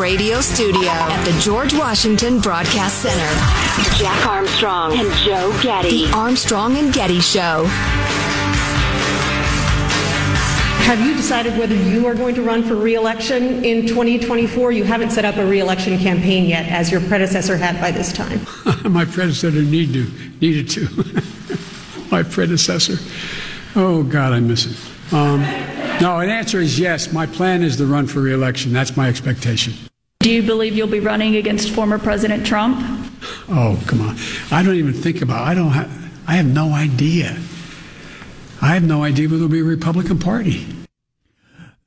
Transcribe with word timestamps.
radio 0.00 0.40
studio 0.40 0.88
at 0.88 1.22
the 1.26 1.40
George 1.40 1.74
Washington 1.74 2.40
Broadcast 2.40 3.02
Center. 3.02 3.98
Jack 3.98 4.26
Armstrong 4.26 4.98
and 4.98 5.12
Joe 5.16 5.54
Getty. 5.62 6.06
The 6.06 6.12
Armstrong 6.16 6.78
and 6.78 6.90
Getty 6.90 7.20
Show. 7.20 7.66
Have 10.86 11.06
you 11.06 11.14
decided 11.14 11.58
whether 11.58 11.74
you 11.74 12.06
are 12.06 12.14
going 12.14 12.34
to 12.34 12.42
run 12.42 12.62
for 12.62 12.76
reelection 12.76 13.62
in 13.62 13.86
2024? 13.86 14.72
You 14.72 14.84
haven't 14.84 15.10
set 15.10 15.26
up 15.26 15.36
a 15.36 15.44
reelection 15.44 15.98
campaign 15.98 16.46
yet, 16.46 16.66
as 16.68 16.90
your 16.90 17.02
predecessor 17.02 17.58
had 17.58 17.78
by 17.78 17.90
this 17.90 18.10
time. 18.10 18.40
My 18.90 19.04
predecessor 19.04 19.50
need 19.50 19.92
to, 19.92 20.10
needed 20.40 20.70
to. 20.70 20.88
My 22.10 22.22
predecessor. 22.22 22.96
Oh, 23.76 24.02
God, 24.02 24.32
I 24.32 24.40
miss 24.40 24.64
it. 24.64 25.12
Um, 25.12 25.42
no, 26.00 26.20
an 26.20 26.30
answer 26.30 26.58
is 26.58 26.78
yes. 26.78 27.12
My 27.12 27.26
plan 27.26 27.62
is 27.62 27.76
to 27.76 27.84
run 27.84 28.06
for 28.06 28.20
reelection. 28.20 28.72
That's 28.72 28.96
my 28.96 29.06
expectation. 29.06 29.74
Do 30.20 30.30
you 30.30 30.42
believe 30.42 30.76
you'll 30.76 30.86
be 30.86 31.00
running 31.00 31.36
against 31.36 31.70
former 31.70 31.98
President 31.98 32.46
Trump? 32.46 32.76
Oh, 33.48 33.82
come 33.86 34.02
on. 34.02 34.16
I 34.50 34.62
don't 34.62 34.74
even 34.74 34.92
think 34.92 35.22
about 35.22 35.48
I 35.48 35.54
don't 35.54 35.70
have, 35.70 35.90
I 36.28 36.34
have 36.34 36.44
no 36.44 36.74
idea. 36.74 37.38
I 38.60 38.74
have 38.74 38.82
no 38.82 39.02
idea 39.02 39.28
whether 39.28 39.38
there'll 39.38 39.50
be 39.50 39.60
a 39.60 39.64
Republican 39.64 40.18
Party. 40.18 40.66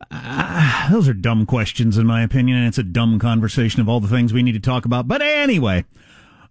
Uh, 0.09 0.90
those 0.90 1.08
are 1.08 1.14
dumb 1.14 1.46
questions, 1.46 1.96
in 1.96 2.08
my 2.08 2.23
opinion, 2.23 2.58
and 2.58 2.68
it's 2.68 2.80
a 2.80 2.84
dumb 2.84 3.20
conversation 3.20 3.82
of 3.82 3.88
all 3.88 4.00
the 4.00 4.08
things 4.08 4.34
we 4.34 4.42
need 4.42 4.54
to 4.54 4.59
talk 4.59 4.86
about. 4.86 5.08
But 5.08 5.22
anyway, 5.22 5.86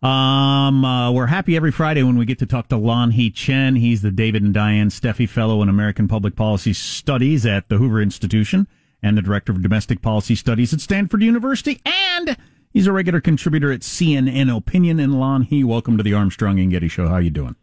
um, 0.05 0.85
uh, 0.85 1.11
we're 1.11 1.27
happy 1.27 1.57
every 1.57 1.73
Friday 1.73 2.05
when 2.05 2.17
we 2.17 2.27
get 2.27 2.39
to 2.39 2.47
talk 2.47 2.69
to 2.69 2.77
Lanhee 2.77 3.35
Chen. 3.35 3.75
He's 3.75 4.03
the 4.03 4.13
David 4.13 4.45
and 4.45 4.55
Diane 4.55 4.91
Steffy 4.91 5.29
Fellow 5.29 5.61
in 5.63 5.69
American 5.69 6.07
Public 6.07 6.37
Policy 6.37 6.75
Studies 6.75 7.45
at 7.45 7.69
the 7.69 7.79
Hoover 7.79 8.01
Institution 8.01 8.69
and 9.03 9.17
the 9.17 9.23
Director 9.23 9.53
of 9.53 9.63
Domestic 9.63 10.01
Policy 10.01 10.35
Studies 10.35 10.73
at 10.73 10.81
Stanford 10.81 11.23
University. 11.23 11.81
And 11.85 12.37
he's 12.73 12.87
a 12.87 12.93
regular 12.93 13.21
contributor 13.21 13.73
at 13.73 13.81
CNN 13.81 14.55
Opinion. 14.55 15.01
And 15.01 15.15
Lanhee, 15.15 15.65
welcome 15.65 15.97
to 15.97 16.03
the 16.03 16.15
Armstrong 16.15 16.61
and 16.61 16.71
Getty 16.71 16.89
Show. 16.89 17.09
How 17.09 17.15
are 17.15 17.23
you 17.23 17.31
doing? 17.31 17.57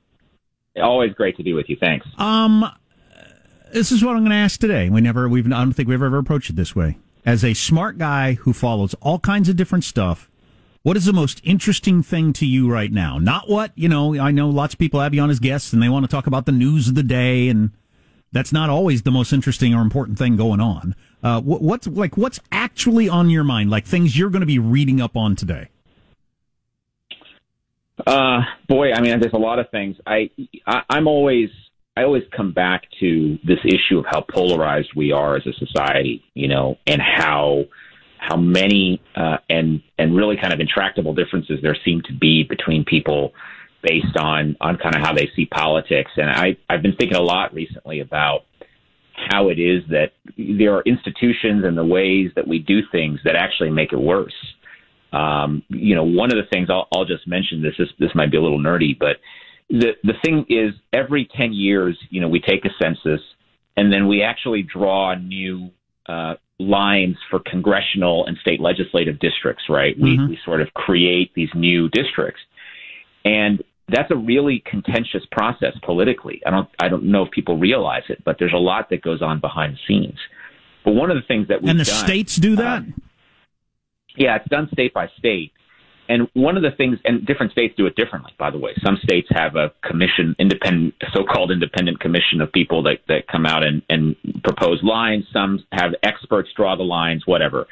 Always 0.81 1.13
great 1.13 1.37
to 1.37 1.43
be 1.43 1.53
with 1.53 1.69
you. 1.69 1.77
Thanks. 1.79 2.07
Um, 2.17 2.69
this 3.71 3.91
is 3.91 4.03
what 4.03 4.15
I'm 4.15 4.21
going 4.21 4.31
to 4.31 4.35
ask 4.35 4.59
today. 4.59 4.89
We 4.89 5.01
never, 5.01 5.27
we've, 5.27 5.45
I 5.45 5.49
don't 5.49 5.73
think 5.73 5.89
we've 5.89 6.01
ever 6.01 6.17
approached 6.17 6.49
it 6.49 6.55
this 6.55 6.75
way. 6.75 6.97
As 7.25 7.43
a 7.43 7.53
smart 7.53 7.97
guy 7.97 8.33
who 8.33 8.53
follows 8.53 8.93
all 8.95 9.19
kinds 9.19 9.49
of 9.49 9.55
different 9.55 9.83
stuff, 9.83 10.29
what 10.83 10.95
is 10.95 11.05
the 11.05 11.13
most 11.13 11.41
interesting 11.43 12.01
thing 12.01 12.31
to 12.33 12.45
you 12.45 12.71
right 12.71 12.91
now? 12.91 13.17
Not 13.17 13.49
what, 13.49 13.71
you 13.75 13.89
know, 13.89 14.17
I 14.17 14.31
know 14.31 14.49
lots 14.49 14.73
of 14.73 14.79
people 14.79 15.01
have 15.01 15.13
you 15.13 15.21
on 15.21 15.29
as 15.29 15.39
guests 15.39 15.73
and 15.73 15.83
they 15.83 15.89
want 15.89 16.05
to 16.05 16.11
talk 16.11 16.27
about 16.27 16.45
the 16.45 16.53
news 16.53 16.87
of 16.87 16.95
the 16.95 17.03
day 17.03 17.49
and 17.49 17.71
that's 18.31 18.51
not 18.51 18.69
always 18.69 19.03
the 19.03 19.11
most 19.11 19.33
interesting 19.33 19.73
or 19.73 19.81
important 19.81 20.17
thing 20.17 20.35
going 20.35 20.59
on. 20.59 20.95
Uh, 21.23 21.41
what, 21.41 21.61
what's 21.61 21.87
like, 21.87 22.17
what's 22.17 22.39
actually 22.51 23.09
on 23.09 23.29
your 23.29 23.43
mind? 23.43 23.69
Like 23.69 23.85
things 23.85 24.17
you're 24.17 24.29
going 24.29 24.41
to 24.41 24.47
be 24.47 24.59
reading 24.59 25.01
up 25.01 25.17
on 25.17 25.35
today? 25.35 25.69
Uh, 28.05 28.41
boy, 28.67 28.93
I 28.93 29.01
mean, 29.01 29.19
there's 29.19 29.33
a 29.33 29.37
lot 29.37 29.59
of 29.59 29.69
things. 29.71 29.97
I, 30.05 30.29
I 30.65 30.83
I'm 30.89 31.07
always 31.07 31.49
I 31.97 32.03
always 32.03 32.23
come 32.35 32.53
back 32.53 32.83
to 33.01 33.37
this 33.43 33.59
issue 33.65 33.99
of 33.99 34.05
how 34.09 34.21
polarized 34.21 34.91
we 34.95 35.11
are 35.11 35.35
as 35.35 35.45
a 35.45 35.53
society, 35.53 36.23
you 36.33 36.47
know, 36.47 36.77
and 36.87 37.01
how 37.01 37.65
how 38.17 38.37
many 38.37 39.01
uh, 39.15 39.37
and 39.49 39.81
and 39.97 40.15
really 40.15 40.37
kind 40.37 40.53
of 40.53 40.59
intractable 40.61 41.13
differences 41.13 41.59
there 41.61 41.75
seem 41.83 42.01
to 42.03 42.13
be 42.13 42.43
between 42.43 42.85
people 42.85 43.33
based 43.81 44.17
on 44.17 44.55
on 44.61 44.77
kind 44.77 44.95
of 44.95 45.01
how 45.01 45.13
they 45.13 45.29
see 45.35 45.45
politics. 45.45 46.11
And 46.17 46.29
I 46.29 46.57
I've 46.69 46.81
been 46.81 46.95
thinking 46.95 47.17
a 47.17 47.21
lot 47.21 47.53
recently 47.53 47.99
about 47.99 48.41
how 49.29 49.49
it 49.49 49.59
is 49.59 49.83
that 49.89 50.13
there 50.37 50.73
are 50.75 50.83
institutions 50.83 51.65
and 51.65 51.77
the 51.77 51.85
ways 51.85 52.31
that 52.35 52.47
we 52.47 52.59
do 52.59 52.79
things 52.91 53.19
that 53.25 53.35
actually 53.35 53.69
make 53.69 53.91
it 53.91 53.99
worse. 53.99 54.33
Um, 55.11 55.63
you 55.69 55.95
know, 55.95 56.03
one 56.03 56.31
of 56.31 56.37
the 56.37 56.47
things 56.51 56.69
I'll, 56.69 56.87
I'll 56.93 57.05
just 57.05 57.27
mention 57.27 57.61
this 57.61 57.73
is 57.79 57.89
this 57.99 58.11
might 58.13 58.31
be 58.31 58.37
a 58.37 58.41
little 58.41 58.59
nerdy, 58.59 58.97
but 58.97 59.17
the 59.69 59.93
the 60.03 60.13
thing 60.23 60.45
is, 60.49 60.73
every 60.93 61.29
ten 61.35 61.53
years, 61.53 61.97
you 62.09 62.21
know, 62.21 62.27
we 62.27 62.39
take 62.39 62.65
a 62.65 62.69
census, 62.81 63.21
and 63.77 63.91
then 63.91 64.07
we 64.07 64.21
actually 64.23 64.63
draw 64.63 65.15
new 65.15 65.69
uh, 66.07 66.35
lines 66.59 67.17
for 67.29 67.39
congressional 67.39 68.25
and 68.25 68.37
state 68.37 68.59
legislative 68.59 69.19
districts. 69.19 69.63
Right? 69.69 69.95
Mm-hmm. 69.95 70.23
We 70.23 70.29
we 70.29 70.39
sort 70.45 70.61
of 70.61 70.73
create 70.73 71.33
these 71.35 71.49
new 71.55 71.89
districts, 71.89 72.41
and 73.25 73.63
that's 73.87 74.11
a 74.11 74.15
really 74.15 74.63
contentious 74.65 75.23
process 75.31 75.73
politically. 75.83 76.41
I 76.45 76.51
don't 76.51 76.69
I 76.79 76.89
don't 76.89 77.05
know 77.05 77.23
if 77.23 77.31
people 77.31 77.57
realize 77.57 78.03
it, 78.09 78.23
but 78.23 78.37
there's 78.39 78.53
a 78.53 78.57
lot 78.57 78.89
that 78.91 79.01
goes 79.01 79.21
on 79.21 79.39
behind 79.39 79.73
the 79.75 79.79
scenes. 79.87 80.19
But 80.85 80.93
one 80.93 81.11
of 81.11 81.17
the 81.17 81.27
things 81.27 81.47
that 81.49 81.61
we 81.61 81.69
and 81.69 81.79
the 81.79 81.85
done, 81.85 82.05
states 82.05 82.35
do 82.35 82.55
that. 82.55 82.83
Uh, 82.83 82.85
yeah, 84.15 84.35
it's 84.35 84.49
done 84.49 84.69
state 84.71 84.93
by 84.93 85.09
state. 85.17 85.51
And 86.07 86.27
one 86.33 86.57
of 86.57 86.63
the 86.63 86.71
things, 86.71 86.97
and 87.05 87.23
different 87.23 87.51
states 87.51 87.75
do 87.77 87.85
it 87.85 87.95
differently, 87.95 88.31
by 88.39 88.49
the 88.49 88.57
way. 88.57 88.71
Some 88.83 88.97
states 89.03 89.27
have 89.29 89.55
a 89.55 89.71
commission, 89.87 90.35
independent, 90.39 90.95
so-called 91.13 91.51
independent 91.51 91.99
commission 91.99 92.41
of 92.41 92.51
people 92.51 92.81
that, 92.83 93.01
that 93.07 93.27
come 93.27 93.45
out 93.45 93.63
and, 93.63 93.83
and 93.89 94.15
propose 94.43 94.81
lines. 94.81 95.25
Some 95.31 95.63
have 95.71 95.93
experts 96.01 96.49
draw 96.55 96.75
the 96.75 96.83
lines, 96.83 97.27
whatever. 97.27 97.67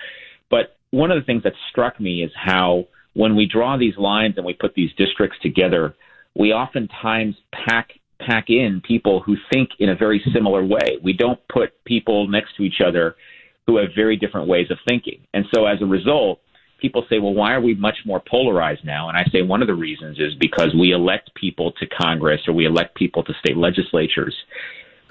But 0.52 0.78
one 0.92 1.10
of 1.10 1.20
the 1.20 1.26
things 1.26 1.42
that 1.44 1.54
struck 1.72 2.00
me 2.00 2.24
is 2.24 2.32
how 2.36 2.86
when 3.18 3.36
we 3.36 3.48
draw 3.48 3.78
these 3.78 3.98
lines 3.98 4.36
and 4.38 4.46
we 4.46 4.54
put 4.54 4.76
these 4.76 4.92
districts 4.96 5.38
together, 5.42 5.96
we 6.36 6.54
oftentimes 6.54 7.36
pack 7.52 7.90
pack 8.20 8.46
in 8.50 8.82
people 8.88 9.22
who 9.22 9.36
think 9.52 9.70
in 9.80 9.90
a 9.90 9.96
very 9.96 10.22
similar 10.34 10.64
way. 10.64 10.98
We 11.04 11.14
don't 11.14 11.40
put 11.52 11.84
people 11.86 12.28
next 12.28 12.56
to 12.58 12.64
each 12.64 12.82
other 12.86 13.16
who 13.66 13.78
have 13.78 13.90
very 13.96 14.18
different 14.18 14.48
ways 14.48 14.68
of 14.72 14.78
thinking. 14.88 15.20
And 15.34 15.46
so 15.54 15.66
as 15.66 15.82
a 15.82 15.86
result, 15.86 16.40
people 16.80 17.06
say, 17.10 17.20
well, 17.20 17.34
why 17.34 17.54
are 17.54 17.62
we 17.62 17.74
much 17.76 17.98
more 18.06 18.22
polarized 18.28 18.86
now? 18.86 19.10
And 19.10 19.18
I 19.18 19.24
say 19.32 19.42
one 19.42 19.62
of 19.62 19.68
the 19.68 19.76
reasons 19.76 20.20
is 20.20 20.34
because 20.40 20.74
we 20.80 20.92
elect 20.92 21.32
people 21.36 21.74
to 21.74 21.88
Congress 21.88 22.42
or 22.48 22.54
we 22.54 22.66
elect 22.66 22.96
people 22.96 23.24
to 23.24 23.34
state 23.40 23.58
legislatures 23.58 24.36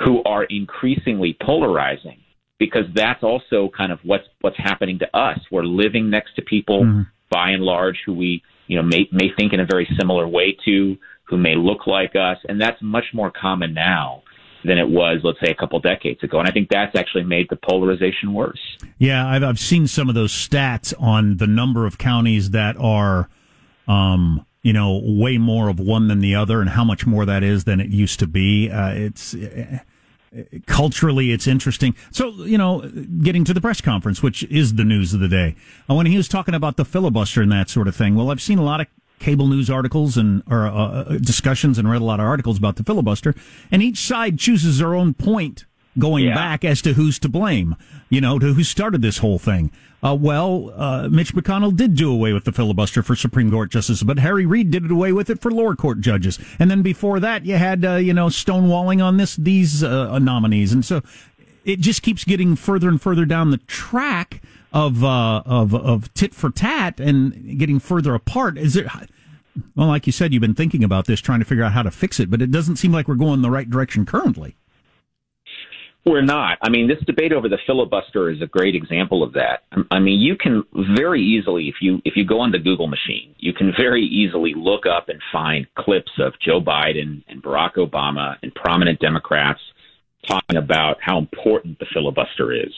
who 0.05 0.23
are 0.25 0.45
increasingly 0.45 1.37
polarizing 1.41 2.19
because 2.59 2.85
that's 2.95 3.23
also 3.23 3.71
kind 3.77 3.93
of 3.93 3.99
what's 4.03 4.27
what's 4.41 4.59
happening 4.59 4.99
to 5.01 5.17
us. 5.17 5.39
We're 5.51 5.65
living 5.65 6.11
next 6.11 6.35
to 6.37 6.43
people 6.43 6.85
mm-hmm. 6.85 7.03
By 7.31 7.51
and 7.51 7.63
large 7.63 7.99
who 8.07 8.15
we, 8.15 8.43
you 8.67 8.77
know, 8.77 8.83
may 8.83 9.09
may 9.13 9.31
think 9.37 9.53
in 9.53 9.61
a 9.61 9.67
very 9.67 9.89
similar 9.99 10.27
way 10.27 10.57
to, 10.65 10.97
who 11.25 11.37
may 11.37 11.57
look 11.57 11.87
like 11.87 12.15
us, 12.15 12.39
and 12.49 12.61
that's 12.61 12.81
much 12.81 13.05
more 13.13 13.31
common 13.31 13.75
now 13.75 14.23
than 14.65 14.79
it 14.79 14.89
was, 14.89 15.21
let's 15.23 15.39
say, 15.41 15.51
a 15.51 15.55
couple 15.55 15.79
decades 15.79 16.23
ago. 16.25 16.41
And 16.41 16.49
I 16.49 16.53
think 16.53 16.69
that's 16.69 16.97
actually 16.97 17.25
made 17.25 17.47
the 17.49 17.57
polarization 17.57 18.33
worse. 18.33 18.59
Yeah, 18.99 19.27
I've, 19.27 19.45
I've 19.45 19.59
seen 19.59 19.87
some 19.87 20.09
of 20.09 20.15
those 20.15 20.33
stats 20.33 20.93
on 20.99 21.37
the 21.37 21.47
number 21.47 21.87
of 21.87 21.99
counties 21.99 22.51
that 22.51 22.77
are, 22.77 23.29
um, 23.87 24.45
you 24.63 24.73
know, 24.73 25.01
way 25.05 25.39
more 25.39 25.69
of 25.69 25.79
one 25.79 26.09
than 26.09 26.21
the 26.21 26.35
other, 26.35 26.61
and 26.61 26.71
how 26.71 26.85
much 26.85 27.07
more 27.07 27.25
that 27.25 27.43
is 27.45 27.65
than 27.65 27.81
it 27.81 27.91
used 27.91 28.19
to 28.21 28.27
be. 28.27 28.71
Uh, 28.71 28.93
it's. 28.95 29.35
Culturally 30.67 31.33
it's 31.33 31.47
interesting. 31.47 31.95
So, 32.11 32.31
you 32.45 32.59
know, 32.59 32.81
getting 33.23 33.45
to 33.45 33.55
the 33.55 33.61
press 33.61 33.81
conference, 33.81 34.23
which 34.23 34.43
is 34.45 34.75
the 34.75 34.85
news 34.85 35.15
of 35.15 35.21
the 35.21 35.29
day. 35.29 35.57
Uh, 35.89 35.95
when 35.95 36.07
he 36.07 36.17
was 36.17 36.29
talking 36.29 36.55
about 36.55 36.77
the 36.77 36.85
filibuster 36.85 37.43
and 37.43 37.53
that 37.53 37.71
sort 37.71 37.89
of 37.89 37.97
thing, 37.97 38.15
well, 38.15 38.31
I've 38.31 38.43
seen 38.43 38.59
a 38.59 38.65
lot 38.65 38.81
of 38.81 38.87
cable 39.19 39.47
news 39.47 39.71
articles 39.71 40.17
and 40.17 40.43
or 40.51 40.67
uh, 40.67 40.73
uh, 40.73 41.19
discussions 41.19 41.79
and 41.79 41.91
read 41.91 42.03
a 42.03 42.05
lot 42.05 42.21
of 42.21 42.27
articles 42.27 42.59
about 42.59 42.77
the 42.77 42.85
filibuster, 42.85 43.35
and 43.71 43.83
each 43.83 43.99
side 43.99 44.39
chooses 44.39 44.79
their 44.79 44.95
own 44.95 45.15
point 45.15 45.65
going 45.99 46.27
yeah. 46.27 46.35
back 46.35 46.65
as 46.65 46.83
to 46.83 46.93
who's 46.93 47.19
to 47.19 47.29
blame, 47.29 47.75
you 48.11 48.21
know, 48.21 48.39
to 48.39 48.53
who 48.53 48.63
started 48.63 49.03
this 49.03 49.19
whole 49.19 49.39
thing. 49.39 49.71
Uh, 50.07 50.15
well, 50.15 50.73
uh, 50.77 51.09
Mitch 51.09 51.35
McConnell 51.35 51.75
did 51.75 51.97
do 51.97 52.13
away 52.13 52.33
with 52.33 52.45
the 52.45 52.53
filibuster 52.53 53.03
for 53.03 53.17
Supreme 53.17 53.51
Court 53.51 53.73
justices, 53.73 54.05
but 54.05 54.21
Harry 54.21 54.47
Reid 54.47 54.71
did 54.71 54.85
it 54.85 54.91
away 54.93 55.13
with 55.13 55.31
it 55.31 55.41
for 55.41 55.51
lower 55.51 55.75
court 55.75 56.01
judges. 56.01 56.39
And 56.61 56.71
then 56.71 56.83
before 56.83 57.19
that, 57.19 57.45
you 57.45 57.57
had, 57.57 57.85
uh, 57.85 57.97
you 57.97 58.15
know, 58.15 58.27
stonewalling 58.27 59.05
on 59.05 59.17
this, 59.17 59.35
these 59.35 59.83
uh, 59.83 60.19
nominees. 60.21 60.73
And 60.73 60.85
so 60.85 61.03
it 61.65 61.81
just 61.81 62.03
keeps 62.03 62.23
getting 62.23 62.55
further 62.55 62.89
and 62.89 63.03
further 63.03 63.25
down 63.25 63.51
the 63.51 63.59
track 63.59 64.43
of 64.73 65.03
uh, 65.03 65.43
of 65.45 65.75
of 65.75 66.13
tit 66.15 66.33
for 66.35 66.51
tat 66.51 67.01
and 67.01 67.59
getting 67.59 67.81
further 67.81 68.15
apart. 68.15 68.59
Is 68.59 68.75
there? 68.75 68.89
Well, 69.75 69.89
like 69.89 70.07
you 70.07 70.13
said, 70.13 70.33
you've 70.33 70.43
been 70.43 70.55
thinking 70.55 70.85
about 70.85 71.07
this, 71.07 71.21
trying 71.21 71.41
to 71.41 71.45
figure 71.45 71.65
out 71.65 71.73
how 71.73 71.83
to 71.83 71.91
fix 71.91 72.21
it, 72.21 72.31
but 72.31 72.43
it 72.43 72.51
doesn't 72.51 72.77
seem 72.77 72.93
like 72.93 73.09
we're 73.09 73.15
going 73.15 73.43
the 73.43 73.51
right 73.51 73.69
direction 73.69 74.07
currently. 74.07 74.55
We're 76.07 76.23
not. 76.23 76.59
I 76.63 76.71
mean, 76.71 76.87
this 76.87 77.05
debate 77.05 77.33
over 77.33 77.49
the 77.49 77.59
filibuster 77.67 78.31
is 78.31 78.41
a 78.41 78.47
great 78.47 78.77
example 78.77 79.25
of 79.25 79.33
that. 79.33 79.65
I 79.91 79.99
mean, 79.99 80.21
you 80.21 80.37
can 80.37 80.63
very 80.97 81.21
easily, 81.21 81.67
if 81.67 81.75
you 81.81 82.01
if 82.05 82.15
you 82.17 82.25
go 82.25 82.39
on 82.39 82.53
the 82.53 82.61
Google 82.61 82.87
machine, 82.87 83.35
you 83.39 83.53
can 83.53 83.73
very 83.77 84.05
easily 84.05 84.55
look 84.57 84.87
up 84.87 85.09
and 85.09 85.21
find 85.33 85.67
clips 85.75 86.13
of 86.21 86.35
Joe 86.39 86.61
Biden 86.61 87.25
and 87.27 87.43
Barack 87.43 87.75
Obama 87.75 88.37
and 88.43 88.55
prominent 88.55 89.01
Democrats 89.01 89.59
talking 90.29 90.57
about 90.57 90.99
how 91.01 91.19
important 91.19 91.81
the 91.81 91.87
filibuster 91.93 92.53
is 92.53 92.73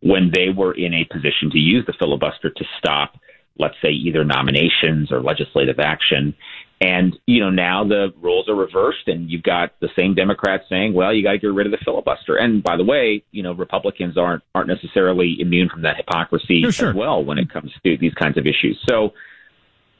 when 0.00 0.30
they 0.32 0.48
were 0.48 0.74
in 0.74 0.94
a 0.94 1.04
position 1.12 1.50
to 1.50 1.58
use 1.58 1.84
the 1.86 1.94
filibuster 1.98 2.48
to 2.50 2.64
stop, 2.78 3.18
let's 3.58 3.74
say, 3.82 3.90
either 3.90 4.24
nominations 4.24 5.10
or 5.10 5.20
legislative 5.20 5.80
action. 5.80 6.32
And, 6.80 7.18
you 7.26 7.40
know, 7.40 7.50
now 7.50 7.82
the 7.82 8.14
rules 8.20 8.48
are 8.48 8.54
reversed 8.54 9.08
and 9.08 9.28
you've 9.28 9.42
got 9.42 9.72
the 9.80 9.88
same 9.96 10.14
Democrats 10.14 10.64
saying, 10.68 10.94
well, 10.94 11.12
you 11.12 11.24
got 11.24 11.32
to 11.32 11.38
get 11.38 11.48
rid 11.48 11.66
of 11.66 11.72
the 11.72 11.84
filibuster. 11.84 12.36
And 12.36 12.62
by 12.62 12.76
the 12.76 12.84
way, 12.84 13.24
you 13.32 13.42
know, 13.42 13.52
Republicans 13.52 14.16
aren't, 14.16 14.44
aren't 14.54 14.68
necessarily 14.68 15.36
immune 15.40 15.68
from 15.68 15.82
that 15.82 15.96
hypocrisy 15.96 16.62
sure, 16.62 16.72
sure. 16.72 16.90
as 16.90 16.94
well 16.94 17.24
when 17.24 17.38
it 17.38 17.52
comes 17.52 17.72
to 17.82 17.96
these 17.98 18.14
kinds 18.14 18.38
of 18.38 18.46
issues. 18.46 18.80
So 18.88 19.12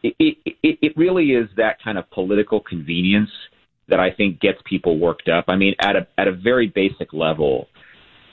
it, 0.05 0.15
it, 0.45 0.57
it 0.63 0.97
really 0.97 1.33
is 1.33 1.49
that 1.57 1.83
kind 1.83 1.99
of 1.99 2.09
political 2.11 2.61
convenience 2.61 3.31
that 3.89 3.99
I 3.99 4.13
think 4.13 4.39
gets 4.39 4.59
people 4.65 4.99
worked 4.99 5.29
up. 5.29 5.47
I 5.49 5.57
mean, 5.57 5.75
at 5.81 5.97
a, 5.97 6.07
at 6.17 6.29
a 6.29 6.33
very 6.33 6.69
basic 6.69 7.13
level, 7.13 7.69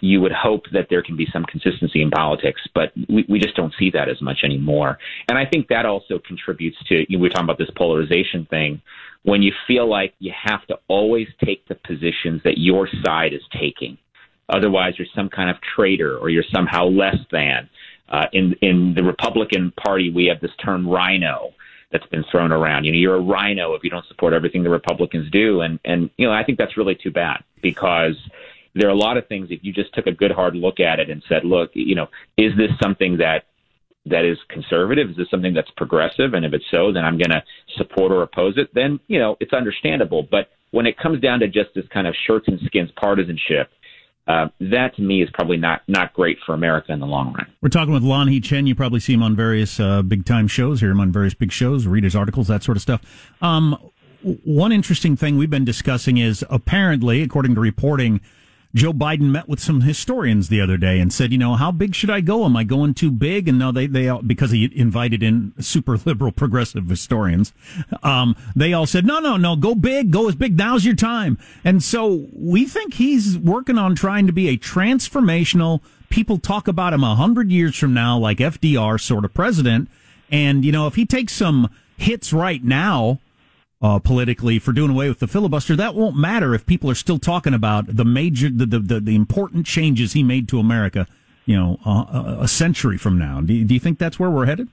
you 0.02 0.22
would 0.22 0.32
hope 0.32 0.64
that 0.74 0.88
there 0.90 1.02
can 1.02 1.16
be 1.16 1.28
some 1.32 1.44
consistency 1.46 2.02
in 2.02 2.12
politics, 2.12 2.62
but 2.74 2.92
we, 3.10 3.26
we 3.28 3.40
just 3.40 3.56
don't 3.56 3.74
see 3.80 3.90
that 3.92 4.10
as 4.10 4.22
much 4.22 4.40
anymore. 4.44 4.98
And 5.30 5.38
I 5.38 5.46
think 5.46 5.68
that 5.70 5.86
also 5.86 6.20
contributes 6.20 6.78
to, 6.88 7.06
you 7.10 7.18
know, 7.18 7.22
we 7.22 7.28
are 7.28 7.32
talking 7.32 7.46
about 7.46 7.58
this 7.58 7.72
polarization 7.76 8.46
thing, 8.50 8.82
when 9.24 9.42
you 9.42 9.52
feel 9.68 9.90
like 9.90 10.14
you 10.20 10.32
have 10.50 10.66
to 10.68 10.78
always 10.88 11.28
take 11.44 11.68
the 11.68 11.76
positions 11.76 12.42
that 12.44 12.58
your 12.58 12.88
side 13.04 13.34
is 13.34 13.42
taking. 13.60 13.98
Otherwise, 14.50 14.94
you're 14.98 15.08
some 15.16 15.30
kind 15.30 15.50
of 15.50 15.56
traitor 15.76 16.18
or 16.18 16.30
you're 16.30 16.44
somehow 16.54 16.86
less 16.86 17.18
than. 17.32 17.68
Uh, 18.08 18.28
in 18.34 18.54
in 18.62 18.94
the 18.94 19.02
Republican 19.02 19.74
Party, 19.84 20.12
we 20.12 20.28
have 20.28 20.40
this 20.40 20.52
term 20.64 20.88
"rhino" 20.88 21.54
that's 21.92 22.06
been 22.08 22.24
thrown 22.32 22.52
around. 22.52 22.84
You 22.84 22.92
know, 22.92 23.00
you're 23.00 23.16
a 23.16 23.20
rhino 23.20 23.74
if 23.74 23.84
you 23.84 23.90
don't 23.90 24.06
support 24.06 24.34
everything 24.34 24.62
the 24.62 24.70
Republicans 24.70 25.32
do, 25.32 25.62
and 25.62 25.80
and 25.84 26.12
you 26.18 26.28
know, 26.28 26.34
I 26.34 26.44
think 26.44 26.60
that's 26.60 26.78
really 26.78 26.94
too 26.94 27.10
bad 27.10 27.44
because 27.64 28.16
there 28.76 28.88
are 28.90 28.94
a 28.94 28.98
lot 28.98 29.18
of 29.18 29.28
things 29.28 29.48
if 29.50 29.62
you 29.64 29.74
just 29.74 29.94
took 29.94 30.06
a 30.06 30.12
good 30.12 30.32
hard 30.32 30.56
look 30.56 30.80
at 30.80 31.00
it 31.00 31.10
and 31.10 31.24
said, 31.28 31.46
look, 31.46 31.72
you 31.74 31.96
know, 31.96 32.08
is 32.38 32.52
this 32.58 32.72
something 32.82 33.18
that 33.18 33.46
that 34.08 34.24
is 34.24 34.38
conservative? 34.50 35.10
Is 35.10 35.18
this 35.18 35.28
something 35.32 35.54
that's 35.54 35.72
progressive? 35.78 36.34
And 36.34 36.46
if 36.46 36.54
it's 36.54 36.66
so, 36.70 36.92
then 36.92 37.04
I'm 37.04 37.18
going 37.18 37.32
to 37.32 37.44
support 37.78 38.12
or 38.12 38.22
oppose 38.22 38.54
it. 38.58 38.70
Then 38.74 39.00
you 39.08 39.20
know 39.20 39.36
it's 39.40 39.54
understandable. 39.54 40.28
But 40.30 40.50
when 40.72 40.86
it 40.86 40.98
comes 40.98 41.22
down 41.22 41.40
to 41.40 41.48
just 41.48 41.70
this 41.74 41.86
kind 41.92 42.06
of 42.06 42.14
shirts 42.28 42.48
and 42.48 42.60
skins 42.66 42.92
partisanship, 42.96 43.72
uh, 44.28 44.48
that 44.60 44.96
to 44.98 45.02
me 45.02 45.24
is 45.24 45.30
probably 45.34 45.58
not 45.58 45.82
not 45.88 46.14
great 46.14 46.38
for 46.46 46.54
America 46.54 46.92
in 46.92 47.00
the 47.00 47.08
long 47.08 47.34
run. 47.34 47.48
We're 47.62 47.70
talking 47.70 47.94
with 47.94 48.04
Lanhee 48.04 48.44
Chen. 48.44 48.68
You 48.68 48.76
probably 48.76 49.00
see 49.00 49.14
him 49.14 49.24
on 49.24 49.36
various 49.36 49.80
uh, 49.80 50.02
big 50.02 50.26
time 50.26 50.48
shows, 50.48 50.82
hear 50.82 50.92
him 50.92 51.00
on 51.00 51.12
various 51.12 51.34
big 51.34 51.52
shows, 51.52 51.88
read 51.88 52.04
his 52.04 52.16
articles, 52.16 52.48
that 52.48 52.62
sort 52.62 52.78
of 52.78 52.84
stuff. 52.84 53.02
Um, 53.42 53.78
one 54.44 54.72
interesting 54.72 55.16
thing 55.16 55.38
we've 55.38 55.52
been 55.52 55.66
discussing 55.66 56.18
is 56.18 56.44
apparently, 56.50 57.22
according 57.22 57.54
to 57.56 57.62
reporting, 57.62 58.22
Joe 58.76 58.92
Biden 58.92 59.32
met 59.32 59.48
with 59.48 59.62
some 59.62 59.82
historians 59.82 60.50
the 60.50 60.60
other 60.60 60.76
day 60.76 61.00
and 61.00 61.12
said, 61.12 61.32
you 61.32 61.38
know, 61.38 61.56
how 61.56 61.72
big 61.72 61.96
should 61.96 62.10
I 62.10 62.20
go? 62.20 62.44
Am 62.44 62.58
I 62.58 62.66
going 62.66 62.94
too 62.94 63.10
big? 63.10 63.48
And 63.48 63.58
no, 63.58 63.72
they, 63.72 63.88
they, 63.88 64.10
all, 64.10 64.22
because 64.22 64.52
he 64.52 64.70
invited 64.76 65.24
in 65.24 65.54
super 65.62 65.98
liberal 66.06 66.34
progressive 66.34 66.90
historians, 66.90 67.54
um, 68.04 68.36
they 68.54 68.74
all 68.74 68.86
said, 68.86 69.06
no, 69.06 69.20
no, 69.20 69.38
no, 69.38 69.56
go 69.56 69.76
big, 69.76 70.12
go 70.12 70.28
as 70.28 70.36
big. 70.36 70.58
Now's 70.58 70.84
your 70.84 70.94
time. 70.94 71.38
And 71.64 71.82
so 71.82 72.28
we 72.34 72.66
think 72.66 72.96
he's 72.96 73.38
working 73.38 73.78
on 73.78 73.96
trying 73.96 74.28
to 74.28 74.34
be 74.34 74.50
a 74.50 74.58
transformational, 74.58 75.80
people 76.10 76.38
talk 76.38 76.68
about 76.68 76.92
him 76.92 77.04
a 77.04 77.16
hundred 77.16 77.52
years 77.52 77.78
from 77.78 77.94
now, 77.94 78.18
like 78.18 78.40
FDR 78.40 79.00
sort 79.00 79.24
of 79.24 79.34
president. 79.34 79.90
And, 80.30 80.66
you 80.66 80.74
know, 80.74 80.86
if 80.86 80.96
he 80.96 81.06
takes 81.06 81.32
some 81.32 81.70
hits 81.96 82.34
right 82.34 82.62
now, 82.62 83.20
uh, 83.82 84.00
politically 84.00 84.60
for 84.60 84.72
doing 84.72 84.92
away 84.92 85.10
with 85.10 85.20
the 85.20 85.28
filibuster. 85.28 85.76
That 85.76 85.96
won't 85.96 86.16
matter 86.16 86.54
if 86.54 86.66
people 86.66 86.90
are 86.90 86.96
still 86.96 87.20
talking 87.20 87.54
about 87.54 87.96
the 87.96 88.06
major, 88.06 88.50
the, 88.50 88.66
the, 88.66 88.80
the, 88.80 89.00
the 89.00 89.16
important 89.16 89.66
changes 89.66 90.14
he 90.14 90.24
made 90.24 90.48
to 90.50 90.60
America, 90.60 91.08
you 91.46 91.56
know, 91.56 91.80
uh, 91.86 92.38
a 92.40 92.48
century 92.48 92.98
from 92.98 93.18
now. 93.18 93.42
Do 93.42 93.54
you, 93.54 93.66
do 93.66 93.74
you 93.74 93.80
think 93.80 94.00
that's 94.00 94.20
where 94.20 94.30
we're 94.30 94.46
headed? 94.46 94.70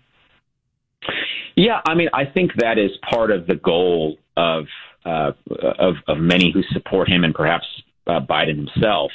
Yeah, 1.54 1.80
I 1.84 1.94
mean, 1.94 2.08
I 2.14 2.24
think 2.24 2.52
that 2.56 2.78
is 2.78 2.90
part 3.10 3.30
of 3.30 3.46
the 3.46 3.56
goal 3.56 4.16
of 4.36 4.66
uh, 5.04 5.32
of, 5.78 5.96
of 6.06 6.18
many 6.18 6.52
who 6.52 6.62
support 6.72 7.08
him 7.08 7.24
and 7.24 7.34
perhaps 7.34 7.66
uh, 8.06 8.20
Biden 8.20 8.68
himself. 8.68 9.10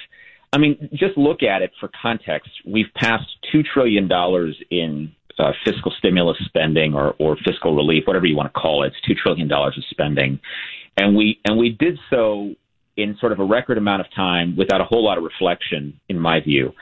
I 0.52 0.58
mean, 0.58 0.90
just 0.94 1.18
look 1.18 1.44
at 1.44 1.62
it 1.62 1.72
for 1.80 1.90
context. 2.02 2.50
We've 2.66 2.94
passed 2.96 3.26
two 3.52 3.64
trillion 3.64 4.08
dollars 4.08 4.56
in 4.70 5.14
uh, 5.40 5.52
fiscal 5.66 5.92
stimulus 5.98 6.38
spending 6.46 6.94
or, 6.94 7.16
or 7.20 7.38
fiscal 7.46 7.76
relief, 7.76 8.04
whatever 8.06 8.26
you 8.26 8.36
want 8.36 8.52
to 8.54 8.60
call 8.60 8.84
it. 8.84 8.88
It's 8.88 9.08
two 9.08 9.14
trillion 9.14 9.48
dollars 9.48 9.76
of 9.78 9.84
spending, 9.90 10.40
and 10.96 11.16
we 11.16 11.40
and 11.46 11.58
we 11.58 11.72
did 11.72 11.98
so 12.10 12.54
in 12.96 13.16
sort 13.20 13.32
of 13.32 13.40
a 13.40 13.46
record 13.46 13.78
amount 13.78 14.02
of 14.02 14.08
time 14.16 14.56
without 14.58 14.82
a 14.82 14.84
whole 14.84 15.04
lot 15.04 15.18
of 15.18 15.24
reflection, 15.24 16.00
in 16.10 16.20
my 16.20 16.40
view. 16.40 16.74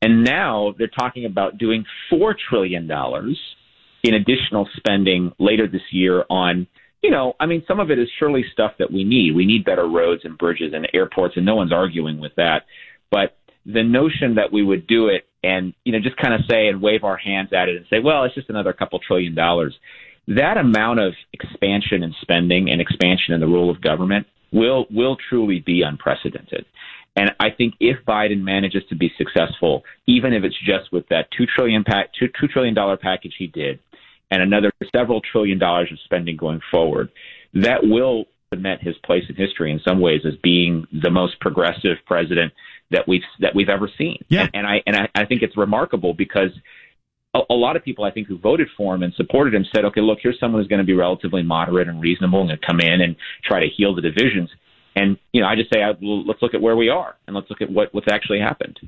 And 0.00 0.24
now 0.24 0.74
they're 0.78 0.86
talking 0.86 1.24
about 1.24 1.58
doing 1.58 1.84
four 2.08 2.34
trillion 2.48 2.86
dollars 2.86 3.38
in 4.04 4.14
additional 4.14 4.68
spending 4.76 5.32
later 5.38 5.66
this 5.66 5.82
year 5.90 6.24
on 6.30 6.66
you 7.02 7.10
know, 7.10 7.34
I 7.38 7.46
mean, 7.46 7.62
some 7.68 7.78
of 7.78 7.90
it 7.90 7.98
is 7.98 8.08
surely 8.18 8.44
stuff 8.52 8.72
that 8.78 8.92
we 8.92 9.04
need. 9.04 9.34
We 9.34 9.46
need 9.46 9.64
better 9.64 9.88
roads 9.88 10.22
and 10.24 10.36
bridges 10.36 10.72
and 10.74 10.88
airports, 10.92 11.36
and 11.36 11.46
no 11.46 11.54
one's 11.54 11.72
arguing 11.72 12.18
with 12.18 12.34
that. 12.36 12.64
But 13.10 13.36
the 13.64 13.84
notion 13.84 14.34
that 14.34 14.52
we 14.52 14.64
would 14.64 14.86
do 14.86 15.06
it 15.06 15.27
and 15.48 15.72
you 15.84 15.92
know 15.92 16.00
just 16.00 16.16
kind 16.16 16.34
of 16.34 16.40
say 16.48 16.68
and 16.68 16.82
wave 16.82 17.04
our 17.04 17.16
hands 17.16 17.50
at 17.52 17.68
it 17.68 17.76
and 17.76 17.86
say, 17.90 18.00
well, 18.00 18.24
it's 18.24 18.34
just 18.34 18.50
another 18.50 18.72
couple 18.72 18.98
trillion 18.98 19.34
dollars. 19.34 19.74
That 20.28 20.58
amount 20.58 21.00
of 21.00 21.14
expansion 21.32 22.02
and 22.02 22.14
spending 22.20 22.70
and 22.70 22.80
expansion 22.80 23.32
in 23.32 23.40
the 23.40 23.46
role 23.46 23.70
of 23.70 23.80
government 23.80 24.26
will 24.52 24.86
will 24.90 25.16
truly 25.28 25.60
be 25.60 25.82
unprecedented. 25.82 26.66
And 27.16 27.30
I 27.40 27.50
think 27.50 27.74
if 27.80 27.96
Biden 28.06 28.42
manages 28.42 28.82
to 28.90 28.94
be 28.94 29.10
successful, 29.16 29.82
even 30.06 30.32
if 30.32 30.44
it's 30.44 30.58
just 30.64 30.92
with 30.92 31.08
that 31.08 31.28
two 31.36 31.46
trillion 31.46 31.82
pack, 31.82 32.10
two, 32.18 32.28
two 32.38 32.46
trillion 32.46 32.74
dollar 32.74 32.96
package 32.96 33.34
he 33.38 33.48
did, 33.48 33.80
and 34.30 34.42
another 34.42 34.70
several 34.94 35.20
trillion 35.20 35.58
dollars 35.58 35.88
of 35.90 35.98
spending 36.04 36.36
going 36.36 36.60
forward, 36.70 37.08
that 37.54 37.80
will 37.82 38.26
cement 38.52 38.82
his 38.82 38.96
place 39.04 39.24
in 39.28 39.34
history 39.34 39.72
in 39.72 39.80
some 39.86 40.00
ways 40.00 40.20
as 40.26 40.34
being 40.42 40.86
the 41.02 41.10
most 41.10 41.40
progressive 41.40 41.96
president 42.06 42.52
that 42.90 43.06
we've 43.06 43.22
that 43.40 43.54
we've 43.54 43.68
ever 43.68 43.90
seen. 43.98 44.24
Yeah. 44.28 44.42
And, 44.42 44.50
and 44.54 44.66
I 44.66 44.82
and 44.86 44.96
I, 44.96 45.08
I 45.14 45.24
think 45.26 45.42
it's 45.42 45.56
remarkable 45.56 46.14
because 46.14 46.50
a, 47.34 47.40
a, 47.50 47.54
lot 47.54 47.76
of 47.76 47.84
people 47.84 48.04
I 48.04 48.10
think 48.10 48.26
who 48.26 48.38
voted 48.38 48.68
for 48.76 48.94
him 48.94 49.02
and 49.02 49.12
supported 49.14 49.54
him 49.54 49.64
said, 49.74 49.84
okay, 49.86 50.00
look, 50.00 50.18
here's 50.22 50.38
someone 50.40 50.60
who's 50.60 50.68
going 50.68 50.80
to 50.80 50.86
be 50.86 50.94
relatively 50.94 51.42
moderate 51.42 51.88
and 51.88 52.00
reasonable 52.00 52.48
and 52.48 52.60
come 52.62 52.80
in 52.80 53.00
and 53.00 53.16
try 53.44 53.60
to 53.60 53.66
heal 53.68 53.94
the 53.94 54.02
divisions. 54.02 54.50
And 54.96 55.18
you 55.32 55.40
know, 55.40 55.46
I 55.46 55.54
just 55.54 55.72
say, 55.72 55.82
I, 55.82 55.90
well, 56.00 56.24
let's 56.24 56.42
look 56.42 56.54
at 56.54 56.62
where 56.62 56.76
we 56.76 56.88
are 56.88 57.16
and 57.26 57.36
let's 57.36 57.50
look 57.50 57.62
at 57.62 57.70
what 57.70 57.92
what's 57.94 58.08
actually 58.10 58.40
happened. 58.40 58.78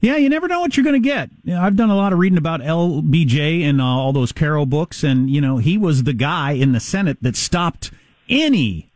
Yeah, 0.00 0.16
you 0.16 0.28
never 0.28 0.46
know 0.46 0.60
what 0.60 0.76
you're 0.76 0.84
going 0.84 1.00
to 1.00 1.08
get. 1.08 1.30
You 1.42 1.54
know, 1.54 1.62
I've 1.62 1.76
done 1.76 1.88
a 1.88 1.96
lot 1.96 2.12
of 2.12 2.18
reading 2.18 2.36
about 2.36 2.60
LBJ 2.60 3.62
and 3.62 3.80
uh, 3.80 3.84
all 3.84 4.12
those 4.12 4.30
Caro 4.30 4.66
books, 4.66 5.02
and 5.02 5.30
you 5.30 5.40
know, 5.40 5.58
he 5.58 5.78
was 5.78 6.02
the 6.02 6.12
guy 6.12 6.52
in 6.52 6.72
the 6.72 6.80
Senate 6.80 7.18
that 7.22 7.36
stopped 7.36 7.90
any 8.28 8.90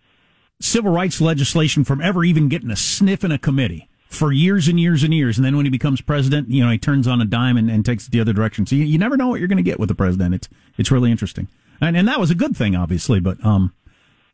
civil 0.61 0.93
rights 0.93 1.21
legislation 1.21 1.85
from 1.85 2.03
ever 2.03 2.23
even 2.23 2.49
getting 2.49 2.71
a 2.71 2.77
sniff 2.77 3.25
in 3.25 3.33
a 3.33 3.39
committee 3.39 3.89
for 4.11 4.33
years 4.33 4.67
and 4.67 4.79
years 4.79 5.05
and 5.05 5.15
years. 5.15 5.39
And 5.39 5.45
then 5.45 5.57
when 5.57 5.65
he 5.65 5.71
becomes 5.71 6.01
president, 6.01 6.51
you 6.51 6.63
know, 6.65 6.71
he 6.71 6.79
turns 6.79 7.07
on 7.07 7.21
a 7.21 7.25
dime 7.25 7.57
and, 7.57 7.71
and 7.71 7.87
takes 7.87 8.07
it 8.07 8.11
the 8.11 8.21
other 8.21 8.33
direction. 8.33 8.67
So 8.67 8.75
you, 8.75 8.85
you 8.85 8.99
never 8.99 9.17
know 9.17 9.29
what 9.29 9.39
you're 9.39 9.49
going 9.49 9.57
to 9.57 9.63
get 9.63 9.79
with 9.79 9.89
the 9.89 9.95
president. 9.95 10.35
It's, 10.35 10.49
it's 10.77 10.91
really 10.91 11.13
interesting. 11.13 11.47
And, 11.81 11.97
and 11.97 12.07
that 12.09 12.19
was 12.19 12.31
a 12.31 12.35
good 12.35 12.57
thing, 12.57 12.75
obviously, 12.75 13.21
but, 13.21 13.43
um, 13.45 13.73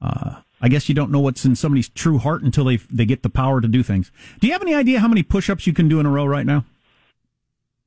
uh, 0.00 0.40
I 0.62 0.68
guess 0.68 0.88
you 0.88 0.94
don't 0.94 1.10
know 1.10 1.20
what's 1.20 1.44
in 1.44 1.54
somebody's 1.54 1.90
true 1.90 2.16
heart 2.16 2.42
until 2.42 2.64
they, 2.64 2.76
they 2.76 3.04
get 3.04 3.22
the 3.22 3.28
power 3.28 3.60
to 3.60 3.68
do 3.68 3.82
things. 3.82 4.10
Do 4.40 4.46
you 4.46 4.54
have 4.54 4.62
any 4.62 4.74
idea 4.74 5.00
how 5.00 5.08
many 5.08 5.22
push-ups 5.22 5.66
you 5.66 5.74
can 5.74 5.88
do 5.88 6.00
in 6.00 6.06
a 6.06 6.10
row 6.10 6.24
right 6.24 6.46
now? 6.46 6.64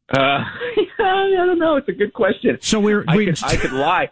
Uh, 0.10 0.43
I 1.00 1.34
don't 1.36 1.58
know. 1.58 1.77
It's 1.77 1.89
a 1.89 1.93
good 1.93 2.13
question. 2.13 2.60
So 2.62 2.79
we're, 2.79 3.03
I, 3.08 3.17
we 3.17 3.25
could, 3.25 3.43
I 3.43 3.55
could 3.55 3.74
lie. 3.74 4.12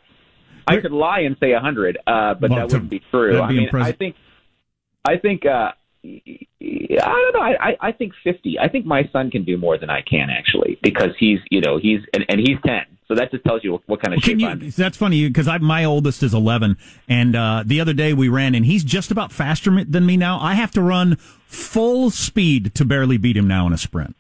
I 0.65 0.77
could 0.81 0.91
lie 0.91 1.19
and 1.19 1.37
say 1.39 1.53
a 1.53 1.59
hundred, 1.59 1.97
uh, 2.07 2.33
but 2.33 2.49
well, 2.49 2.59
that 2.59 2.73
wouldn't 2.73 2.89
be 2.89 3.01
true. 3.11 3.39
I 3.39 3.51
mean, 3.51 3.69
I 3.73 3.91
think, 3.93 4.15
I 5.05 5.17
think, 5.17 5.45
uh, 5.45 5.71
I 6.07 7.31
don't 7.31 7.33
know. 7.33 7.41
I, 7.41 7.77
I 7.79 7.91
think 7.91 8.13
fifty. 8.23 8.57
I 8.59 8.67
think 8.67 8.85
my 8.85 9.07
son 9.11 9.29
can 9.31 9.43
do 9.43 9.57
more 9.57 9.77
than 9.77 9.89
I 9.89 10.01
can 10.01 10.29
actually 10.29 10.79
because 10.81 11.11
he's 11.19 11.39
you 11.49 11.61
know 11.61 11.77
he's 11.77 11.99
and, 12.13 12.25
and 12.29 12.39
he's 12.39 12.57
ten. 12.65 12.85
So 13.07 13.15
that 13.15 13.31
just 13.31 13.45
tells 13.45 13.63
you 13.63 13.71
what, 13.73 13.81
what 13.85 14.01
kind 14.01 14.13
of 14.13 14.17
well, 14.17 14.27
shape 14.27 14.39
you, 14.39 14.47
I'm. 14.47 14.61
In. 14.61 14.69
That's 14.71 14.97
funny 14.97 15.27
because 15.27 15.47
I 15.47 15.57
my 15.59 15.85
oldest 15.85 16.23
is 16.23 16.33
eleven, 16.33 16.77
and 17.07 17.35
uh, 17.35 17.63
the 17.65 17.79
other 17.79 17.93
day 17.93 18.13
we 18.13 18.29
ran, 18.29 18.55
and 18.55 18.65
he's 18.65 18.83
just 18.83 19.11
about 19.11 19.31
faster 19.31 19.83
than 19.83 20.05
me 20.05 20.17
now. 20.17 20.39
I 20.39 20.55
have 20.55 20.71
to 20.71 20.81
run 20.81 21.15
full 21.45 22.09
speed 22.09 22.73
to 22.75 22.85
barely 22.85 23.17
beat 23.17 23.37
him 23.37 23.47
now 23.47 23.67
in 23.67 23.73
a 23.73 23.77
sprint. 23.77 24.15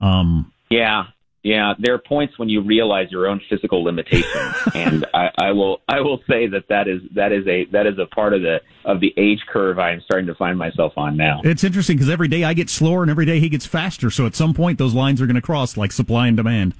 Um. 0.00 0.52
Yeah, 0.70 1.06
yeah, 1.44 1.74
there 1.78 1.94
are 1.94 1.98
points 1.98 2.36
when 2.38 2.48
you 2.48 2.62
realize 2.62 3.12
your 3.12 3.28
own 3.28 3.40
physical 3.48 3.84
limitations, 3.84 4.54
and 4.74 5.06
I, 5.14 5.30
I 5.38 5.52
will 5.52 5.80
I 5.88 6.00
will 6.00 6.18
say 6.28 6.48
that 6.48 6.64
that 6.68 6.88
is 6.88 7.00
that 7.14 7.30
is 7.30 7.46
a 7.46 7.64
that 7.66 7.86
is 7.86 7.96
a 7.98 8.06
part 8.06 8.34
of 8.34 8.42
the 8.42 8.60
of 8.84 9.00
the 9.00 9.14
age 9.16 9.40
curve 9.48 9.78
I 9.78 9.92
am 9.92 10.00
starting 10.00 10.26
to 10.26 10.34
find 10.34 10.58
myself 10.58 10.94
on 10.96 11.16
now. 11.16 11.40
It's 11.44 11.62
interesting 11.62 11.96
because 11.96 12.10
every 12.10 12.26
day 12.26 12.42
I 12.42 12.54
get 12.54 12.68
slower 12.68 13.02
and 13.02 13.10
every 13.10 13.24
day 13.24 13.38
he 13.38 13.48
gets 13.48 13.66
faster. 13.66 14.10
So 14.10 14.26
at 14.26 14.34
some 14.34 14.52
point 14.52 14.78
those 14.78 14.94
lines 14.94 15.22
are 15.22 15.26
going 15.26 15.36
to 15.36 15.42
cross 15.42 15.76
like 15.76 15.92
supply 15.92 16.26
and 16.26 16.36
demand. 16.36 16.74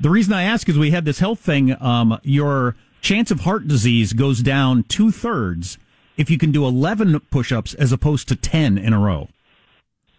The 0.00 0.10
reason 0.10 0.32
I 0.32 0.44
ask 0.44 0.68
is 0.68 0.78
we 0.78 0.90
had 0.90 1.04
this 1.04 1.18
health 1.18 1.40
thing. 1.40 1.76
Um, 1.82 2.18
your 2.22 2.76
chance 3.02 3.30
of 3.30 3.40
heart 3.40 3.68
disease 3.68 4.14
goes 4.14 4.40
down 4.40 4.84
two 4.84 5.12
thirds 5.12 5.76
if 6.16 6.30
you 6.30 6.38
can 6.38 6.50
do 6.50 6.66
eleven 6.66 7.20
push-ups 7.30 7.74
as 7.74 7.92
opposed 7.92 8.26
to 8.28 8.36
ten 8.36 8.78
in 8.78 8.94
a 8.94 8.98
row. 8.98 9.28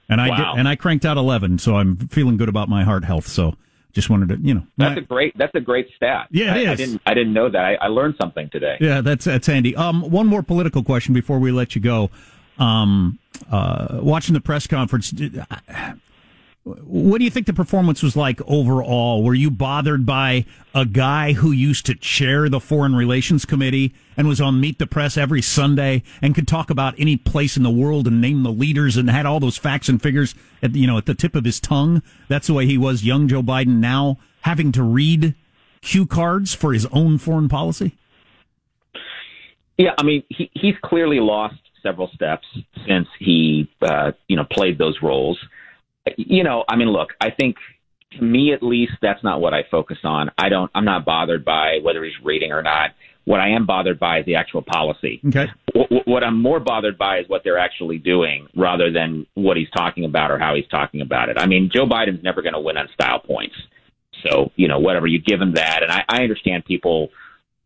And 0.07 0.21
I 0.21 0.29
wow. 0.29 0.53
did, 0.53 0.59
and 0.59 0.67
I 0.67 0.75
cranked 0.75 1.05
out 1.05 1.17
eleven, 1.17 1.57
so 1.57 1.77
I'm 1.77 1.97
feeling 1.97 2.37
good 2.37 2.49
about 2.49 2.69
my 2.69 2.83
heart 2.83 3.03
health. 3.03 3.27
So 3.27 3.55
just 3.93 4.09
wanted 4.09 4.29
to, 4.29 4.37
you 4.37 4.53
know. 4.53 4.63
That's 4.77 4.97
a 4.97 5.01
great. 5.01 5.37
That's 5.37 5.55
a 5.55 5.59
great 5.59 5.87
stat. 5.95 6.27
Yeah, 6.31 6.55
it 6.55 6.67
I, 6.67 6.71
I 6.71 6.75
didn't. 6.75 7.01
I 7.05 7.13
didn't 7.13 7.33
know 7.33 7.49
that. 7.49 7.63
I, 7.63 7.75
I 7.75 7.87
learned 7.87 8.15
something 8.21 8.49
today. 8.49 8.77
Yeah, 8.79 9.01
that's 9.01 9.25
that's 9.25 9.47
handy. 9.47 9.75
Um, 9.75 10.09
one 10.09 10.27
more 10.27 10.43
political 10.43 10.83
question 10.83 11.13
before 11.13 11.39
we 11.39 11.51
let 11.51 11.75
you 11.75 11.81
go. 11.81 12.09
Um, 12.57 13.19
uh, 13.51 13.99
watching 14.01 14.33
the 14.33 14.41
press 14.41 14.67
conference, 14.67 15.13
what 16.83 17.17
do 17.19 17.23
you 17.23 17.31
think 17.31 17.47
the 17.47 17.53
performance 17.53 18.03
was 18.03 18.15
like 18.15 18.41
overall? 18.47 19.23
Were 19.23 19.33
you 19.33 19.49
bothered 19.49 20.05
by 20.05 20.45
a 20.73 20.85
guy 20.85 21.33
who 21.33 21.51
used 21.51 21.85
to 21.87 21.95
chair 21.95 22.49
the 22.49 22.59
Foreign 22.59 22.95
Relations 22.95 23.45
Committee 23.45 23.93
and 24.15 24.27
was 24.27 24.39
on 24.41 24.61
Meet 24.61 24.79
the 24.79 24.87
Press 24.87 25.17
every 25.17 25.41
Sunday 25.41 26.03
and 26.21 26.35
could 26.35 26.47
talk 26.47 26.69
about 26.69 26.95
any 26.97 27.17
place 27.17 27.57
in 27.57 27.63
the 27.63 27.69
world 27.69 28.07
and 28.07 28.21
name 28.21 28.43
the 28.43 28.51
leaders 28.51 28.97
and 28.97 29.09
had 29.09 29.25
all 29.25 29.39
those 29.39 29.57
facts 29.57 29.89
and 29.89 30.01
figures 30.01 30.35
at 30.61 30.75
you 30.75 30.87
know 30.87 30.97
at 30.97 31.05
the 31.05 31.15
tip 31.15 31.35
of 31.35 31.45
his 31.45 31.59
tongue? 31.59 32.01
That's 32.27 32.47
the 32.47 32.53
way 32.53 32.65
he 32.65 32.77
was, 32.77 33.03
young 33.03 33.27
Joe 33.27 33.41
Biden. 33.41 33.79
Now 33.79 34.17
having 34.41 34.71
to 34.73 34.83
read 34.83 35.35
cue 35.81 36.05
cards 36.05 36.53
for 36.53 36.73
his 36.73 36.85
own 36.87 37.17
foreign 37.17 37.49
policy. 37.49 37.95
Yeah, 39.77 39.93
I 39.97 40.03
mean, 40.03 40.23
he, 40.29 40.51
he's 40.53 40.75
clearly 40.83 41.19
lost 41.19 41.55
several 41.81 42.09
steps 42.13 42.45
since 42.85 43.07
he, 43.17 43.69
uh, 43.81 44.11
you 44.27 44.35
know, 44.35 44.45
played 44.51 44.77
those 44.77 44.97
roles. 45.01 45.39
You 46.21 46.43
know, 46.43 46.65
I 46.67 46.75
mean, 46.75 46.89
look, 46.89 47.09
I 47.21 47.29
think 47.31 47.55
to 48.17 48.21
me 48.21 48.51
at 48.53 48.61
least, 48.61 48.93
that's 49.01 49.23
not 49.23 49.39
what 49.39 49.53
I 49.53 49.63
focus 49.71 49.99
on. 50.03 50.31
I 50.37 50.49
don't, 50.49 50.69
I'm 50.75 50.83
not 50.83 51.05
bothered 51.05 51.45
by 51.45 51.77
whether 51.81 52.03
he's 52.03 52.13
reading 52.23 52.51
or 52.51 52.61
not. 52.61 52.91
What 53.23 53.39
I 53.39 53.49
am 53.49 53.65
bothered 53.65 53.99
by 53.99 54.19
is 54.19 54.25
the 54.25 54.35
actual 54.35 54.61
policy. 54.61 55.21
Okay. 55.25 55.45
What, 55.73 56.07
what 56.07 56.23
I'm 56.23 56.41
more 56.41 56.59
bothered 56.59 56.97
by 56.97 57.19
is 57.19 57.29
what 57.29 57.43
they're 57.45 57.59
actually 57.59 57.99
doing 57.99 58.47
rather 58.53 58.91
than 58.91 59.27
what 59.35 59.55
he's 59.55 59.69
talking 59.69 60.03
about 60.03 60.29
or 60.31 60.39
how 60.39 60.55
he's 60.55 60.67
talking 60.67 60.99
about 60.99 61.29
it. 61.29 61.37
I 61.39 61.45
mean, 61.45 61.69
Joe 61.73 61.85
Biden's 61.85 62.23
never 62.23 62.41
going 62.41 62.53
to 62.53 62.59
win 62.59 62.75
on 62.75 62.89
style 62.93 63.19
points. 63.19 63.55
So, 64.25 64.51
you 64.57 64.67
know, 64.67 64.79
whatever, 64.79 65.07
you 65.07 65.21
give 65.21 65.39
him 65.39 65.53
that. 65.53 65.83
And 65.83 65.91
I, 65.91 66.03
I 66.09 66.23
understand 66.23 66.65
people, 66.65 67.09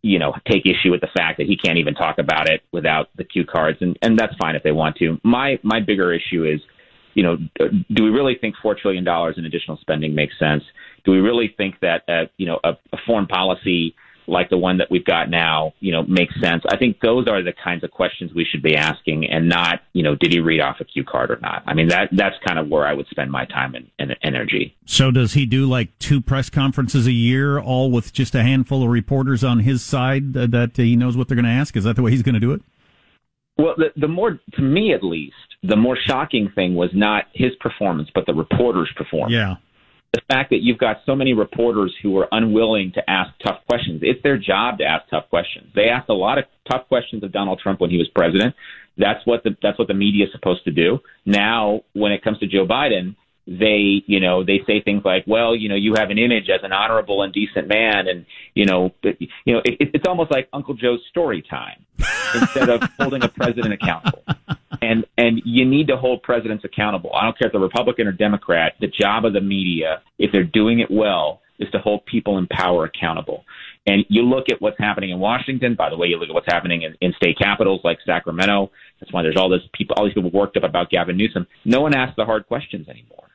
you 0.03 0.19
know, 0.19 0.33
take 0.47 0.67
issue 0.67 0.91
with 0.91 1.01
the 1.01 1.09
fact 1.17 1.37
that 1.39 1.47
he 1.47 1.57
can't 1.57 1.79
even 1.79 1.95
talk 1.95 2.19
about 2.19 2.49
it 2.49 2.61
without 2.71 3.09
the 3.15 3.23
cue 3.23 3.45
cards. 3.45 3.79
And, 3.81 3.97
and 4.03 4.19
that's 4.19 4.35
fine 4.35 4.55
if 4.55 4.61
they 4.61 4.73
want 4.73 4.97
to. 4.97 5.17
My, 5.23 5.59
my 5.63 5.79
bigger 5.79 6.13
issue 6.13 6.45
is, 6.45 6.59
you 7.13 7.23
know, 7.23 7.37
do 7.91 8.03
we 8.03 8.09
really 8.09 8.35
think 8.39 8.55
$4 8.63 8.77
trillion 8.77 9.07
in 9.37 9.45
additional 9.45 9.77
spending 9.77 10.15
makes 10.15 10.37
sense? 10.39 10.63
Do 11.05 11.11
we 11.11 11.19
really 11.19 11.53
think 11.55 11.79
that, 11.81 12.03
uh, 12.07 12.25
you 12.37 12.47
know, 12.47 12.59
a, 12.63 12.71
a 12.91 12.97
foreign 13.05 13.27
policy 13.27 13.95
like 14.25 14.49
the 14.49 14.57
one 14.57 14.77
that 14.77 14.89
we've 14.89 15.03
got 15.03 15.29
now, 15.29 15.73
you 15.79 15.91
know, 15.91 16.03
makes 16.03 16.33
sense? 16.39 16.63
I 16.69 16.77
think 16.77 16.99
those 17.01 17.27
are 17.27 17.43
the 17.43 17.53
kinds 17.53 17.83
of 17.83 17.91
questions 17.91 18.31
we 18.33 18.45
should 18.45 18.63
be 18.63 18.75
asking 18.75 19.25
and 19.29 19.49
not, 19.49 19.81
you 19.93 20.03
know, 20.03 20.15
did 20.15 20.31
he 20.31 20.39
read 20.39 20.61
off 20.61 20.77
a 20.79 20.85
cue 20.85 21.03
card 21.03 21.31
or 21.31 21.39
not? 21.41 21.63
I 21.67 21.73
mean, 21.73 21.89
that, 21.89 22.09
that's 22.11 22.35
kind 22.45 22.57
of 22.57 22.69
where 22.69 22.87
I 22.87 22.93
would 22.93 23.07
spend 23.07 23.31
my 23.31 23.45
time 23.45 23.75
and, 23.75 23.89
and 23.99 24.15
energy. 24.23 24.75
So 24.85 25.11
does 25.11 25.33
he 25.33 25.45
do 25.45 25.67
like 25.67 25.97
two 25.99 26.21
press 26.21 26.49
conferences 26.49 27.07
a 27.07 27.11
year, 27.11 27.59
all 27.59 27.91
with 27.91 28.13
just 28.13 28.33
a 28.35 28.43
handful 28.43 28.83
of 28.83 28.89
reporters 28.89 29.43
on 29.43 29.59
his 29.59 29.83
side 29.83 30.35
uh, 30.37 30.47
that 30.47 30.77
he 30.77 30.95
knows 30.95 31.17
what 31.17 31.27
they're 31.27 31.35
going 31.35 31.45
to 31.45 31.51
ask? 31.51 31.75
Is 31.75 31.83
that 31.83 31.95
the 31.95 32.01
way 32.01 32.11
he's 32.11 32.23
going 32.23 32.35
to 32.35 32.39
do 32.39 32.53
it? 32.53 32.61
Well, 33.57 33.75
the, 33.77 33.89
the 33.95 34.07
more, 34.07 34.39
to 34.53 34.61
me 34.61 34.93
at 34.93 35.03
least, 35.03 35.35
the 35.61 35.75
more 35.75 35.97
shocking 36.07 36.51
thing 36.53 36.75
was 36.75 36.89
not 36.93 37.25
his 37.33 37.51
performance, 37.59 38.09
but 38.13 38.25
the 38.25 38.33
reporter's 38.33 38.91
performance. 38.95 39.33
Yeah. 39.33 39.55
The 40.11 40.21
fact 40.29 40.51
that 40.51 40.59
you've 40.61 40.77
got 40.77 40.97
so 41.05 41.15
many 41.15 41.33
reporters 41.33 41.93
who 42.03 42.17
are 42.19 42.27
unwilling 42.31 42.91
to 42.95 43.09
ask 43.09 43.31
tough 43.43 43.59
questions. 43.67 44.01
It's 44.03 44.21
their 44.21 44.37
job 44.37 44.77
to 44.77 44.83
ask 44.83 45.09
tough 45.09 45.29
questions. 45.29 45.71
They 45.73 45.89
asked 45.89 46.09
a 46.09 46.13
lot 46.13 46.37
of 46.37 46.45
tough 46.71 46.87
questions 46.87 47.23
of 47.23 47.31
Donald 47.31 47.59
Trump 47.61 47.81
when 47.81 47.89
he 47.89 47.97
was 47.97 48.07
president. 48.13 48.53
That's 48.95 49.25
what 49.25 49.43
the 49.43 49.57
that's 49.63 49.79
what 49.79 49.87
the 49.87 49.95
media 49.95 50.25
is 50.25 50.31
supposed 50.31 50.63
to 50.65 50.71
do. 50.71 50.99
Now, 51.25 51.81
when 51.93 52.11
it 52.11 52.23
comes 52.23 52.37
to 52.39 52.47
Joe 52.47 52.67
Biden, 52.67 53.15
they 53.45 54.03
you 54.05 54.19
know 54.19 54.43
they 54.43 54.61
say 54.65 54.81
things 54.81 55.03
like, 55.03 55.25
well, 55.27 55.55
you 55.55 55.69
know, 55.69 55.75
you 55.75 55.93
have 55.97 56.09
an 56.09 56.17
image 56.17 56.49
as 56.49 56.61
an 56.63 56.71
honorable 56.71 57.23
and 57.23 57.33
decent 57.33 57.67
man, 57.67 58.07
and 58.07 58.25
you 58.53 58.65
know, 58.65 58.91
but, 59.01 59.19
you 59.19 59.53
know, 59.53 59.61
it, 59.65 59.91
it's 59.93 60.07
almost 60.07 60.31
like 60.31 60.47
Uncle 60.53 60.75
Joe's 60.75 61.01
story 61.09 61.43
time 61.49 61.85
instead 62.35 62.69
of 62.69 62.81
holding 62.99 63.23
a 63.23 63.29
president 63.29 63.73
accountable. 63.73 64.23
And 64.81 65.05
and 65.17 65.41
you 65.45 65.65
need 65.65 65.87
to 65.87 65.97
hold 65.97 66.23
presidents 66.23 66.63
accountable. 66.63 67.11
I 67.13 67.23
don't 67.23 67.37
care 67.37 67.47
if 67.47 67.51
they're 67.51 67.61
Republican 67.61 68.07
or 68.07 68.11
Democrat. 68.11 68.73
The 68.79 68.87
job 68.87 69.25
of 69.25 69.33
the 69.33 69.41
media, 69.41 70.01
if 70.19 70.31
they're 70.31 70.43
doing 70.43 70.79
it 70.79 70.89
well, 70.89 71.41
is 71.59 71.69
to 71.71 71.79
hold 71.79 72.05
people 72.05 72.37
in 72.37 72.47
power 72.47 72.85
accountable. 72.85 73.45
And 73.85 74.05
you 74.07 74.23
look 74.23 74.45
at 74.49 74.61
what's 74.61 74.79
happening 74.79 75.09
in 75.09 75.19
Washington. 75.19 75.75
By 75.75 75.89
the 75.89 75.97
way, 75.97 76.07
you 76.07 76.17
look 76.17 76.29
at 76.29 76.33
what's 76.33 76.51
happening 76.51 76.83
in, 76.83 76.95
in 77.01 77.13
state 77.13 77.37
capitals 77.37 77.81
like 77.83 77.97
Sacramento. 78.05 78.71
That's 78.99 79.11
why 79.11 79.23
there's 79.23 79.35
all 79.37 79.49
this 79.49 79.61
people, 79.73 79.95
all 79.97 80.05
these 80.05 80.13
people 80.13 80.31
worked 80.31 80.55
up 80.55 80.63
about 80.63 80.89
Gavin 80.89 81.17
Newsom. 81.17 81.47
No 81.65 81.81
one 81.81 81.93
asks 81.93 82.15
the 82.15 82.25
hard 82.25 82.47
questions 82.47 82.87
anymore. 82.87 83.27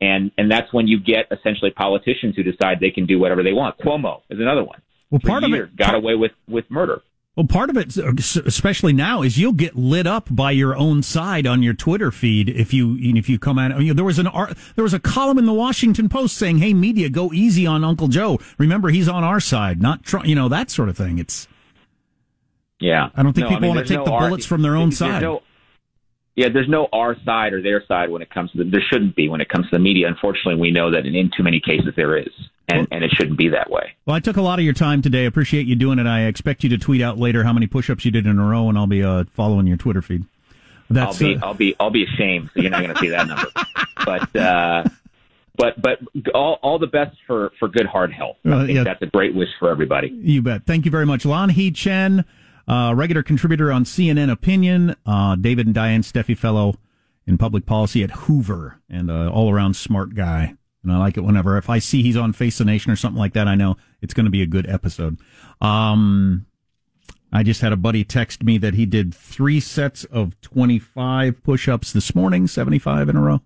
And 0.00 0.30
and 0.38 0.50
that's 0.50 0.72
when 0.72 0.86
you 0.88 0.98
get 0.98 1.26
essentially 1.30 1.70
politicians 1.70 2.34
who 2.36 2.42
decide 2.42 2.78
they 2.80 2.90
can 2.90 3.04
do 3.06 3.18
whatever 3.18 3.42
they 3.42 3.52
want. 3.52 3.78
Cuomo 3.78 4.22
is 4.30 4.40
another 4.40 4.64
one. 4.64 4.80
Well, 5.10 5.20
part 5.22 5.44
of 5.44 5.52
it 5.52 5.76
got 5.76 5.94
away 5.94 6.14
with 6.14 6.32
with 6.48 6.70
murder. 6.70 7.02
Well, 7.36 7.46
part 7.46 7.70
of 7.70 7.76
it, 7.76 7.96
especially 7.96 8.92
now, 8.92 9.22
is 9.22 9.38
you'll 9.38 9.52
get 9.52 9.76
lit 9.76 10.06
up 10.06 10.26
by 10.34 10.50
your 10.50 10.76
own 10.76 11.02
side 11.02 11.46
on 11.46 11.62
your 11.62 11.74
Twitter 11.74 12.10
feed 12.10 12.48
if 12.48 12.74
you 12.74 12.96
if 12.98 13.28
you 13.28 13.38
come 13.38 13.58
out. 13.58 13.72
I 13.72 13.78
mean, 13.78 13.94
there 13.94 14.04
was 14.04 14.18
an 14.18 14.28
there 14.74 14.82
was 14.82 14.94
a 14.94 14.98
column 14.98 15.38
in 15.38 15.46
the 15.46 15.52
Washington 15.52 16.08
Post 16.08 16.36
saying, 16.36 16.58
"Hey, 16.58 16.74
media, 16.74 17.08
go 17.08 17.32
easy 17.32 17.66
on 17.66 17.84
Uncle 17.84 18.08
Joe. 18.08 18.38
Remember, 18.58 18.88
he's 18.88 19.08
on 19.08 19.22
our 19.22 19.38
side, 19.40 19.80
not 19.80 20.02
Trump." 20.02 20.26
You 20.26 20.34
know 20.34 20.48
that 20.48 20.70
sort 20.70 20.88
of 20.88 20.96
thing. 20.96 21.18
It's 21.18 21.46
Yeah, 22.80 23.10
I 23.14 23.22
don't 23.22 23.32
think 23.32 23.44
No, 23.44 23.48
people 23.50 23.60
mean, 23.62 23.74
want 23.76 23.86
to 23.86 23.94
take 23.94 24.04
no 24.06 24.12
the 24.12 24.26
bullets 24.28 24.46
from 24.46 24.62
their 24.62 24.76
own 24.76 24.90
side. 24.90 25.22
no- 25.22 25.42
yeah, 26.36 26.48
there's 26.52 26.68
no 26.68 26.88
our 26.92 27.16
side 27.24 27.52
or 27.52 27.62
their 27.62 27.84
side 27.86 28.10
when 28.10 28.22
it 28.22 28.30
comes 28.30 28.50
to 28.52 28.58
the, 28.58 28.64
there 28.64 28.82
shouldn't 28.90 29.16
be 29.16 29.28
when 29.28 29.40
it 29.40 29.48
comes 29.48 29.66
to 29.66 29.76
the 29.76 29.78
media. 29.78 30.08
Unfortunately, 30.08 30.54
we 30.56 30.70
know 30.70 30.90
that 30.90 31.06
in, 31.06 31.14
in 31.14 31.30
too 31.36 31.42
many 31.42 31.60
cases 31.60 31.92
there 31.96 32.16
is, 32.16 32.30
and, 32.68 32.86
and 32.90 33.04
it 33.04 33.10
shouldn't 33.12 33.36
be 33.38 33.48
that 33.48 33.70
way. 33.70 33.94
Well, 34.06 34.16
I 34.16 34.20
took 34.20 34.36
a 34.36 34.42
lot 34.42 34.58
of 34.58 34.64
your 34.64 34.74
time 34.74 35.02
today. 35.02 35.26
Appreciate 35.26 35.66
you 35.66 35.74
doing 35.76 35.98
it. 35.98 36.06
I 36.06 36.22
expect 36.22 36.62
you 36.62 36.70
to 36.70 36.78
tweet 36.78 37.02
out 37.02 37.18
later 37.18 37.44
how 37.44 37.52
many 37.52 37.66
push-ups 37.66 38.04
you 38.04 38.10
did 38.10 38.26
in 38.26 38.38
a 38.38 38.44
row, 38.44 38.68
and 38.68 38.78
I'll 38.78 38.86
be 38.86 39.02
uh, 39.02 39.24
following 39.34 39.66
your 39.66 39.76
Twitter 39.76 40.02
feed. 40.02 40.24
I'll 40.94 41.16
be 41.16 41.36
uh, 41.36 41.46
I'll 41.46 41.54
be 41.54 41.76
I'll 41.78 41.90
be 41.90 42.04
ashamed. 42.04 42.50
So 42.54 42.62
you're 42.62 42.70
not 42.70 42.82
going 42.82 42.94
to 42.94 43.00
see 43.00 43.08
that 43.10 43.26
number. 43.26 43.46
But 44.02 44.34
uh, 44.34 44.84
but 45.56 45.80
but 45.80 45.98
all 46.34 46.58
all 46.62 46.78
the 46.78 46.86
best 46.86 47.16
for 47.26 47.52
for 47.58 47.68
good 47.68 47.84
heart 47.86 48.12
health. 48.12 48.38
I 48.46 48.48
Well, 48.48 48.66
think 48.66 48.76
yeah. 48.76 48.84
that's 48.84 49.02
a 49.02 49.06
great 49.06 49.34
wish 49.34 49.50
for 49.58 49.68
everybody. 49.70 50.08
You 50.08 50.40
bet. 50.40 50.64
Thank 50.64 50.86
you 50.86 50.90
very 50.90 51.04
much. 51.04 51.24
Lanhee 51.24 51.74
Chen, 51.74 52.24
uh, 52.68 52.92
regular 52.96 53.22
contributor 53.22 53.72
on 53.72 53.84
CNN 53.84 54.30
Opinion, 54.30 54.96
uh, 55.06 55.36
David 55.36 55.66
and 55.66 55.74
Diane 55.74 56.02
Steffy 56.02 56.36
Fellow 56.36 56.76
in 57.26 57.38
public 57.38 57.66
policy 57.66 58.02
at 58.02 58.10
Hoover, 58.10 58.80
and 58.88 59.10
uh, 59.10 59.30
all 59.30 59.52
around 59.52 59.74
smart 59.74 60.14
guy. 60.14 60.54
And 60.82 60.92
I 60.92 60.98
like 60.98 61.16
it 61.16 61.22
whenever, 61.22 61.58
if 61.58 61.68
I 61.68 61.78
see 61.78 62.02
he's 62.02 62.16
on 62.16 62.32
Face 62.32 62.58
the 62.58 62.64
Nation 62.64 62.90
or 62.90 62.96
something 62.96 63.18
like 63.18 63.34
that, 63.34 63.46
I 63.46 63.54
know 63.54 63.76
it's 64.00 64.14
going 64.14 64.24
to 64.24 64.30
be 64.30 64.42
a 64.42 64.46
good 64.46 64.68
episode. 64.68 65.18
Um, 65.60 66.46
I 67.32 67.42
just 67.42 67.60
had 67.60 67.72
a 67.72 67.76
buddy 67.76 68.02
text 68.02 68.42
me 68.42 68.58
that 68.58 68.74
he 68.74 68.86
did 68.86 69.14
three 69.14 69.60
sets 69.60 70.04
of 70.04 70.40
25 70.40 71.42
push 71.42 71.68
ups 71.68 71.92
this 71.92 72.14
morning, 72.14 72.46
75 72.46 73.08
in 73.08 73.16
a 73.16 73.20
row. 73.20 73.42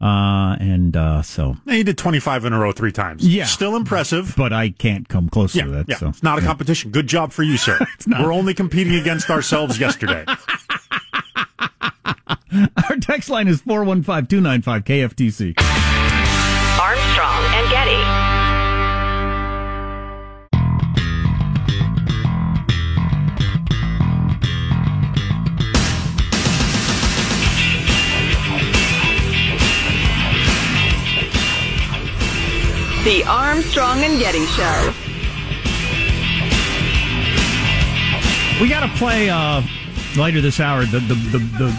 Uh, 0.00 0.56
and, 0.60 0.94
uh, 0.96 1.22
so, 1.22 1.56
He 1.66 1.82
did 1.82 1.96
25 1.96 2.44
in 2.44 2.52
a 2.52 2.58
row 2.58 2.70
three 2.72 2.92
times. 2.92 3.26
Yeah. 3.26 3.46
Still 3.46 3.76
impressive. 3.76 4.34
but 4.36 4.52
I 4.52 4.68
can't 4.70 5.08
come 5.08 5.28
close 5.30 5.54
Yeah, 5.54 5.64
to 5.64 5.70
that. 5.70 5.86
yeah. 5.88 5.96
So. 5.96 6.08
it's 6.08 6.22
not 6.22 6.38
a 6.38 6.42
competition. 6.42 6.90
Good 6.90 7.06
job 7.06 7.32
for 7.32 7.42
you, 7.42 7.56
sir. 7.56 7.78
not. 8.06 8.22
We're 8.22 8.32
only 8.34 8.52
competing 8.54 8.94
against 8.96 9.30
ourselves 9.30 9.80
yesterday. 9.80 10.24
Our 12.88 12.96
text 13.00 13.28
line 13.30 13.48
is 13.48 13.60
415 13.62 14.26
295 14.26 14.84
KFTC. 14.84 15.54
Armstrong 16.80 17.44
and 17.54 17.70
Getty. 17.70 18.15
The 33.06 33.22
Armstrong 33.22 34.02
and 34.02 34.18
Getty 34.18 34.44
Show. 34.46 34.92
We 38.60 38.68
got 38.68 38.80
to 38.80 38.92
play 38.98 39.30
uh, 39.30 39.62
later 40.16 40.40
this 40.40 40.58
hour. 40.58 40.84
The, 40.84 40.98
the 40.98 41.14
the 41.14 41.38
the 41.38 41.76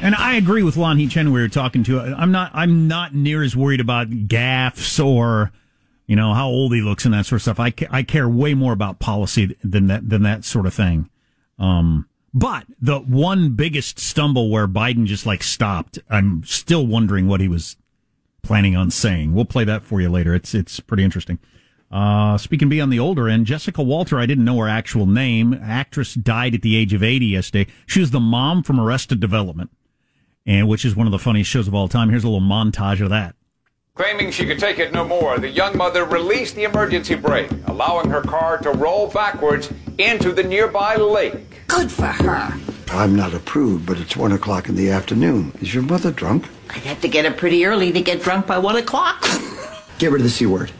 and 0.00 0.14
I 0.14 0.36
agree 0.36 0.62
with 0.62 0.76
Lon 0.76 1.08
Chen. 1.08 1.32
We 1.32 1.40
were 1.40 1.48
talking 1.48 1.82
to. 1.82 1.98
I'm 1.98 2.30
not. 2.30 2.52
I'm 2.54 2.86
not 2.86 3.12
near 3.12 3.42
as 3.42 3.56
worried 3.56 3.80
about 3.80 4.10
gaffes 4.10 5.04
or 5.04 5.50
you 6.06 6.14
know 6.14 6.34
how 6.34 6.46
old 6.46 6.72
he 6.72 6.82
looks 6.82 7.04
and 7.04 7.12
that 7.14 7.26
sort 7.26 7.38
of 7.38 7.42
stuff. 7.42 7.58
I, 7.58 7.72
ca- 7.72 7.88
I 7.90 8.04
care 8.04 8.28
way 8.28 8.54
more 8.54 8.72
about 8.72 9.00
policy 9.00 9.56
than 9.64 9.88
that 9.88 10.08
than 10.08 10.22
that 10.22 10.44
sort 10.44 10.66
of 10.66 10.74
thing. 10.74 11.10
Um, 11.58 12.08
but 12.32 12.64
the 12.80 13.00
one 13.00 13.56
biggest 13.56 13.98
stumble 13.98 14.50
where 14.50 14.68
Biden 14.68 15.06
just 15.06 15.26
like 15.26 15.42
stopped. 15.42 15.98
I'm 16.08 16.44
still 16.44 16.86
wondering 16.86 17.26
what 17.26 17.40
he 17.40 17.48
was 17.48 17.74
planning 18.42 18.76
on 18.76 18.90
saying. 18.90 19.34
We'll 19.34 19.44
play 19.44 19.64
that 19.64 19.82
for 19.82 20.00
you 20.00 20.08
later. 20.08 20.34
It's 20.34 20.54
it's 20.54 20.80
pretty 20.80 21.04
interesting. 21.04 21.38
Uh, 21.90 22.38
speaking 22.38 22.66
of 22.66 22.70
being 22.70 22.82
on 22.82 22.90
the 22.90 23.00
older 23.00 23.28
end, 23.28 23.46
Jessica 23.46 23.82
Walter, 23.82 24.18
I 24.18 24.26
didn't 24.26 24.44
know 24.44 24.58
her 24.58 24.68
actual 24.68 25.06
name. 25.06 25.54
Actress 25.54 26.14
died 26.14 26.54
at 26.54 26.62
the 26.62 26.76
age 26.76 26.92
of 26.92 27.02
80 27.02 27.26
yesterday. 27.26 27.70
She 27.86 27.98
was 27.98 28.12
the 28.12 28.20
mom 28.20 28.62
from 28.62 28.78
Arrested 28.78 29.18
Development, 29.18 29.70
and 30.46 30.68
which 30.68 30.84
is 30.84 30.94
one 30.94 31.08
of 31.08 31.10
the 31.10 31.18
funniest 31.18 31.50
shows 31.50 31.66
of 31.66 31.74
all 31.74 31.88
time. 31.88 32.08
Here's 32.08 32.22
a 32.22 32.28
little 32.28 32.46
montage 32.46 33.00
of 33.00 33.10
that. 33.10 33.34
Claiming 33.96 34.30
she 34.30 34.46
could 34.46 34.60
take 34.60 34.78
it 34.78 34.92
no 34.92 35.04
more, 35.04 35.38
the 35.38 35.48
young 35.48 35.76
mother 35.76 36.04
released 36.04 36.54
the 36.54 36.62
emergency 36.62 37.16
brake, 37.16 37.50
allowing 37.66 38.08
her 38.08 38.22
car 38.22 38.56
to 38.58 38.70
roll 38.70 39.08
backwards 39.08 39.72
into 39.98 40.32
the 40.32 40.44
nearby 40.44 40.94
lake. 40.94 41.66
Good 41.66 41.90
for 41.90 42.06
her. 42.06 42.69
I'm 42.92 43.14
not 43.14 43.34
a 43.34 43.38
prude, 43.38 43.86
but 43.86 43.98
it's 43.98 44.16
one 44.16 44.32
o'clock 44.32 44.68
in 44.68 44.74
the 44.74 44.90
afternoon. 44.90 45.52
Is 45.60 45.72
your 45.72 45.84
mother 45.84 46.10
drunk? 46.10 46.48
I'd 46.70 46.82
have 46.82 47.00
to 47.02 47.08
get 47.08 47.24
up 47.24 47.36
pretty 47.36 47.64
early 47.64 47.92
to 47.92 48.00
get 48.00 48.20
drunk 48.22 48.46
by 48.46 48.58
one 48.58 48.76
o'clock. 48.76 49.22
Get 49.98 50.10
rid 50.10 50.20
of 50.20 50.24
the 50.24 50.30
C 50.30 50.46
word. 50.46 50.72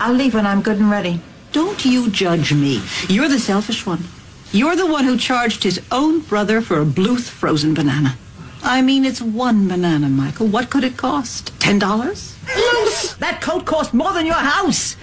I'll 0.00 0.12
leave 0.14 0.34
when 0.34 0.46
I'm 0.46 0.60
good 0.60 0.78
and 0.78 0.90
ready. 0.90 1.20
Don't 1.52 1.84
you 1.84 2.10
judge 2.10 2.52
me. 2.52 2.82
You're 3.08 3.28
the 3.28 3.38
selfish 3.38 3.86
one. 3.86 4.04
You're 4.52 4.76
the 4.76 4.86
one 4.86 5.04
who 5.04 5.16
charged 5.16 5.62
his 5.62 5.80
own 5.92 6.20
brother 6.20 6.60
for 6.60 6.80
a 6.80 6.84
Bluth 6.84 7.28
frozen 7.28 7.74
banana. 7.74 8.16
I 8.62 8.82
mean, 8.82 9.04
it's 9.04 9.22
one 9.22 9.68
banana, 9.68 10.08
Michael. 10.08 10.48
What 10.48 10.70
could 10.70 10.84
it 10.84 10.96
cost? 10.96 11.58
Ten 11.60 11.78
dollars? 11.78 12.36
Loose! 12.56 13.14
That 13.14 13.40
coat 13.40 13.64
cost 13.64 13.94
more 13.94 14.12
than 14.12 14.26
your 14.26 14.34
house. 14.34 14.96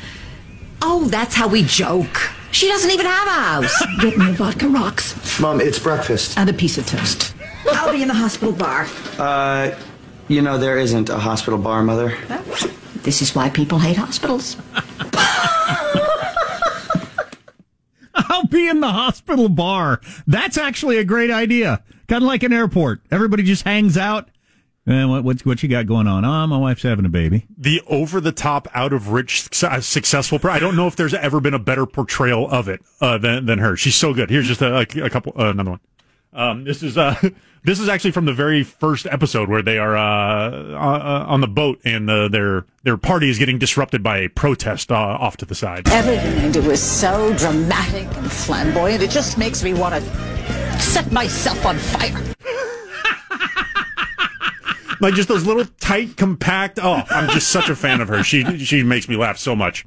Oh, 0.82 1.06
that's 1.06 1.36
how 1.36 1.48
we 1.48 1.64
joke. 1.64 2.30
She 2.54 2.68
doesn't 2.68 2.92
even 2.92 3.06
have 3.06 3.28
a 3.28 3.32
house. 3.32 3.86
Get 4.02 4.18
me 4.18 4.30
a 4.30 4.34
vodka 4.34 4.68
rocks 4.70 5.40
Mom, 5.40 5.60
it's 5.60 5.80
breakfast. 5.80 6.38
and 6.38 6.50
a 6.50 6.54
piece 6.54 6.78
of 6.78 6.86
toast. 6.86 7.34
I'll 7.72 7.92
be 7.92 8.02
in 8.02 8.08
the 8.08 8.14
hospital 8.14 8.54
bar. 8.54 8.88
Uh, 9.18 9.72
you 10.28 10.42
know, 10.42 10.58
there 10.58 10.78
isn't 10.78 11.10
a 11.10 11.18
hospital 11.18 11.58
bar, 11.60 11.84
Mother. 11.84 12.16
This 13.04 13.22
is 13.22 13.34
why 13.36 13.50
people 13.50 13.80
hate 13.80 13.98
hospitals. 13.98 14.56
I'll 18.16 18.46
be 18.46 18.68
in 18.70 18.80
the 18.80 18.92
hospital 18.92 19.50
bar. 19.50 20.00
That's 20.28 20.58
actually 20.58 20.98
a 20.98 21.04
great 21.04 21.32
idea. 21.32 21.84
Kind 22.08 22.24
of 22.24 22.28
like 22.28 22.44
an 22.44 22.54
airport. 22.54 23.02
Everybody 23.12 23.44
just 23.44 23.64
hangs 23.64 23.98
out. 23.98 24.30
And 24.86 25.10
what, 25.10 25.24
what, 25.24 25.46
what 25.46 25.64
you 25.64 25.70
got 25.70 25.88
going 25.88 26.08
on? 26.08 26.26
Oh, 26.26 26.46
my 26.48 26.58
wife's 26.58 26.84
having 26.84 27.06
a 27.06 27.10
baby. 27.10 27.46
The 27.58 27.82
over 27.88 28.20
the 28.20 28.34
top, 28.34 28.68
out 28.74 28.92
of 28.92 29.10
rich, 29.10 29.48
successful. 29.54 30.40
I 30.44 30.60
don't 30.60 30.76
know 30.76 30.88
if 30.88 30.98
there's 30.98 31.14
ever 31.14 31.40
been 31.40 31.54
a 31.54 31.60
better 31.60 31.86
portrayal 31.86 32.50
of 32.50 32.68
it 32.68 32.82
uh, 33.00 33.18
than 33.18 33.46
than 33.46 33.60
her. 33.60 33.78
She's 33.78 33.96
so 33.96 34.14
good. 34.14 34.30
Here's 34.30 34.48
just 34.48 34.62
a, 34.62 34.80
a 34.80 35.10
couple, 35.10 35.34
uh, 35.40 35.52
another 35.52 35.72
one. 35.72 35.80
Um, 36.34 36.64
this 36.64 36.84
is 36.84 36.98
uh, 36.98 37.16
this 37.64 37.80
is 37.80 37.88
actually 37.88 38.12
from 38.12 38.26
the 38.26 38.34
very 38.34 38.64
first 38.64 39.06
episode 39.06 39.50
where 39.50 39.62
they 39.62 39.78
are 39.78 39.96
uh, 39.96 40.50
uh, 40.74 41.26
on 41.28 41.42
the 41.42 41.48
boat 41.48 41.80
and 41.86 42.10
uh, 42.10 42.28
their 42.28 42.66
their 42.84 42.98
party 42.98 43.30
is 43.30 43.38
getting 43.38 43.60
disrupted 43.60 44.04
by 44.04 44.18
a 44.18 44.28
protest 44.30 44.92
uh, 44.92 44.96
off 44.96 45.38
to 45.38 45.46
the 45.46 45.56
side. 45.56 45.88
Everything 45.90 46.36
they 46.42 46.52
do 46.52 46.72
is 46.72 46.82
so 46.82 47.34
dramatic 47.38 48.08
and 48.18 48.32
flamboyant. 48.32 49.02
It 49.02 49.12
just 49.12 49.38
makes 49.38 49.64
me 49.64 49.74
want 49.74 49.96
to 49.96 50.82
set 50.82 51.12
myself 51.12 51.66
on 51.66 51.78
fire. 51.78 52.22
like 55.04 55.14
just 55.14 55.30
those 55.30 55.46
little 55.46 55.66
tight, 55.80 56.18
compact. 56.18 56.80
Oh, 56.82 57.04
I'm 57.10 57.30
just 57.30 57.50
such 57.50 57.70
a 57.70 57.76
fan 57.76 58.02
of 58.02 58.08
her. 58.08 58.24
She 58.24 58.58
she 58.60 58.84
makes 58.84 59.08
me 59.08 59.16
laugh 59.16 59.38
so 59.38 59.56
much. 59.56 59.86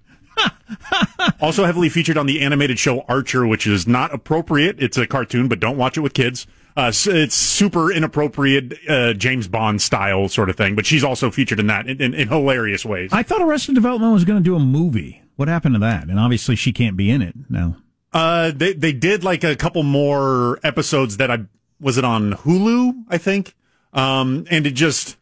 also 1.40 1.64
heavily 1.64 1.88
featured 1.88 2.18
on 2.18 2.26
the 2.26 2.40
animated 2.40 2.78
show 2.78 3.00
Archer, 3.08 3.46
which 3.46 3.66
is 3.66 3.86
not 3.86 4.12
appropriate. 4.14 4.76
It's 4.78 4.96
a 4.98 5.06
cartoon, 5.06 5.48
but 5.48 5.60
don't 5.60 5.76
watch 5.76 5.96
it 5.96 6.00
with 6.00 6.14
kids. 6.14 6.46
Uh, 6.76 6.92
it's 6.94 7.34
super 7.34 7.90
inappropriate, 7.90 8.74
uh, 8.86 9.14
James 9.14 9.48
Bond 9.48 9.80
style 9.80 10.28
sort 10.28 10.50
of 10.50 10.56
thing. 10.56 10.76
But 10.76 10.84
she's 10.84 11.02
also 11.02 11.30
featured 11.30 11.58
in 11.58 11.68
that 11.68 11.88
in, 11.88 12.02
in, 12.02 12.12
in 12.12 12.28
hilarious 12.28 12.84
ways. 12.84 13.10
I 13.12 13.22
thought 13.22 13.40
Arrested 13.40 13.74
Development 13.74 14.12
was 14.12 14.24
going 14.24 14.38
to 14.38 14.44
do 14.44 14.54
a 14.54 14.60
movie. 14.60 15.22
What 15.36 15.48
happened 15.48 15.74
to 15.74 15.78
that? 15.80 16.08
And 16.08 16.20
obviously 16.20 16.54
she 16.54 16.72
can't 16.72 16.96
be 16.96 17.10
in 17.10 17.22
it 17.22 17.34
now. 17.48 17.76
Uh, 18.12 18.52
they 18.54 18.74
they 18.74 18.92
did 18.92 19.24
like 19.24 19.42
a 19.42 19.56
couple 19.56 19.82
more 19.82 20.60
episodes 20.62 21.16
that 21.16 21.30
I 21.30 21.46
was 21.80 21.98
it 21.98 22.04
on 22.04 22.32
Hulu, 22.32 23.04
I 23.08 23.18
think. 23.18 23.54
Um, 23.96 24.46
and 24.50 24.66
it 24.66 24.72
just 24.72 25.16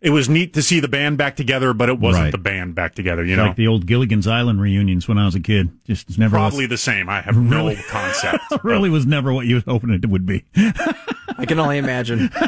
it 0.00 0.10
was 0.10 0.28
neat 0.28 0.54
to 0.54 0.62
see 0.62 0.78
the 0.78 0.86
band 0.86 1.18
back 1.18 1.34
together, 1.34 1.72
but 1.74 1.88
it 1.88 1.98
wasn't 1.98 2.24
Right. 2.26 2.30
the 2.32 2.38
band 2.38 2.74
back 2.76 2.94
together. 2.94 3.24
You 3.24 3.34
know, 3.34 3.46
like 3.46 3.56
the 3.56 3.66
old 3.66 3.86
Gilligan's 3.86 4.28
Island 4.28 4.60
reunions 4.60 5.08
when 5.08 5.18
I 5.18 5.24
was 5.24 5.34
a 5.34 5.40
kid. 5.40 5.70
Just 5.86 6.18
never 6.18 6.36
probably 6.36 6.64
was, 6.66 6.68
the 6.70 6.76
same. 6.78 7.08
I 7.08 7.20
have 7.22 7.36
no 7.36 7.74
concept. 7.88 8.44
really 8.62 8.90
was 8.90 9.06
never 9.06 9.32
what 9.32 9.46
you 9.46 9.56
was 9.56 9.64
hoping 9.64 9.90
it 9.90 10.06
would 10.06 10.26
be. 10.26 10.44
I 10.56 11.44
can 11.46 11.58
only 11.58 11.78
imagine. 11.78 12.30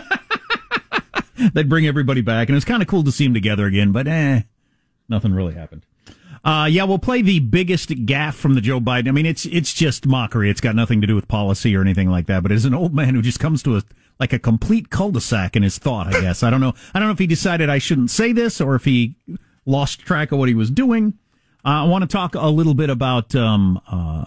They'd 1.55 1.69
bring 1.71 1.87
everybody 1.87 2.21
back, 2.21 2.49
and 2.49 2.55
it 2.55 2.59
was 2.59 2.67
kind 2.67 2.83
of 2.83 2.89
cool 2.89 3.03
to 3.05 3.11
see 3.11 3.25
them 3.25 3.33
together 3.35 3.65
again, 3.65 3.93
but 3.93 4.07
eh, 4.07 4.43
nothing 5.09 5.33
really 5.33 5.55
happened. 5.55 5.87
Uh, 6.45 6.69
yeah, 6.71 6.85
we'll 6.85 6.99
play 6.99 7.23
the 7.23 7.41
biggest 7.41 8.07
gaff 8.07 8.35
from 8.37 8.55
the 8.55 8.61
Joe 8.61 8.81
Biden. 8.81 9.09
I 9.09 9.11
mean, 9.13 9.27
it's 9.27 9.45
it's 9.47 9.73
just 9.75 10.07
mockery. 10.07 10.51
It's 10.51 10.61
got 10.61 10.75
nothing 10.77 11.01
to 11.01 11.07
do 11.07 11.15
with 11.15 11.29
policy 11.29 11.75
or 11.75 11.81
anything 11.81 12.11
like 12.11 12.27
that. 12.27 12.43
But 12.43 12.53
it's 12.53 12.65
an 12.65 12.75
old 12.75 12.95
man 12.95 13.15
who 13.15 13.23
just 13.23 13.41
comes 13.41 13.63
to 13.65 13.77
a 13.79 13.83
like 14.21 14.33
a 14.35 14.39
complete 14.39 14.91
cul-de-sac 14.91 15.57
in 15.57 15.63
his 15.63 15.79
thought. 15.79 16.15
I 16.15 16.21
guess 16.21 16.43
I 16.43 16.51
don't 16.51 16.61
know. 16.61 16.75
I 16.95 16.99
don't 16.99 17.09
know 17.09 17.13
if 17.13 17.19
he 17.19 17.27
decided 17.27 17.71
I 17.71 17.79
shouldn't 17.79 18.11
say 18.11 18.33
this 18.33 18.61
or 18.61 18.75
if 18.75 18.85
he 18.85 19.17
lost 19.65 20.01
track 20.01 20.31
of 20.31 20.39
what 20.39 20.49
he 20.49 20.55
was 20.55 20.71
doing. 20.71 21.15
Uh, 21.65 21.85
I 21.85 21.85
want 21.85 22.03
to 22.03 22.09
talk 22.09 22.35
a 22.35 22.49
little 22.49 22.75
bit 22.75 22.89
about 22.89 23.35
um, 23.35 23.81
uh, 23.91 24.25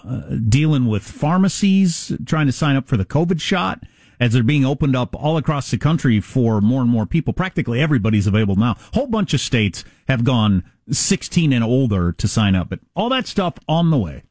dealing 0.49 0.85
with 0.85 1.03
pharmacies 1.03 2.11
trying 2.25 2.47
to 2.47 2.51
sign 2.51 2.75
up 2.75 2.87
for 2.87 2.97
the 2.97 3.05
COVID 3.05 3.39
shot 3.39 3.83
as 4.19 4.33
they're 4.33 4.43
being 4.43 4.65
opened 4.65 4.95
up 4.95 5.15
all 5.15 5.37
across 5.37 5.71
the 5.71 5.77
country 5.77 6.19
for 6.19 6.61
more 6.61 6.81
and 6.81 6.89
more 6.89 7.05
people. 7.05 7.33
Practically 7.33 7.79
everybody's 7.79 8.27
available 8.27 8.55
now. 8.55 8.75
Whole 8.93 9.07
bunch 9.07 9.33
of 9.33 9.41
states 9.41 9.83
have 10.07 10.23
gone 10.23 10.63
16 10.91 11.53
and 11.53 11.63
older 11.63 12.11
to 12.11 12.27
sign 12.27 12.55
up, 12.55 12.69
but 12.69 12.79
all 12.95 13.09
that 13.09 13.27
stuff 13.27 13.55
on 13.67 13.89
the 13.89 13.97
way. 13.97 14.23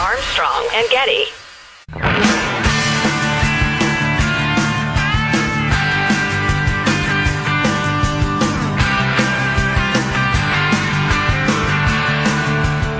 Armstrong 0.00 0.68
and 0.72 0.90
Getty. 0.90 2.51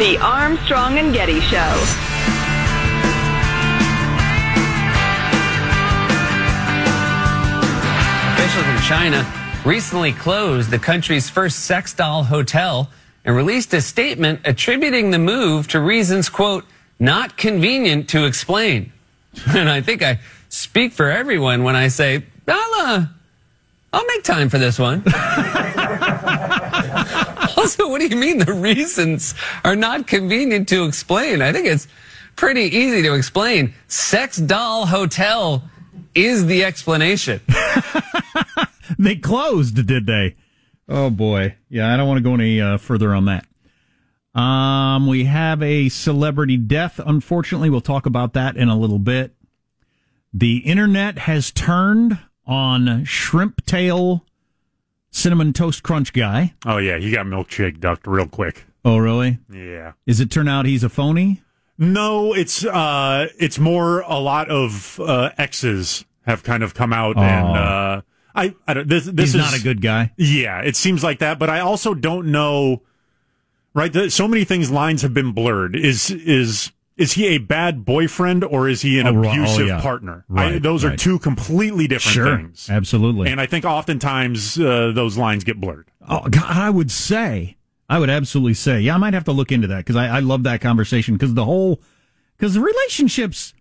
The 0.03 0.19
Armstrong 0.19 0.99
and 0.99 1.15
Getty 1.15 1.39
Show. 1.43 1.59
Officials 8.33 8.67
in 8.67 8.79
China 8.83 9.25
recently 9.65 10.11
closed 10.11 10.73
the 10.73 10.79
country's 10.81 11.31
first 11.31 11.67
sex 11.67 11.95
doll 11.95 12.25
hotel 12.25 12.91
and 13.25 13.37
released 13.37 13.73
a 13.75 13.81
statement 13.81 14.41
attributing 14.45 15.13
the 15.13 15.21
move 15.21 15.69
to 15.69 15.79
reasons, 15.79 16.29
quote, 16.29 16.65
not 16.99 17.37
convenient 17.37 18.09
to 18.09 18.25
explain. 18.25 18.93
And 19.55 19.71
I 19.71 19.83
think 19.83 20.03
I 20.03 20.19
speak 20.49 20.95
for 20.95 21.13
everyone 21.13 21.63
when 21.63 21.77
I 21.77 21.87
say, 21.87 22.25
I'll, 22.49 22.75
uh, 22.75 23.07
I'll 23.93 24.07
make 24.07 24.25
time 24.25 24.49
for 24.49 24.59
this 24.59 24.81
one. 24.81 25.05
also, 27.65 27.89
what 27.89 28.01
do 28.01 28.09
you 28.09 28.17
mean 28.17 28.39
the 28.39 28.53
reasons 28.53 29.35
are 29.65 29.77
not 29.77 30.07
convenient 30.07 30.69
to 30.69 30.85
explain? 30.85 31.41
I 31.41 31.53
think 31.53 31.67
it's 31.67 31.89
pretty 32.37 32.63
easy 32.63 33.03
to 33.03 33.15
explain. 33.15 33.75
Sex 33.89 34.37
doll 34.37 34.87
hotel 34.87 35.63
is 36.15 36.47
the 36.47 36.65
explanation. 36.65 37.41
They 38.99 39.17
closed, 39.17 39.87
did 39.87 40.07
they? 40.07 40.37
Oh 40.89 41.11
boy. 41.11 41.57
Yeah, 41.69 41.93
I 41.93 41.97
don't 41.97 42.07
want 42.07 42.19
to 42.19 42.23
go 42.23 42.35
any 42.35 42.61
uh, 42.61 42.79
further 42.79 43.15
on 43.15 43.25
that. 43.27 43.47
Um, 44.39 45.07
we 45.07 45.25
have 45.25 45.63
a 45.63 45.89
celebrity 45.89 46.57
death. 46.57 47.01
Unfortunately, 47.05 47.69
we'll 47.69 47.81
talk 47.81 48.07
about 48.07 48.33
that 48.35 48.57
in 48.57 48.69
a 48.69 48.79
little 48.79 48.99
bit. 48.99 49.35
The 50.33 50.59
internet 50.59 51.19
has 51.19 51.51
turned 51.51 52.19
on 52.47 53.05
shrimp 53.05 53.67
tail 53.67 54.25
cinnamon 55.13 55.53
toast 55.53 55.85
crunch 55.85 56.13
guy. 56.13 56.55
Oh 56.67 56.79
yeah, 56.79 56.99
he 56.99 57.13
got 57.13 57.27
milkshake 57.27 57.79
ducked 57.79 58.09
real 58.09 58.27
quick. 58.27 58.65
Oh, 58.85 58.99
really? 58.99 59.39
Yeah. 59.49 59.93
Is 60.07 60.19
it 60.19 60.29
turn 60.33 60.49
out 60.49 60.67
he's 60.67 60.83
a 60.83 60.89
phony? 60.89 61.41
No, 61.79 62.35
it's 62.35 62.65
uh, 62.65 63.29
it's 63.39 63.59
more 63.61 64.01
a 64.01 64.19
lot 64.19 64.51
of 64.51 64.99
uh, 64.99 65.31
exes 65.39 66.05
have 66.27 66.43
kind 66.43 66.65
of 66.65 66.75
come 66.75 66.93
out 66.93 67.17
Oh. 67.17 67.21
and 67.21 67.47
uh, 67.57 68.03
I, 68.35 68.55
I 68.67 68.75
don't, 68.75 68.89
this 68.89 69.05
this 69.05 69.33
he's 69.33 69.35
is 69.37 69.41
not 69.53 69.59
a 69.59 69.63
good 69.63 69.81
guy. 69.83 70.13
Yeah, 70.17 70.61
it 70.63 70.75
seems 70.75 71.05
like 71.05 71.21
that, 71.21 71.39
but 71.39 71.49
I 71.51 71.61
also 71.61 71.95
don't 71.95 72.33
know. 72.33 72.83
Right, 73.75 73.93
the, 73.93 74.11
so 74.11 74.29
many 74.29 74.45
things 74.45 74.71
lines 74.71 75.01
have 75.03 75.15
been 75.15 75.33
blurred. 75.33 75.75
Is 75.77 76.11
is 76.11 76.73
is 76.97 77.13
he 77.15 77.27
a 77.29 77.39
bad 77.39 77.85
boyfriend 77.85 78.45
or 78.45 78.69
is 78.69 78.83
he 78.83 78.99
an 79.01 79.07
Oh, 79.07 79.15
right. 79.15 79.29
Oh, 79.29 79.33
abusive 79.43 79.67
yeah. 79.69 79.81
partner? 79.81 80.25
Right, 80.29 80.55
I, 80.55 80.59
those 80.59 80.85
are 80.85 80.97
two 80.97 81.19
completely 81.19 81.87
different 81.89 82.15
Sure, 82.15 82.37
things. 82.37 82.69
absolutely. 82.71 83.31
And 83.31 83.41
I 83.41 83.47
think 83.47 83.65
oftentimes 83.65 84.59
uh, 84.61 84.93
those 84.95 85.17
lines 85.17 85.45
get 85.45 85.61
blurred. 85.61 85.89
Oh, 86.09 86.29
God, 86.29 86.45
I 86.45 86.69
would 86.71 86.91
say, 86.91 87.57
I 87.89 87.99
would 87.99 88.11
absolutely 88.11 88.55
say, 88.55 88.81
yeah, 88.81 88.95
I 88.95 88.99
might 88.99 89.15
have 89.15 89.25
to 89.25 89.33
look 89.33 89.53
into 89.53 89.67
that 89.69 89.79
because 89.79 89.97
I, 89.97 90.09
I 90.17 90.21
love 90.21 90.43
that 90.45 90.61
conversation 90.61 91.15
because 91.15 91.35
the 91.35 91.45
whole, 91.45 91.81
because 92.37 92.55
the 92.55 92.61
relationships, 92.61 93.55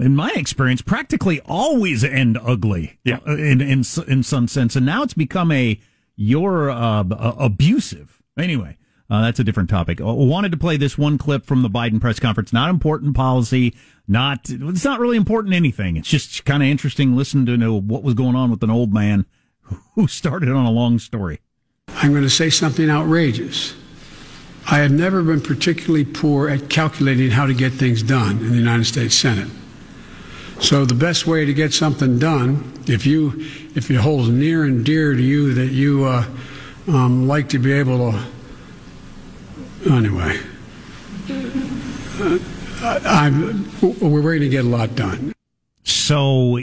in 0.00 0.14
my 0.16 0.32
experience, 0.36 0.82
practically 0.82 1.40
always 1.46 2.04
end 2.04 2.38
ugly. 2.42 2.98
Yeah. 3.04 3.18
uh, 3.26 3.32
In 3.36 3.60
in 3.60 3.82
in 4.08 4.22
some 4.22 4.48
sense, 4.48 4.76
and 4.76 4.84
now 4.86 5.02
it's 5.02 5.14
become 5.14 5.50
a 5.52 5.78
you're 6.16 6.70
uh, 6.70 7.04
abusive. 7.38 8.22
Anyway. 8.38 8.76
Uh, 9.10 9.22
that's 9.22 9.38
a 9.38 9.44
different 9.44 9.68
topic. 9.68 10.00
Uh, 10.00 10.12
wanted 10.14 10.50
to 10.52 10.56
play 10.56 10.76
this 10.76 10.96
one 10.96 11.18
clip 11.18 11.44
from 11.44 11.62
the 11.62 11.68
Biden 11.68 12.00
press 12.00 12.18
conference. 12.18 12.52
Not 12.52 12.70
important 12.70 13.14
policy. 13.14 13.74
Not 14.08 14.50
it's 14.50 14.84
not 14.84 15.00
really 15.00 15.16
important 15.16 15.54
anything. 15.54 15.96
It's 15.96 16.08
just 16.08 16.44
kind 16.44 16.62
of 16.62 16.68
interesting. 16.68 17.16
Listen 17.16 17.44
to 17.46 17.56
know 17.56 17.78
what 17.78 18.02
was 18.02 18.14
going 18.14 18.34
on 18.34 18.50
with 18.50 18.62
an 18.62 18.70
old 18.70 18.92
man 18.92 19.26
who 19.94 20.06
started 20.08 20.48
on 20.48 20.66
a 20.66 20.70
long 20.70 20.98
story. 20.98 21.40
I'm 21.88 22.10
going 22.10 22.22
to 22.22 22.30
say 22.30 22.50
something 22.50 22.88
outrageous. 22.88 23.74
I 24.66 24.78
have 24.78 24.92
never 24.92 25.22
been 25.22 25.42
particularly 25.42 26.06
poor 26.06 26.48
at 26.48 26.70
calculating 26.70 27.30
how 27.30 27.46
to 27.46 27.52
get 27.52 27.74
things 27.74 28.02
done 28.02 28.38
in 28.38 28.50
the 28.50 28.56
United 28.56 28.86
States 28.86 29.14
Senate. 29.14 29.48
So 30.60 30.86
the 30.86 30.94
best 30.94 31.26
way 31.26 31.44
to 31.44 31.52
get 31.52 31.74
something 31.74 32.18
done, 32.18 32.72
if 32.86 33.04
you 33.04 33.32
if 33.74 33.90
it 33.90 33.96
holds 33.96 34.28
near 34.30 34.64
and 34.64 34.84
dear 34.84 35.14
to 35.14 35.22
you 35.22 35.52
that 35.54 35.72
you 35.72 36.04
uh, 36.04 36.24
um, 36.88 37.28
like 37.28 37.50
to 37.50 37.58
be 37.58 37.72
able 37.72 38.12
to, 38.12 38.24
anyway, 39.86 40.38
uh, 42.20 43.00
I'm, 43.04 43.70
we're 44.00 44.22
going 44.22 44.40
to 44.40 44.48
get 44.48 44.64
a 44.64 44.68
lot 44.68 44.94
done. 44.94 45.32
So 45.82 46.58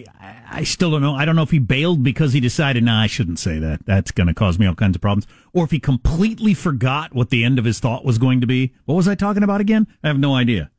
I 0.52 0.64
still 0.64 0.92
don't 0.92 1.02
know. 1.02 1.16
I 1.16 1.26
don't 1.26 1.36
know 1.36 1.44
if 1.44 1.52
he 1.52 1.60
bailed 1.60 2.04
because 2.04 2.34
he 2.34 2.40
decided, 2.40 2.84
nah, 2.84 3.02
I 3.02 3.08
shouldn't 3.08 3.40
say 3.40 3.60
that. 3.60 3.86
That's 3.86 4.12
going 4.12 4.28
to 4.28 4.34
cause 4.34 4.60
me 4.60 4.66
all 4.66 4.76
kinds 4.76 4.96
of 4.96 5.02
problems. 5.02 5.28
Or 5.54 5.64
if 5.64 5.72
he 5.72 5.80
completely 5.80 6.54
forgot 6.54 7.14
what 7.14 7.30
the 7.30 7.44
end 7.44 7.58
of 7.58 7.66
his 7.66 7.80
thought 7.80 8.04
was 8.04 8.18
going 8.18 8.42
to 8.42 8.48
be. 8.48 8.74
What 8.86 8.96
was 8.96 9.08
I 9.08 9.16
talking 9.16 9.44
about 9.44 9.62
again? 9.62 9.88
I 10.04 10.08
have 10.08 10.20
no 10.20 10.36
idea. 10.36 10.70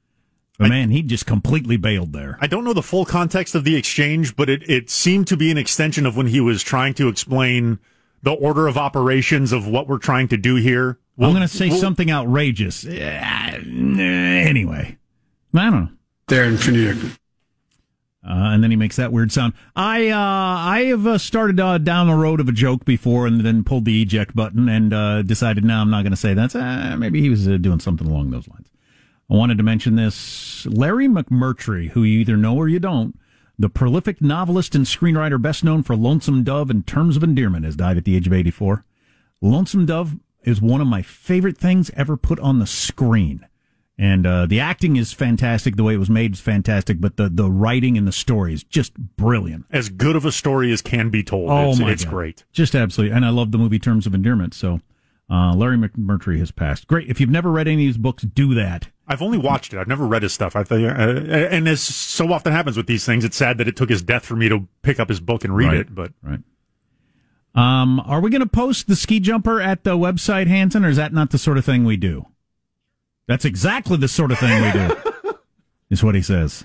But 0.58 0.68
man, 0.68 0.90
he 0.90 1.02
just 1.02 1.26
completely 1.26 1.76
bailed 1.76 2.12
there. 2.12 2.38
I 2.40 2.46
don't 2.46 2.62
know 2.62 2.74
the 2.74 2.82
full 2.82 3.04
context 3.04 3.54
of 3.54 3.64
the 3.64 3.74
exchange, 3.74 4.36
but 4.36 4.48
it, 4.48 4.68
it 4.68 4.90
seemed 4.90 5.26
to 5.28 5.36
be 5.36 5.50
an 5.50 5.58
extension 5.58 6.06
of 6.06 6.16
when 6.16 6.26
he 6.28 6.40
was 6.40 6.62
trying 6.62 6.94
to 6.94 7.08
explain 7.08 7.80
the 8.22 8.32
order 8.32 8.68
of 8.68 8.76
operations 8.76 9.52
of 9.52 9.66
what 9.66 9.88
we're 9.88 9.98
trying 9.98 10.28
to 10.28 10.36
do 10.36 10.56
here. 10.56 10.98
I'm 11.22 11.32
going 11.32 11.42
to 11.42 11.48
say 11.48 11.68
we'll, 11.68 11.78
something 11.78 12.10
outrageous. 12.10 12.84
Uh, 12.84 12.90
anyway, 12.90 14.96
I 15.54 15.70
don't 15.70 15.72
know. 15.72 15.88
There 16.28 16.44
in 16.44 16.56
Finnegan. 16.56 17.12
Uh, 18.24 18.54
and 18.54 18.62
then 18.62 18.70
he 18.70 18.76
makes 18.76 18.96
that 18.96 19.12
weird 19.12 19.32
sound. 19.32 19.52
I 19.74 20.08
uh, 20.08 20.16
I 20.16 20.84
have 20.90 21.06
uh, 21.06 21.18
started 21.18 21.58
uh, 21.58 21.78
down 21.78 22.06
the 22.06 22.14
road 22.14 22.38
of 22.38 22.48
a 22.48 22.52
joke 22.52 22.84
before, 22.84 23.26
and 23.26 23.40
then 23.40 23.64
pulled 23.64 23.84
the 23.84 24.00
eject 24.00 24.36
button 24.36 24.68
and 24.68 24.92
uh, 24.92 25.22
decided, 25.22 25.64
now 25.64 25.80
I'm 25.80 25.90
not 25.90 26.02
going 26.02 26.12
to 26.12 26.16
say 26.16 26.32
that. 26.32 26.98
Maybe 26.98 27.20
he 27.20 27.28
was 27.28 27.46
doing 27.46 27.80
something 27.80 28.06
along 28.06 28.30
those 28.30 28.46
lines. 28.46 28.68
I 29.28 29.34
wanted 29.34 29.58
to 29.58 29.64
mention 29.64 29.96
this. 29.96 30.66
Larry 30.66 31.08
McMurtry, 31.08 31.90
who 31.90 32.04
you 32.04 32.20
either 32.20 32.36
know 32.36 32.54
or 32.54 32.68
you 32.68 32.78
don't, 32.78 33.18
the 33.58 33.68
prolific 33.68 34.20
novelist 34.20 34.74
and 34.74 34.84
screenwriter 34.84 35.40
best 35.40 35.64
known 35.64 35.82
for 35.82 35.96
Lonesome 35.96 36.44
Dove 36.44 36.70
and 36.70 36.86
Terms 36.86 37.16
of 37.16 37.24
Endearment, 37.24 37.64
has 37.64 37.74
died 37.74 37.96
at 37.96 38.04
the 38.04 38.14
age 38.14 38.26
of 38.26 38.32
84. 38.32 38.84
Lonesome 39.40 39.86
Dove 39.86 40.16
is 40.44 40.60
one 40.60 40.80
of 40.80 40.86
my 40.86 41.02
favorite 41.02 41.58
things 41.58 41.90
ever 41.96 42.16
put 42.16 42.38
on 42.40 42.58
the 42.58 42.66
screen. 42.66 43.46
And 43.98 44.26
uh, 44.26 44.46
the 44.46 44.58
acting 44.58 44.96
is 44.96 45.12
fantastic. 45.12 45.76
The 45.76 45.84
way 45.84 45.94
it 45.94 45.98
was 45.98 46.10
made 46.10 46.32
is 46.32 46.40
fantastic, 46.40 47.00
but 47.00 47.16
the, 47.18 47.28
the 47.28 47.50
writing 47.50 47.96
and 47.98 48.08
the 48.08 48.12
story 48.12 48.54
is 48.54 48.64
just 48.64 48.94
brilliant. 48.98 49.66
As 49.70 49.88
good 49.90 50.16
of 50.16 50.24
a 50.24 50.32
story 50.32 50.72
as 50.72 50.80
can 50.82 51.10
be 51.10 51.22
told. 51.22 51.50
Oh 51.50 51.70
it's, 51.70 51.78
my 51.78 51.90
it's 51.92 52.04
God. 52.04 52.10
great. 52.10 52.44
Just 52.52 52.74
absolutely. 52.74 53.14
And 53.14 53.24
I 53.24 53.28
love 53.28 53.52
the 53.52 53.58
movie 53.58 53.78
Terms 53.78 54.06
of 54.06 54.14
Endearment. 54.14 54.54
So 54.54 54.80
uh, 55.30 55.54
Larry 55.54 55.76
McMurtry 55.76 56.38
has 56.38 56.50
passed. 56.50 56.86
Great. 56.88 57.08
If 57.08 57.20
you've 57.20 57.30
never 57.30 57.50
read 57.52 57.68
any 57.68 57.84
of 57.84 57.88
his 57.88 57.98
books, 57.98 58.22
do 58.22 58.54
that. 58.54 58.88
I've 59.06 59.22
only 59.22 59.38
watched 59.38 59.74
it. 59.74 59.78
I've 59.78 59.88
never 59.88 60.06
read 60.06 60.22
his 60.22 60.32
stuff. 60.32 60.56
I 60.56 60.64
think, 60.64 60.88
uh, 60.88 60.92
and 60.92 61.68
as 61.68 61.82
so 61.82 62.32
often 62.32 62.52
happens 62.52 62.76
with 62.76 62.86
these 62.86 63.04
things, 63.04 63.24
it's 63.24 63.36
sad 63.36 63.58
that 63.58 63.68
it 63.68 63.76
took 63.76 63.90
his 63.90 64.00
death 64.02 64.24
for 64.24 64.36
me 64.36 64.48
to 64.48 64.66
pick 64.82 64.98
up 64.98 65.08
his 65.10 65.20
book 65.20 65.44
and 65.44 65.54
read 65.54 65.66
Right. 65.66 65.76
it. 65.76 65.94
But 65.94 66.12
right. 66.22 66.40
Um, 67.54 68.00
are 68.00 68.20
we 68.20 68.30
going 68.30 68.40
to 68.40 68.46
post 68.46 68.86
the 68.88 68.96
ski 68.96 69.20
jumper 69.20 69.60
at 69.60 69.84
the 69.84 69.96
website, 69.96 70.46
Hanson, 70.46 70.84
or 70.84 70.88
is 70.88 70.96
that 70.96 71.12
not 71.12 71.30
the 71.30 71.38
sort 71.38 71.58
of 71.58 71.64
thing 71.64 71.84
we 71.84 71.96
do? 71.96 72.26
That's 73.28 73.44
exactly 73.44 73.96
the 73.98 74.08
sort 74.08 74.32
of 74.32 74.38
thing 74.38 74.62
we 74.62 74.72
do, 74.72 75.34
is 75.90 76.02
what 76.02 76.14
he 76.14 76.22
says. 76.22 76.64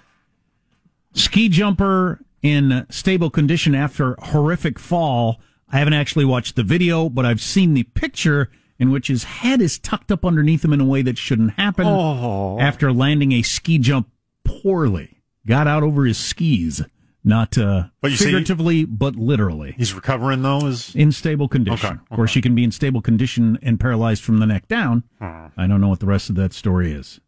Ski 1.13 1.49
jumper 1.49 2.19
in 2.41 2.85
stable 2.89 3.29
condition 3.29 3.75
after 3.75 4.15
horrific 4.19 4.79
fall. 4.79 5.41
I 5.69 5.79
haven't 5.79 5.93
actually 5.93 6.25
watched 6.25 6.55
the 6.55 6.63
video, 6.63 7.09
but 7.09 7.25
I've 7.25 7.41
seen 7.41 7.73
the 7.73 7.83
picture 7.83 8.49
in 8.79 8.91
which 8.91 9.07
his 9.07 9.23
head 9.25 9.59
is 9.61 9.79
tucked 9.79 10.11
up 10.11 10.23
underneath 10.23 10.63
him 10.63 10.71
in 10.71 10.79
a 10.79 10.85
way 10.85 11.01
that 11.01 11.17
shouldn't 11.17 11.53
happen 11.53 11.85
Oh. 11.87 12.59
after 12.59 12.93
landing 12.93 13.31
a 13.33 13.41
ski 13.41 13.77
jump 13.79 14.09
poorly. 14.43 15.21
Got 15.45 15.67
out 15.67 15.83
over 15.83 16.05
his 16.05 16.17
skis, 16.17 16.83
not 17.27 17.57
uh, 17.57 17.85
But 18.01 18.13
figuratively, 18.13 18.85
but 18.85 19.15
literally. 19.15 19.75
he's 19.77 19.93
recovering 19.93 20.41
though. 20.41 20.65
Is 20.65 20.95
In 20.95 21.11
stable 21.11 21.47
condition. 21.47 21.89
Okay, 21.89 21.99
Of 22.09 22.15
course, 22.15 22.35
you 22.35 22.41
can 22.41 22.55
be 22.55 22.63
in 22.63 22.71
stable 22.71 23.01
condition 23.01 23.59
and 23.61 23.79
paralyzed 23.79 24.23
from 24.23 24.37
the 24.39 24.45
neck 24.45 24.67
down. 24.67 25.03
Hmm. 25.19 25.47
I 25.57 25.67
don't 25.67 25.81
know 25.81 25.89
what 25.89 25.99
the 25.99 26.05
rest 26.05 26.29
of 26.29 26.35
that 26.35 26.53
story 26.53 26.91
is. 26.91 27.19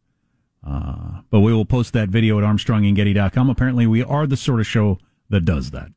Uh, 0.66 1.22
but 1.30 1.40
we 1.42 1.54
will 1.54 1.66
post 1.66 1.94
that 1.94 2.10
video 2.10 2.38
at 2.38 2.44
armstrongandgetty.com. 2.44 3.50
Apparently, 3.50 3.88
we 3.88 4.04
are 4.04 4.26
the 4.28 4.38
sort 4.38 4.60
of 4.60 4.68
show 4.68 4.98
that 5.30 5.46
does 5.46 5.72
that. 5.72 5.90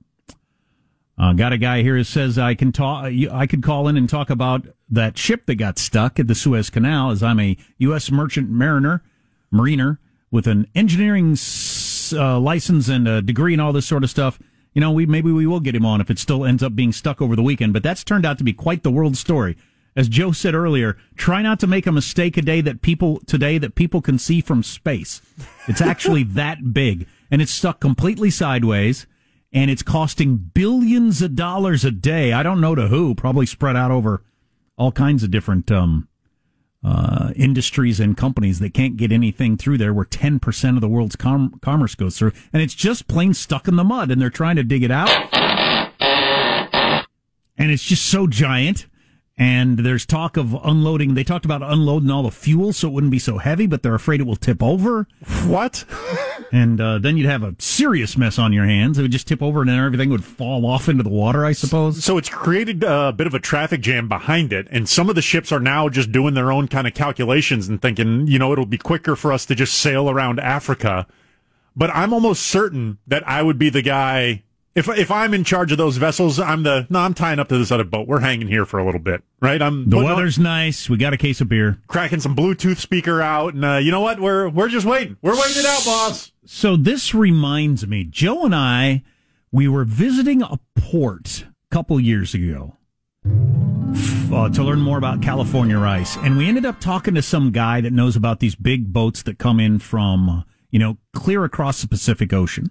Uh, 1.19 1.33
got 1.33 1.53
a 1.53 1.59
guy 1.59 1.83
here 1.83 1.97
who 1.97 2.05
says 2.05 2.39
I 2.39 2.55
can 2.55 2.73
talk. 2.73 3.05
I 3.05 3.47
could 3.47 3.63
call 3.63 3.87
in 3.89 3.97
and 3.97 4.09
talk 4.09 4.31
about 4.31 4.67
that 4.89 5.19
ship 5.19 5.47
that 5.47 5.57
got 5.57 5.79
stuck 5.79 6.19
at 6.19 6.27
the 6.27 6.35
Suez 6.35 6.71
Canal. 6.71 7.11
As 7.11 7.23
I'm 7.23 7.39
a 7.39 7.57
U.S. 7.79 8.11
merchant 8.11 8.51
mariner, 8.51 9.03
mariner 9.51 10.01
with 10.31 10.47
an 10.47 10.67
engineering 10.75 11.37
uh, 12.13 12.39
license 12.39 12.89
and 12.89 13.07
a 13.07 13.23
degree 13.23 13.53
and 13.53 13.63
all 13.63 13.73
this 13.73 13.87
sort 13.87 14.05
of 14.05 14.11
stuff. 14.11 14.39
You 14.73 14.81
know, 14.81 14.91
we 14.91 15.07
maybe 15.07 15.31
we 15.31 15.47
will 15.47 15.61
get 15.61 15.75
him 15.75 15.85
on 15.85 16.01
if 16.01 16.11
it 16.11 16.19
still 16.19 16.45
ends 16.45 16.63
up 16.63 16.75
being 16.75 16.93
stuck 16.93 17.21
over 17.21 17.37
the 17.37 17.43
weekend. 17.43 17.73
But 17.73 17.83
that's 17.83 18.05
turned 18.05 18.25
out 18.25 18.39
to 18.39 18.45
be 18.45 18.53
quite 18.53 18.83
the 18.83 18.91
world 18.91 19.17
story. 19.17 19.57
As 19.95 20.09
Joe 20.09 20.33
said 20.33 20.55
earlier, 20.55 20.97
try 21.17 21.43
not 21.43 21.61
to 21.61 21.67
make 21.67 21.87
a 21.87 21.93
mistake 21.93 22.39
a 22.39 22.43
day 22.43 22.63
that 22.63 22.81
people 22.81 23.21
today 23.27 23.59
that 23.59 23.75
people 23.75 24.01
can 24.01 24.19
see 24.19 24.41
from 24.41 24.63
space. 24.63 25.21
It's 25.69 25.81
actually 25.83 26.23
that 26.25 26.73
big, 26.73 27.07
and 27.31 27.43
it's 27.43 27.53
stuck 27.53 27.81
completely 27.81 28.31
sideways 28.31 29.07
and 29.53 29.71
it's 29.71 29.83
costing 29.83 30.37
billions 30.37 31.21
of 31.21 31.37
dollars 31.37 31.85
a 31.85 31.91
day. 31.91 32.33
I 32.33 32.43
don't 32.43 32.61
know 32.61 32.75
to 32.75 32.89
who, 32.89 33.15
probably 33.15 33.47
spread 33.47 33.77
out 33.77 33.91
over 33.91 34.23
all 34.79 34.93
kinds 34.93 35.23
of 35.23 35.31
different 35.31 35.71
um, 35.71 36.09
uh, 36.85 37.33
industries 37.37 38.01
and 38.01 38.17
companies 38.17 38.59
that 38.59 38.75
can't 38.75 38.97
get 38.97 39.13
anything 39.13 39.57
through 39.57 39.79
there 39.79 39.95
where 39.95 40.05
10% 40.05 40.75
of 40.75 40.81
the 40.81 40.89
world's 40.89 41.17
com- 41.17 41.59
commerce 41.63 41.95
goes 41.95 42.19
through. 42.19 42.33
And 42.53 42.63
it's 42.63 42.75
just 42.75 43.09
plain 43.09 43.35
stuck 43.35 43.69
in 43.69 43.77
the 43.77 43.85
mud 43.85 44.11
and 44.11 44.21
they're 44.21 44.31
trying 44.31 44.57
to 44.57 44.65
dig 44.65 44.83
it 44.83 44.91
out. 44.91 45.09
And 47.57 47.71
it's 47.71 47.85
just 47.85 48.07
so 48.07 48.27
giant. 48.27 48.87
And 49.39 49.79
there's 49.79 50.05
talk 50.05 50.37
of 50.37 50.55
unloading. 50.63 51.15
They 51.15 51.25
talked 51.25 51.47
about 51.47 51.63
unloading 51.63 52.11
all 52.11 52.23
the 52.23 52.31
fuel 52.31 52.73
so 52.73 52.89
it 52.89 52.93
wouldn't 52.93 53.11
be 53.11 53.19
so 53.19 53.39
heavy, 53.39 53.67
but 53.67 53.83
they're 53.83 53.95
afraid 53.95 54.21
it 54.21 54.27
will 54.27 54.37
tip 54.37 54.63
over. 54.63 55.09
what? 55.47 55.85
And 56.55 56.79
uh, 56.83 56.99
then 56.99 57.17
you'd 57.17 57.31
have 57.31 57.43
a 57.43 57.55
serious 57.59 58.15
mess 58.19 58.39
on 58.39 58.53
your 58.53 58.67
hands. 58.67 58.99
It 58.99 59.03
would 59.03 59.11
just 59.11 59.27
tip 59.27 59.43
over 59.43 59.61
and 59.63 59.71
then 59.71 59.79
everything 59.79 60.11
would 60.11 60.23
fall 60.23 60.67
off 60.67 60.87
into 60.87 61.03
the 61.03 61.09
water, 61.09 61.47
I 61.47 61.53
suppose. 61.53 62.05
So 62.05 62.19
it's 62.19 62.29
created 62.29 62.85
a 62.85 63.11
bit 63.11 63.27
of 63.27 63.33
a 63.33 63.39
traffic 63.39 63.81
jam 63.81 64.07
behind 64.07 64.53
it, 64.53 64.69
and 64.71 64.87
some 64.87 65.09
of 65.09 65.15
the 65.15 65.23
ships 65.23 65.51
are 65.51 65.61
now 65.61 65.89
just 65.89 66.13
doing 66.13 66.35
their 66.35 66.53
own 66.53 66.69
kind 66.69 66.87
of 66.87 66.93
calculations 66.93 67.69
and 67.69 67.81
thinking, 67.81 68.27
you 68.27 68.39
know, 68.39 68.53
it'll 68.53 68.67
be 68.67 68.77
quicker 68.77 69.17
for 69.17 69.33
us 69.33 69.47
to 69.47 69.55
just 69.55 69.79
sail 69.79 70.11
around 70.11 70.41
Africa. 70.41 71.07
But 71.75 71.89
I'm 71.95 72.13
almost 72.13 72.43
certain 72.43 72.99
that 73.07 73.27
I 73.27 73.43
would 73.43 73.59
be 73.59 73.71
the 73.71 73.81
guy 73.81 74.43
if 74.75 74.89
if 74.89 75.11
I'm 75.11 75.35
in 75.35 75.45
charge 75.45 75.71
of 75.73 75.79
those 75.79 75.97
vessels. 75.99 76.39
I'm 76.41 76.63
the 76.63 76.87
no, 76.91 77.01
I'm 77.01 77.15
tying 77.15 77.39
up 77.39 77.49
to 77.49 77.59
this 77.59 77.71
other 77.71 77.85
boat. 77.85 78.09
We're 78.09 78.21
hanging 78.21 78.49
here 78.49 78.65
for 78.65 78.79
a 78.79 78.85
little 78.85 79.01
bit, 79.01 79.23
right? 79.41 79.61
I'm 79.61 79.85
The 79.85 79.97
putting 79.97 80.11
on- 80.11 80.17
weather's 80.17 80.39
nice. 80.39 80.89
We 80.89 80.97
got 80.97 81.13
a 81.13 81.17
case 81.19 81.41
of 81.41 81.49
beer. 81.49 81.79
cracking 81.89 82.21
some 82.21 82.35
Bluetooth 82.37 82.79
speaker 82.79 83.21
out, 83.21 83.55
and 83.55 83.65
uh, 83.65 83.77
you 83.77 83.91
know 83.91 84.01
what? 84.01 84.21
We're 84.21 84.49
we're 84.49 84.69
just 84.69 84.87
waiting. 84.87 85.17
We're 85.23 85.35
waiting 85.39 85.59
it 85.61 85.67
out, 85.67 85.85
boss. 85.85 86.33
So 86.47 86.77
this 86.77 87.15
reminds 87.15 87.87
me, 87.87 88.05
Joe 88.05 88.45
and 88.45 88.55
I, 88.55 89.03
we 89.53 89.69
were 89.69 89.85
visiting 89.85 90.43
a 90.43 90.59
port 90.75 91.45
a 91.71 91.75
couple 91.75 92.01
years 92.01 92.35
ago 92.35 92.77
uh, 94.33 94.49
to 94.49 94.63
learn 94.65 94.81
more 94.81 94.99
about 94.99 95.23
California 95.23 95.79
rice, 95.79 96.17
and 96.17 96.37
we 96.37 96.49
ended 96.49 96.65
up 96.65 96.81
talking 96.81 97.15
to 97.15 97.23
some 97.23 97.51
guy 97.53 97.81
that 97.81 97.93
knows 97.93 98.17
about 98.17 98.41
these 98.41 98.55
big 98.55 98.93
boats 98.93 99.23
that 99.25 99.39
come 99.39 99.61
in 99.61 99.79
from 99.79 100.45
you 100.71 100.79
know 100.79 100.97
clear 101.13 101.45
across 101.45 101.83
the 101.83 101.89
Pacific 101.89 102.33
Ocean. 102.33 102.71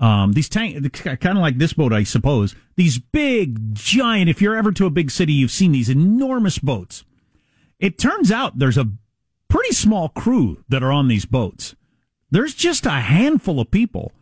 Um, 0.00 0.32
these 0.32 0.48
tank, 0.48 0.92
kind 0.92 1.38
of 1.38 1.42
like 1.42 1.58
this 1.58 1.74
boat, 1.74 1.92
I 1.92 2.02
suppose. 2.02 2.56
These 2.76 2.98
big, 2.98 3.74
giant. 3.74 4.28
If 4.28 4.42
you're 4.42 4.56
ever 4.56 4.72
to 4.72 4.86
a 4.86 4.90
big 4.90 5.10
city, 5.10 5.32
you've 5.32 5.52
seen 5.52 5.72
these 5.72 5.88
enormous 5.88 6.58
boats. 6.58 7.04
It 7.78 7.98
turns 7.98 8.32
out 8.32 8.58
there's 8.58 8.78
a 8.78 8.90
pretty 9.48 9.72
small 9.72 10.08
crew 10.08 10.64
that 10.68 10.82
are 10.82 10.92
on 10.92 11.08
these 11.08 11.24
boats. 11.24 11.74
There's 12.30 12.54
just 12.54 12.86
a 12.86 12.90
handful 12.90 13.60
of 13.60 13.70
people 13.70 14.12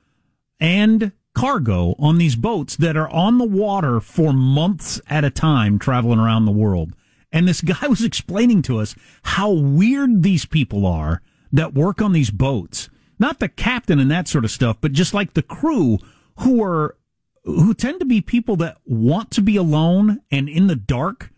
and 0.58 1.12
cargo 1.34 1.94
on 1.98 2.18
these 2.18 2.36
boats 2.36 2.76
that 2.76 2.96
are 2.96 3.08
on 3.08 3.38
the 3.38 3.44
water 3.44 4.00
for 4.00 4.32
months 4.32 5.00
at 5.08 5.24
a 5.24 5.30
time 5.30 5.78
traveling 5.78 6.18
around 6.18 6.44
the 6.44 6.50
world. 6.50 6.94
And 7.32 7.46
this 7.46 7.60
guy 7.60 7.86
was 7.88 8.02
explaining 8.02 8.62
to 8.62 8.78
us 8.78 8.94
how 9.22 9.50
weird 9.50 10.22
these 10.22 10.44
people 10.44 10.86
are 10.86 11.22
that 11.52 11.74
work 11.74 12.02
on 12.02 12.12
these 12.12 12.30
boats. 12.30 12.88
Not 13.20 13.38
the 13.38 13.48
captain 13.48 14.00
and 14.00 14.10
that 14.10 14.26
sort 14.26 14.44
of 14.44 14.50
stuff, 14.50 14.78
but 14.80 14.92
just 14.92 15.14
like 15.14 15.34
the 15.34 15.42
crew 15.42 15.98
who 16.38 16.60
are, 16.64 16.96
who 17.44 17.74
tend 17.74 18.00
to 18.00 18.06
be 18.06 18.20
people 18.20 18.56
that 18.56 18.78
want 18.84 19.30
to 19.32 19.42
be 19.42 19.56
alone 19.56 20.20
and 20.32 20.48
in 20.48 20.66
the 20.66 20.76
dark 20.76 21.30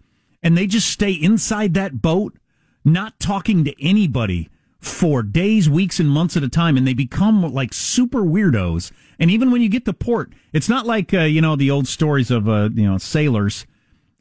and 0.43 0.57
they 0.57 0.67
just 0.67 0.91
stay 0.91 1.13
inside 1.13 1.75
that 1.75 2.03
boat, 2.03 2.37
not 2.85 3.21
talking 3.21 3.65
to 3.65 3.85
anybody 3.85 4.49
for 4.81 5.23
days, 5.23 5.71
weeks, 5.71 6.01
and 6.01 6.11
months 6.11 6.37
at 6.37 6.43
a 6.43 6.49
time, 6.49 6.77
and 6.77 6.87
they 6.87 6.95
become 6.95 7.43
like 7.55 7.73
super 7.73 8.23
weirdos. 8.23 8.91
And 9.21 9.31
even 9.31 9.53
when 9.53 9.63
you 9.63 9.69
get 9.69 9.85
to 9.85 9.93
port, 9.93 10.33
it's 10.53 10.69
not 10.69 10.85
like 10.87 11.15
uh, 11.15 11.21
you 11.21 11.41
know 11.41 11.55
the 11.55 11.71
old 11.71 11.87
stories 11.87 12.31
of 12.31 12.49
uh, 12.49 12.71
you 12.75 12.91
know 12.91 12.99
sailors 12.99 13.67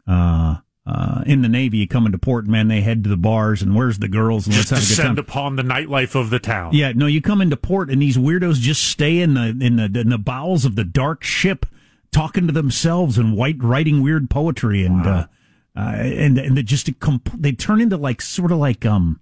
uh, 0.08 0.58
uh, 0.86 1.24
in 1.26 1.42
the 1.42 1.50
Navy. 1.50 1.78
You 1.78 1.88
come 1.88 2.06
into 2.06 2.18
port, 2.18 2.48
man, 2.48 2.68
they 2.68 2.82
head 2.82 3.04
to 3.04 3.10
the 3.10 3.18
bars 3.18 3.62
and 3.62 3.76
where's 3.76 4.00
the 4.00 4.08
girls 4.08 4.48
and 4.48 4.56
let's 4.56 4.70
Just 4.70 4.72
have 4.72 4.80
a 4.80 4.82
good 4.82 4.88
descend 4.88 5.16
time. 5.18 5.26
upon 5.26 5.56
the 5.56 5.64
nightlife 5.64 6.16
of 6.16 6.30
the 6.30 6.40
town. 6.40 6.74
Yeah, 6.74 6.92
no, 6.96 7.06
you 7.06 7.22
come 7.22 7.42
into 7.42 7.58
port 7.58 7.90
and 7.90 8.02
these 8.02 8.18
weirdos 8.18 8.56
just 8.56 8.84
stay 8.84 9.20
in 9.20 9.34
the 9.36 9.56
in 9.62 9.76
the 9.76 10.00
in 10.00 10.10
the 10.10 10.18
bowels 10.18 10.66
of 10.66 10.76
the 10.76 10.84
dark 10.84 11.24
ship, 11.24 11.66
talking 12.12 12.48
to 12.48 12.54
themselves 12.54 13.18
and 13.18 13.36
white 13.38 13.62
writing 13.62 14.02
weird 14.02 14.30
poetry 14.30 14.84
and 14.86 15.06
uh, 15.06 15.28
uh, 15.76 15.80
and 15.80 16.38
and 16.38 16.58
they 16.58 16.64
just 16.64 16.90
comp- 17.00 17.32
they 17.40 17.52
turn 17.52 17.80
into 17.80 17.98
like 17.98 18.22
sort 18.22 18.52
of 18.52 18.58
like 18.58 18.86
um. 18.86 19.20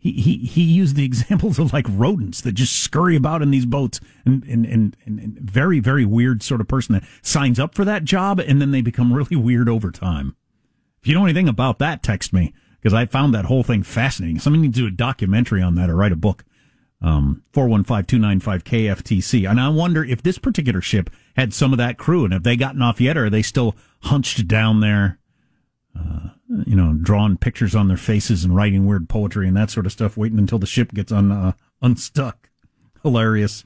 He, 0.00 0.12
he 0.12 0.36
he 0.36 0.62
used 0.62 0.94
the 0.94 1.04
examples 1.12 1.58
of 1.58 1.72
like 1.72 1.86
rodents 1.88 2.40
that 2.42 2.52
just 2.52 2.76
scurry 2.76 3.16
about 3.16 3.42
in 3.42 3.50
these 3.50 3.66
boats 3.66 3.98
and, 4.24 4.44
and, 4.44 4.64
and, 4.64 4.96
and 5.04 5.18
and 5.18 5.38
very, 5.40 5.80
very 5.80 6.04
weird 6.04 6.40
sort 6.44 6.60
of 6.60 6.68
person 6.68 6.92
that 6.92 7.02
signs 7.20 7.58
up 7.58 7.74
for 7.74 7.84
that 7.84 8.04
job 8.04 8.38
and 8.38 8.60
then 8.62 8.70
they 8.70 8.80
become 8.80 9.12
really 9.12 9.34
weird 9.34 9.68
over 9.68 9.90
time. 9.90 10.36
You 11.08 11.14
know 11.14 11.24
anything 11.24 11.48
about 11.48 11.78
that, 11.78 12.02
text 12.02 12.34
me 12.34 12.52
because 12.80 12.92
I 12.92 13.06
found 13.06 13.34
that 13.34 13.46
whole 13.46 13.62
thing 13.62 13.82
fascinating. 13.82 14.38
Somebody 14.38 14.62
needs 14.62 14.76
to 14.76 14.82
do 14.82 14.88
a 14.88 14.90
documentary 14.90 15.62
on 15.62 15.74
that 15.76 15.88
or 15.88 15.96
write 15.96 16.12
a 16.12 16.16
book. 16.16 16.44
Um, 17.00 17.44
415-295-KFTC. 17.52 19.48
And 19.48 19.60
I 19.60 19.68
wonder 19.68 20.04
if 20.04 20.22
this 20.22 20.36
particular 20.36 20.80
ship 20.80 21.10
had 21.36 21.54
some 21.54 21.72
of 21.72 21.78
that 21.78 21.96
crew 21.96 22.24
and 22.24 22.32
have 22.32 22.42
they 22.42 22.56
gotten 22.56 22.82
off 22.82 23.00
yet 23.00 23.16
or 23.16 23.26
are 23.26 23.30
they 23.30 23.40
still 23.40 23.76
hunched 24.02 24.48
down 24.48 24.80
there, 24.80 25.20
uh, 25.98 26.30
you 26.66 26.74
know, 26.74 26.92
drawing 27.00 27.36
pictures 27.36 27.74
on 27.74 27.86
their 27.86 27.96
faces 27.96 28.44
and 28.44 28.54
writing 28.54 28.84
weird 28.84 29.08
poetry 29.08 29.46
and 29.46 29.56
that 29.56 29.70
sort 29.70 29.86
of 29.86 29.92
stuff, 29.92 30.16
waiting 30.16 30.38
until 30.38 30.58
the 30.58 30.66
ship 30.66 30.92
gets 30.92 31.12
un, 31.12 31.30
uh, 31.30 31.52
unstuck. 31.80 32.50
Hilarious. 33.02 33.64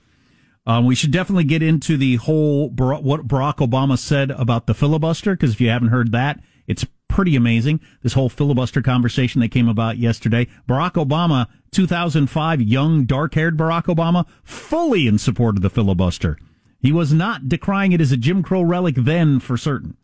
Um, 0.66 0.84
we 0.84 0.94
should 0.94 1.10
definitely 1.10 1.44
get 1.44 1.62
into 1.62 1.96
the 1.96 2.16
whole 2.16 2.68
Bar- 2.68 3.00
what 3.00 3.26
Barack 3.26 3.56
Obama 3.56 3.98
said 3.98 4.30
about 4.30 4.66
the 4.66 4.74
filibuster 4.74 5.34
because 5.34 5.54
if 5.54 5.60
you 5.60 5.70
haven't 5.70 5.88
heard 5.88 6.12
that, 6.12 6.38
it's 6.66 6.84
pretty 7.12 7.36
amazing. 7.36 7.78
This 8.02 8.14
whole 8.14 8.30
filibuster 8.30 8.80
conversation 8.80 9.42
that 9.42 9.50
came 9.50 9.68
about 9.68 9.98
yesterday. 9.98 10.46
Barack 10.66 10.92
Obama, 10.92 11.46
2005, 11.70 12.62
young, 12.62 13.04
dark-haired 13.04 13.56
Barack 13.56 13.84
Obama, 13.84 14.26
fully 14.42 15.06
in 15.06 15.18
support 15.18 15.56
of 15.56 15.62
the 15.62 15.68
filibuster. 15.68 16.38
He 16.80 16.90
was 16.90 17.12
not 17.12 17.48
decrying 17.48 17.92
it 17.92 18.00
as 18.00 18.12
a 18.12 18.16
Jim 18.16 18.42
Crow 18.42 18.62
relic 18.62 18.94
then, 18.96 19.40
for 19.40 19.58
certain. 19.58 19.96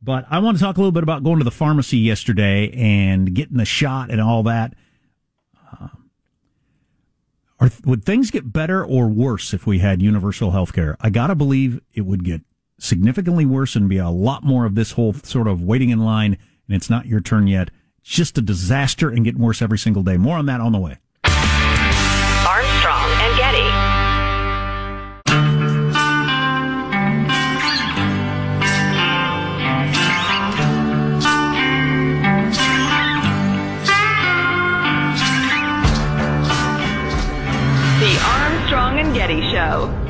But 0.00 0.26
I 0.30 0.38
want 0.38 0.56
to 0.56 0.62
talk 0.62 0.76
a 0.76 0.80
little 0.80 0.92
bit 0.92 1.02
about 1.02 1.24
going 1.24 1.38
to 1.38 1.44
the 1.44 1.50
pharmacy 1.50 1.98
yesterday 1.98 2.70
and 2.70 3.34
getting 3.34 3.56
the 3.56 3.64
shot 3.64 4.10
and 4.10 4.20
all 4.20 4.44
that. 4.44 4.74
Uh, 5.72 5.88
are, 7.58 7.70
would 7.84 8.04
things 8.04 8.30
get 8.30 8.52
better 8.52 8.84
or 8.84 9.08
worse 9.08 9.52
if 9.52 9.66
we 9.66 9.80
had 9.80 10.00
universal 10.00 10.52
health 10.52 10.72
care? 10.72 10.96
I 11.00 11.10
got 11.10 11.26
to 11.26 11.34
believe 11.34 11.80
it 11.94 12.02
would 12.02 12.22
get 12.22 12.42
significantly 12.84 13.46
worse 13.46 13.74
and 13.74 13.88
be 13.88 13.96
a 13.96 14.10
lot 14.10 14.44
more 14.44 14.66
of 14.66 14.74
this 14.74 14.92
whole 14.92 15.14
sort 15.14 15.48
of 15.48 15.62
waiting 15.62 15.88
in 15.90 16.00
line 16.00 16.36
and 16.68 16.76
it's 16.76 16.90
not 16.90 17.06
your 17.06 17.20
turn 17.20 17.46
yet. 17.46 17.70
Just 18.02 18.36
a 18.36 18.42
disaster 18.42 19.08
and 19.08 19.24
getting 19.24 19.40
worse 19.40 19.62
every 19.62 19.78
single 19.78 20.02
day. 20.02 20.18
More 20.18 20.36
on 20.36 20.46
that 20.46 20.60
on 20.60 20.72
the 20.72 20.78
way. 20.78 20.98
Armstrong 21.24 23.10
and 23.20 23.36
Getty. 23.38 23.64
The 38.00 38.20
Armstrong 38.22 38.98
and 38.98 39.14
Getty 39.14 39.50
Show. 39.50 40.03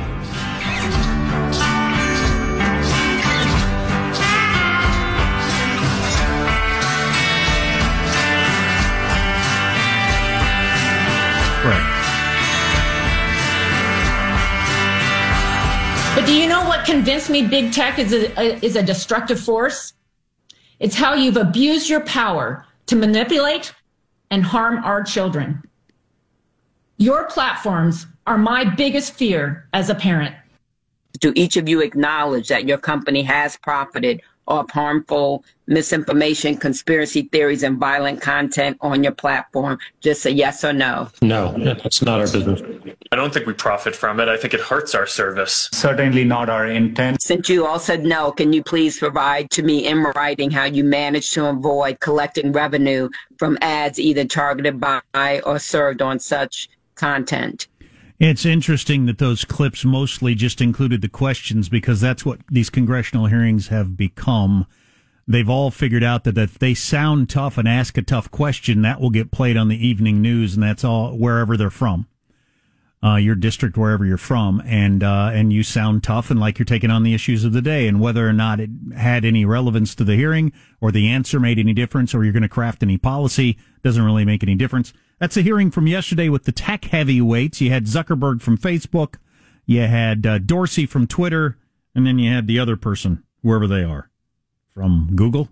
But 16.15 16.25
do 16.27 16.33
you 16.33 16.47
know 16.47 16.65
what 16.65 16.85
convinced 16.85 17.29
me 17.29 17.45
big 17.45 17.73
tech 17.73 17.99
is 17.99 18.13
a, 18.13 18.65
is 18.65 18.77
a 18.77 18.81
destructive 18.81 19.37
force? 19.37 19.91
It's 20.79 20.95
how 20.95 21.13
you've 21.13 21.35
abused 21.35 21.89
your 21.89 21.99
power 21.99 22.65
to 22.85 22.95
manipulate 22.95 23.73
and 24.31 24.41
harm 24.41 24.81
our 24.85 25.03
children. 25.03 25.61
Your 26.95 27.25
platforms 27.25 28.07
are 28.25 28.37
my 28.37 28.63
biggest 28.63 29.11
fear 29.11 29.67
as 29.73 29.89
a 29.89 29.95
parent. 29.95 30.33
Do 31.19 31.33
each 31.35 31.57
of 31.57 31.67
you 31.67 31.81
acknowledge 31.81 32.47
that 32.47 32.65
your 32.65 32.77
company 32.77 33.21
has 33.23 33.57
profited 33.57 34.21
off 34.47 34.69
harmful 34.71 35.43
misinformation, 35.67 36.55
conspiracy 36.57 37.23
theories, 37.31 37.63
and 37.63 37.77
violent 37.79 38.21
content 38.21 38.77
on 38.81 39.03
your 39.03 39.11
platform? 39.11 39.77
Just 40.01 40.25
a 40.25 40.31
yes 40.31 40.63
or 40.63 40.73
no. 40.73 41.09
No, 41.21 41.53
that's 41.57 42.01
not 42.01 42.19
our 42.19 42.27
business. 42.27 42.61
I 43.11 43.15
don't 43.15 43.33
think 43.33 43.45
we 43.45 43.53
profit 43.53 43.95
from 43.95 44.19
it. 44.19 44.27
I 44.27 44.37
think 44.37 44.53
it 44.53 44.61
hurts 44.61 44.93
our 44.93 45.07
service. 45.07 45.69
Certainly 45.73 46.25
not 46.25 46.49
our 46.49 46.67
intent. 46.67 47.21
Since 47.21 47.49
you 47.49 47.65
all 47.65 47.79
said 47.79 48.03
no, 48.03 48.31
can 48.31 48.53
you 48.53 48.63
please 48.63 48.99
provide 48.99 49.49
to 49.51 49.63
me 49.63 49.87
in 49.87 50.03
writing 50.03 50.51
how 50.51 50.65
you 50.65 50.83
managed 50.83 51.33
to 51.33 51.47
avoid 51.47 51.99
collecting 51.99 52.51
revenue 52.51 53.09
from 53.37 53.57
ads 53.61 53.99
either 53.99 54.25
targeted 54.25 54.79
by 54.79 55.41
or 55.45 55.59
served 55.59 56.01
on 56.01 56.19
such 56.19 56.69
content? 56.95 57.67
It's 58.17 58.45
interesting 58.45 59.07
that 59.07 59.17
those 59.17 59.43
clips 59.43 59.83
mostly 59.83 60.35
just 60.35 60.61
included 60.61 61.01
the 61.01 61.09
questions 61.09 61.67
because 61.67 61.99
that's 61.99 62.25
what 62.25 62.39
these 62.49 62.69
congressional 62.69 63.25
hearings 63.25 63.67
have 63.67 63.97
become. 63.97 64.67
They've 65.27 65.49
all 65.49 65.69
figured 65.69 66.03
out 66.03 66.23
that 66.23 66.37
if 66.37 66.57
they 66.57 66.73
sound 66.75 67.29
tough 67.29 67.57
and 67.57 67.67
ask 67.67 67.97
a 67.97 68.01
tough 68.01 68.31
question, 68.31 68.83
that 68.83 69.01
will 69.01 69.09
get 69.09 69.31
played 69.31 69.57
on 69.57 69.67
the 69.67 69.87
evening 69.87 70.21
news, 70.21 70.53
and 70.53 70.63
that's 70.63 70.85
all 70.85 71.17
wherever 71.17 71.57
they're 71.57 71.69
from, 71.69 72.07
uh, 73.03 73.15
your 73.15 73.35
district, 73.35 73.77
wherever 73.77 74.05
you're 74.05 74.17
from, 74.17 74.61
and 74.65 75.03
uh, 75.03 75.29
and 75.33 75.53
you 75.53 75.63
sound 75.63 76.03
tough 76.03 76.31
and 76.31 76.39
like 76.39 76.57
you're 76.57 76.65
taking 76.65 76.89
on 76.89 77.03
the 77.03 77.13
issues 77.13 77.43
of 77.43 77.53
the 77.53 77.61
day, 77.61 77.87
and 77.87 78.01
whether 78.01 78.27
or 78.27 78.33
not 78.33 78.59
it 78.59 78.69
had 78.95 79.23
any 79.25 79.45
relevance 79.45 79.93
to 79.95 80.03
the 80.03 80.15
hearing 80.15 80.51
or 80.81 80.91
the 80.91 81.07
answer 81.09 81.39
made 81.39 81.59
any 81.59 81.73
difference, 81.73 82.15
or 82.15 82.23
you're 82.23 82.33
going 82.33 82.43
to 82.43 82.49
craft 82.49 82.81
any 82.81 82.97
policy 82.97 83.57
doesn't 83.83 84.03
really 84.03 84.25
make 84.25 84.41
any 84.41 84.55
difference. 84.55 84.93
That's 85.19 85.37
a 85.37 85.41
hearing 85.41 85.71
from 85.71 85.87
yesterday 85.87 86.27
with 86.27 86.45
the 86.45 86.51
tech 86.51 86.85
heavyweights. 86.85 87.61
You 87.61 87.69
had 87.69 87.85
Zuckerberg 87.85 88.41
from 88.41 88.57
Facebook, 88.57 89.15
you 89.65 89.81
had 89.81 90.25
uh, 90.25 90.39
Dorsey 90.39 90.85
from 90.85 91.05
Twitter, 91.05 91.57
and 91.93 92.05
then 92.05 92.17
you 92.17 92.31
had 92.31 92.47
the 92.47 92.59
other 92.59 92.75
person, 92.75 93.23
whoever 93.43 93.67
they 93.67 93.83
are, 93.83 94.09
from 94.73 95.11
Google. 95.15 95.49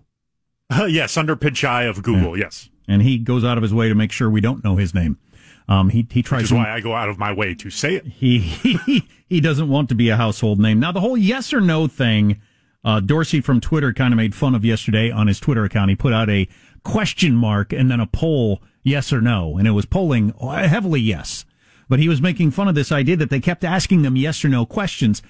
Uh, 0.68 0.84
yes, 0.90 1.14
Sundar 1.14 1.36
Pichai 1.36 1.88
of 1.88 2.02
Google, 2.02 2.36
yes. 2.36 2.68
And 2.88 3.02
he 3.02 3.16
goes 3.18 3.44
out 3.44 3.56
of 3.56 3.62
his 3.62 3.72
way 3.72 3.88
to 3.88 3.94
make 3.94 4.12
sure 4.12 4.28
we 4.28 4.40
don't 4.40 4.64
know 4.64 4.76
his 4.76 4.94
name. 4.94 5.18
Um, 5.68 5.88
he 5.88 6.06
he 6.10 6.22
tries 6.22 6.40
Which 6.40 6.44
is 6.44 6.50
to, 6.50 6.56
why 6.56 6.70
I 6.70 6.80
go 6.80 6.94
out 6.94 7.08
of 7.08 7.18
my 7.18 7.32
way 7.32 7.54
to 7.54 7.70
say 7.70 7.94
it. 7.94 8.06
he, 8.06 8.38
he 8.38 9.08
he 9.28 9.40
doesn't 9.40 9.68
want 9.68 9.88
to 9.88 9.94
be 9.94 10.10
a 10.10 10.16
household 10.16 10.58
name. 10.60 10.78
Now 10.80 10.92
the 10.92 11.00
whole 11.00 11.16
yes 11.16 11.52
or 11.52 11.60
no 11.60 11.86
thing, 11.86 12.40
uh, 12.84 13.00
Dorsey 13.00 13.40
from 13.40 13.60
Twitter 13.60 13.92
kind 13.92 14.12
of 14.12 14.16
made 14.18 14.34
fun 14.34 14.54
of 14.54 14.64
yesterday 14.64 15.10
on 15.10 15.26
his 15.26 15.40
Twitter 15.40 15.64
account. 15.64 15.90
He 15.90 15.96
put 15.96 16.12
out 16.12 16.28
a 16.28 16.48
question 16.82 17.34
mark 17.34 17.72
and 17.72 17.90
then 17.90 18.00
a 18.00 18.06
poll, 18.06 18.62
yes 18.82 19.12
or 19.12 19.20
no, 19.22 19.56
and 19.56 19.66
it 19.66 19.72
was 19.72 19.86
polling 19.86 20.34
heavily 20.38 21.00
yes. 21.00 21.46
But 21.88 21.98
he 21.98 22.08
was 22.08 22.20
making 22.20 22.50
fun 22.50 22.68
of 22.68 22.74
this 22.74 22.92
idea 22.92 23.16
that 23.16 23.30
they 23.30 23.40
kept 23.40 23.64
asking 23.64 24.02
them 24.02 24.16
yes 24.16 24.44
or 24.44 24.48
no 24.48 24.66
questions. 24.66 25.22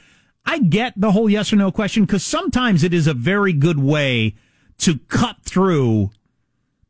I 0.45 0.59
get 0.59 0.93
the 0.97 1.13
whole 1.13 1.31
yes 1.31 1.53
or 1.53 1.57
no 1.57 1.71
question 1.73 2.05
because 2.05 2.25
sometimes 2.25 2.83
it 2.85 2.93
is 2.93 3.07
a 3.07 3.15
very 3.15 3.53
good 3.53 3.79
way 3.79 4.35
to 4.79 4.99
cut 5.09 5.37
through 5.43 6.11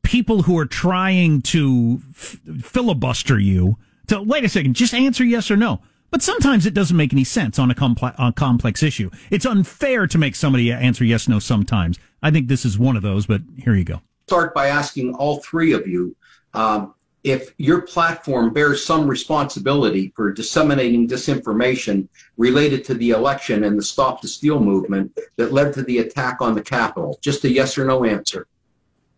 people 0.05 0.43
who 0.43 0.57
are 0.59 0.67
trying 0.67 1.43
to 1.43 2.01
f- 2.11 2.39
filibuster 2.63 3.39
you 3.39 3.77
to 4.07 4.23
wait 4.23 4.45
a 4.45 4.49
second, 4.49 4.75
just 4.75 4.95
answer 4.95 5.25
yes 5.25 5.51
or 5.51 5.57
no. 5.57 5.81
But 6.11 6.23
sometimes 6.23 6.65
it 6.65 6.75
doesn't 6.75 6.97
make 6.97 7.13
any 7.13 7.25
sense 7.25 7.59
on 7.59 7.71
a, 7.73 7.75
complex, 7.75 8.17
on 8.19 8.29
a 8.29 8.33
complex 8.33 8.83
issue. 8.85 9.11
It's 9.31 9.45
unfair 9.45 10.07
to 10.07 10.19
make 10.19 10.37
somebody 10.37 10.71
answer 10.71 11.05
yes 11.05 11.27
no 11.27 11.41
sometimes. 11.41 11.99
I 12.23 12.31
think 12.31 12.47
this 12.47 12.65
is 12.65 12.79
one 12.79 12.97
of 12.97 13.03
those, 13.03 13.27
but 13.27 13.41
here 13.59 13.75
you 13.75 13.85
go. 13.85 14.01
start 14.29 14.55
by 14.55 14.69
asking 14.69 15.15
all 15.17 15.39
three 15.39 15.73
of 15.73 15.87
you 15.89 16.15
um, 16.55 16.95
if 17.25 17.53
your 17.57 17.81
platform 17.81 18.53
bears 18.53 18.85
some 18.85 19.09
responsibility 19.09 20.13
for 20.15 20.31
disseminating 20.31 21.09
disinformation 21.09 22.07
related 22.37 22.85
to 22.85 22.95
the 22.95 23.11
election 23.11 23.65
and 23.65 23.79
the 23.79 23.83
Stop 23.83 24.21
the 24.21 24.29
Steal 24.29 24.61
movement 24.61 25.19
that 25.37 25.53
led 25.53 25.73
to 25.73 25.83
the 25.83 25.99
attack 25.99 26.41
on 26.41 26.55
the 26.55 26.63
Capitol. 26.63 27.19
Just 27.23 27.45
a 27.45 27.51
yes 27.51 27.77
or 27.79 27.87
no 27.87 28.05
answer. 28.05 28.47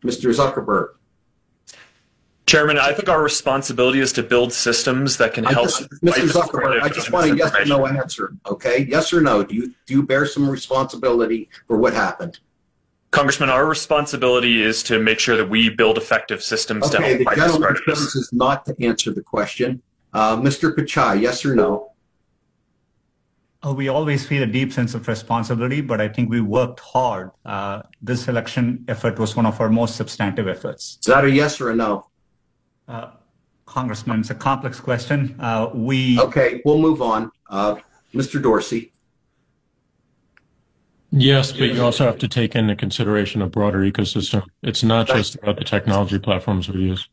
Mr. 0.03 0.33
Zuckerberg. 0.35 0.89
Chairman, 2.47 2.79
I 2.79 2.93
think 2.93 3.09
our 3.09 3.23
responsibility 3.23 3.99
is 3.99 4.13
to 4.13 4.23
build 4.23 4.53
systems 4.53 5.17
that 5.17 5.35
can 5.35 5.43
help. 5.43 5.67
just, 5.67 5.91
Mr. 6.01 6.29
Zuckerberg, 6.29 6.81
I 6.81 6.89
just 6.89 7.11
want 7.11 7.29
a 7.33 7.37
yes 7.37 7.53
or 7.55 7.65
no 7.65 7.87
answer. 7.89 8.35
Okay, 8.47 8.87
yes 8.89 9.13
or 9.13 9.21
no? 9.21 9.43
Do 9.43 9.55
you 9.57 9.75
do 9.87 9.95
you 9.95 10.03
bear 10.05 10.27
some 10.27 10.49
responsibility 10.49 11.49
for 11.67 11.77
what 11.77 11.93
happened? 11.93 12.39
Congressman, 13.11 13.51
our 13.51 13.67
responsibility 13.67 14.63
is 14.63 14.83
to 14.85 15.01
make 15.01 15.19
sure 15.19 15.37
that 15.37 15.49
we 15.49 15.71
build 15.71 15.99
effective 15.99 16.41
systems 16.43 16.89
to 16.91 16.99
Okay, 16.99 17.07
help 17.09 17.19
the 17.19 17.25
fight 17.25 17.37
this 17.37 17.45
gentleman 17.47 17.75
prejudice. 17.75 18.33
not 18.33 18.65
to 18.67 18.77
answer 18.85 19.13
the 19.13 19.23
question. 19.23 19.83
Uh, 20.13 20.37
Mr. 20.37 20.73
Pichai, 20.75 21.21
yes 21.21 21.45
or 21.45 21.55
no? 21.57 21.93
Uh, 23.67 23.73
we 23.73 23.89
always 23.89 24.25
feel 24.25 24.43
a 24.43 24.47
deep 24.47 24.73
sense 24.73 24.95
of 24.95 25.09
responsibility, 25.09 25.81
but 25.81 26.01
I 26.01 26.09
think 26.09 26.31
we 26.31 26.41
worked 26.41 26.79
hard. 26.81 27.31
Uh, 27.45 27.83
this 28.01 28.29
election 28.29 28.85
effort 28.87 29.19
was 29.19 29.35
one 29.35 29.47
of 29.47 29.61
our 29.61 29.69
most 29.69 29.97
substantive 29.97 30.47
efforts. 30.47 30.99
Is 31.01 31.07
that 31.07 31.25
a 31.25 31.31
yes 31.31 31.61
or 31.61 31.71
a 31.71 31.75
no? 31.75 32.07
Uh, 32.87 33.11
Congressman, 33.65 34.21
it's 34.21 34.31
a 34.31 34.35
complex 34.35 34.79
question. 34.79 35.35
Uh, 35.41 35.71
we 35.75 36.21
Okay, 36.21 36.63
we'll 36.65 36.79
move 36.79 37.03
on. 37.03 37.33
Uh, 37.51 37.77
Mr. 38.15 38.41
Dorsey. 38.41 38.93
Yes, 41.11 41.51
but 41.51 41.73
you 41.73 41.83
also 41.83 42.05
have 42.05 42.19
to 42.19 42.29
take 42.29 42.55
into 42.55 42.77
consideration 42.77 43.43
a 43.43 43.49
broader 43.49 43.79
ecosystem. 43.81 44.45
It's 44.63 44.85
not 44.85 45.09
just 45.09 45.35
about 45.37 45.57
the 45.57 45.65
technology 45.65 46.19
platforms 46.19 46.69
we 46.69 46.83
use. 46.83 47.09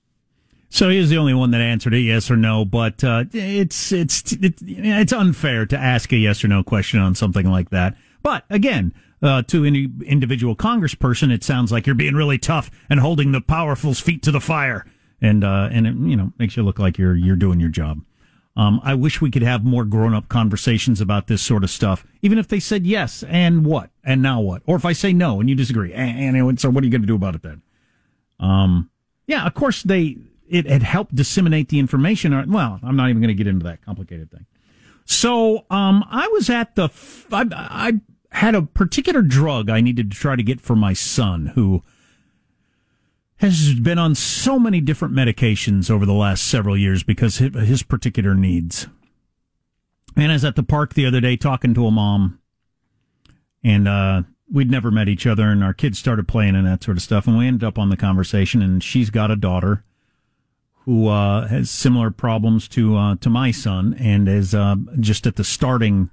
So 0.74 0.90
he 0.90 1.06
the 1.06 1.18
only 1.18 1.36
one 1.36 1.52
that 1.52 1.62
answered 1.62 1.94
it, 1.94 2.00
yes 2.00 2.32
or 2.32 2.36
no. 2.36 2.66
But 2.66 3.04
uh, 3.04 3.26
it's 3.32 3.92
it's 3.92 4.32
it's 4.32 4.64
it's 4.66 5.14
unfair 5.14 5.68
to 5.68 5.78
ask 5.78 6.12
a 6.12 6.18
yes 6.18 6.44
or 6.44 6.48
no 6.48 6.64
question 6.64 7.00
on 7.00 7.14
something 7.14 7.48
like 7.48 7.70
that. 7.70 7.96
But 8.24 8.44
again, 8.50 8.92
uh, 9.22 9.44
to 9.44 9.66
any 9.66 9.88
individual 10.04 10.56
Congressperson, 10.56 11.32
it 11.32 11.44
sounds 11.44 11.72
like 11.72 11.86
you're 11.86 11.94
being 11.94 12.16
really 12.16 12.40
tough 12.40 12.72
and 12.90 13.00
holding 13.00 13.34
the 13.34 13.40
powerful's 13.40 14.00
feet 14.00 14.24
to 14.24 14.32
the 14.32 14.42
fire, 14.42 14.84
and 15.22 15.44
uh, 15.44 15.70
and 15.72 15.86
it 15.86 15.94
you 15.94 16.16
know 16.16 16.34
makes 16.40 16.58
you 16.58 16.64
look 16.64 16.80
like 16.80 16.98
you're 16.98 17.16
you're 17.16 17.36
doing 17.36 17.60
your 17.60 17.70
job. 17.70 18.02
Um, 18.58 18.82
I 18.84 18.96
wish 18.96 19.22
we 19.22 19.30
could 19.30 19.44
have 19.44 19.64
more 19.64 19.86
grown 19.86 20.16
up 20.16 20.28
conversations 20.28 21.00
about 21.00 21.28
this 21.28 21.44
sort 21.44 21.64
of 21.64 21.70
stuff. 21.70 22.04
Even 22.24 22.40
if 22.40 22.48
they 22.48 22.60
said 22.60 22.88
yes, 22.88 23.24
and 23.28 23.64
what, 23.64 23.92
and 24.04 24.24
now 24.24 24.42
what, 24.42 24.64
or 24.66 24.76
if 24.76 24.86
I 24.86 24.94
say 24.94 25.14
no 25.14 25.40
and 25.40 25.48
you 25.48 25.56
disagree, 25.56 25.94
and, 25.94 26.36
and 26.36 26.60
so 26.60 26.72
what 26.72 26.84
are 26.84 26.86
you 26.86 26.92
going 26.92 27.02
to 27.02 27.08
do 27.08 27.16
about 27.16 27.36
it 27.36 27.44
then? 27.44 27.62
Um, 28.40 28.90
yeah, 29.28 29.46
of 29.46 29.54
course 29.54 29.84
they 29.84 30.18
it 30.54 30.68
had 30.68 30.84
helped 30.84 31.16
disseminate 31.16 31.70
the 31.70 31.80
information. 31.80 32.32
Or, 32.32 32.46
well, 32.48 32.80
I'm 32.84 32.96
not 32.96 33.10
even 33.10 33.22
going 33.22 33.36
to 33.36 33.44
get 33.44 33.48
into 33.48 33.66
that 33.66 33.84
complicated 33.84 34.30
thing. 34.30 34.46
So, 35.04 35.66
um, 35.70 36.06
I 36.10 36.28
was 36.28 36.50
at 36.50 36.76
the, 36.76 36.86
f- 36.86 37.26
I, 37.32 37.46
I 37.52 37.94
had 38.32 38.54
a 38.56 38.62
particular 38.62 39.22
drug 39.22 39.70
I 39.70 39.82
needed 39.82 40.12
to 40.12 40.18
try 40.18 40.36
to 40.36 40.44
get 40.44 40.62
for 40.62 40.76
my 40.76 40.94
son 40.94 41.48
who 41.56 41.82
has 43.38 43.74
been 43.74 43.98
on 43.98 44.16
so 44.16 44.60
many 44.60 44.80
different 44.80 45.14
medications 45.14 45.90
over 45.90 46.06
the 46.06 46.14
last 46.14 46.44
several 46.44 46.78
years 46.78 47.04
because 47.04 47.42
of 47.42 47.56
his 47.56 47.84
particular 47.84 48.36
needs. 48.36 48.88
And 50.16 50.32
I 50.32 50.36
was 50.36 50.46
at 50.46 50.56
the 50.56 50.64
park 50.64 50.94
the 50.94 51.08
other 51.08 51.20
day 51.20 51.36
talking 51.36 51.74
to 51.74 51.88
a 51.88 51.92
mom 51.92 52.40
and, 53.64 53.88
uh, 53.88 54.22
we'd 54.52 54.70
never 54.70 54.92
met 54.92 55.10
each 55.10 55.26
other 55.26 55.50
and 55.50 55.64
our 55.64 55.74
kids 55.74 55.98
started 55.98 56.28
playing 56.28 56.56
and 56.56 56.68
that 56.68 56.84
sort 56.84 56.96
of 56.96 57.04
stuff. 57.04 57.26
And 57.26 57.38
we 57.38 57.48
ended 57.48 57.64
up 57.64 57.80
on 57.80 57.90
the 57.90 57.98
conversation 57.98 58.62
and 58.62 58.84
she's 58.84 59.10
got 59.10 59.32
a 59.32 59.36
daughter 59.36 59.84
who 60.86 61.08
uh, 61.08 61.48
has 61.48 61.70
similar 61.70 62.12
problems 62.12 62.68
to 62.70 62.98
uh, 62.98 63.16
to 63.18 63.30
my 63.30 63.52
son 63.52 63.96
and 64.00 64.28
is 64.28 64.54
uh, 64.54 64.76
just 65.00 65.26
at 65.26 65.36
the 65.36 65.44
starting 65.44 66.10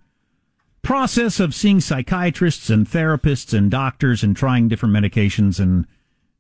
process 0.82 1.40
of 1.40 1.54
seeing 1.54 1.80
psychiatrists 1.80 2.70
and 2.70 2.86
therapists 2.86 3.56
and 3.56 3.70
doctors 3.70 4.22
and 4.22 4.36
trying 4.36 4.68
different 4.68 4.94
medications. 4.94 5.58
And 5.58 5.86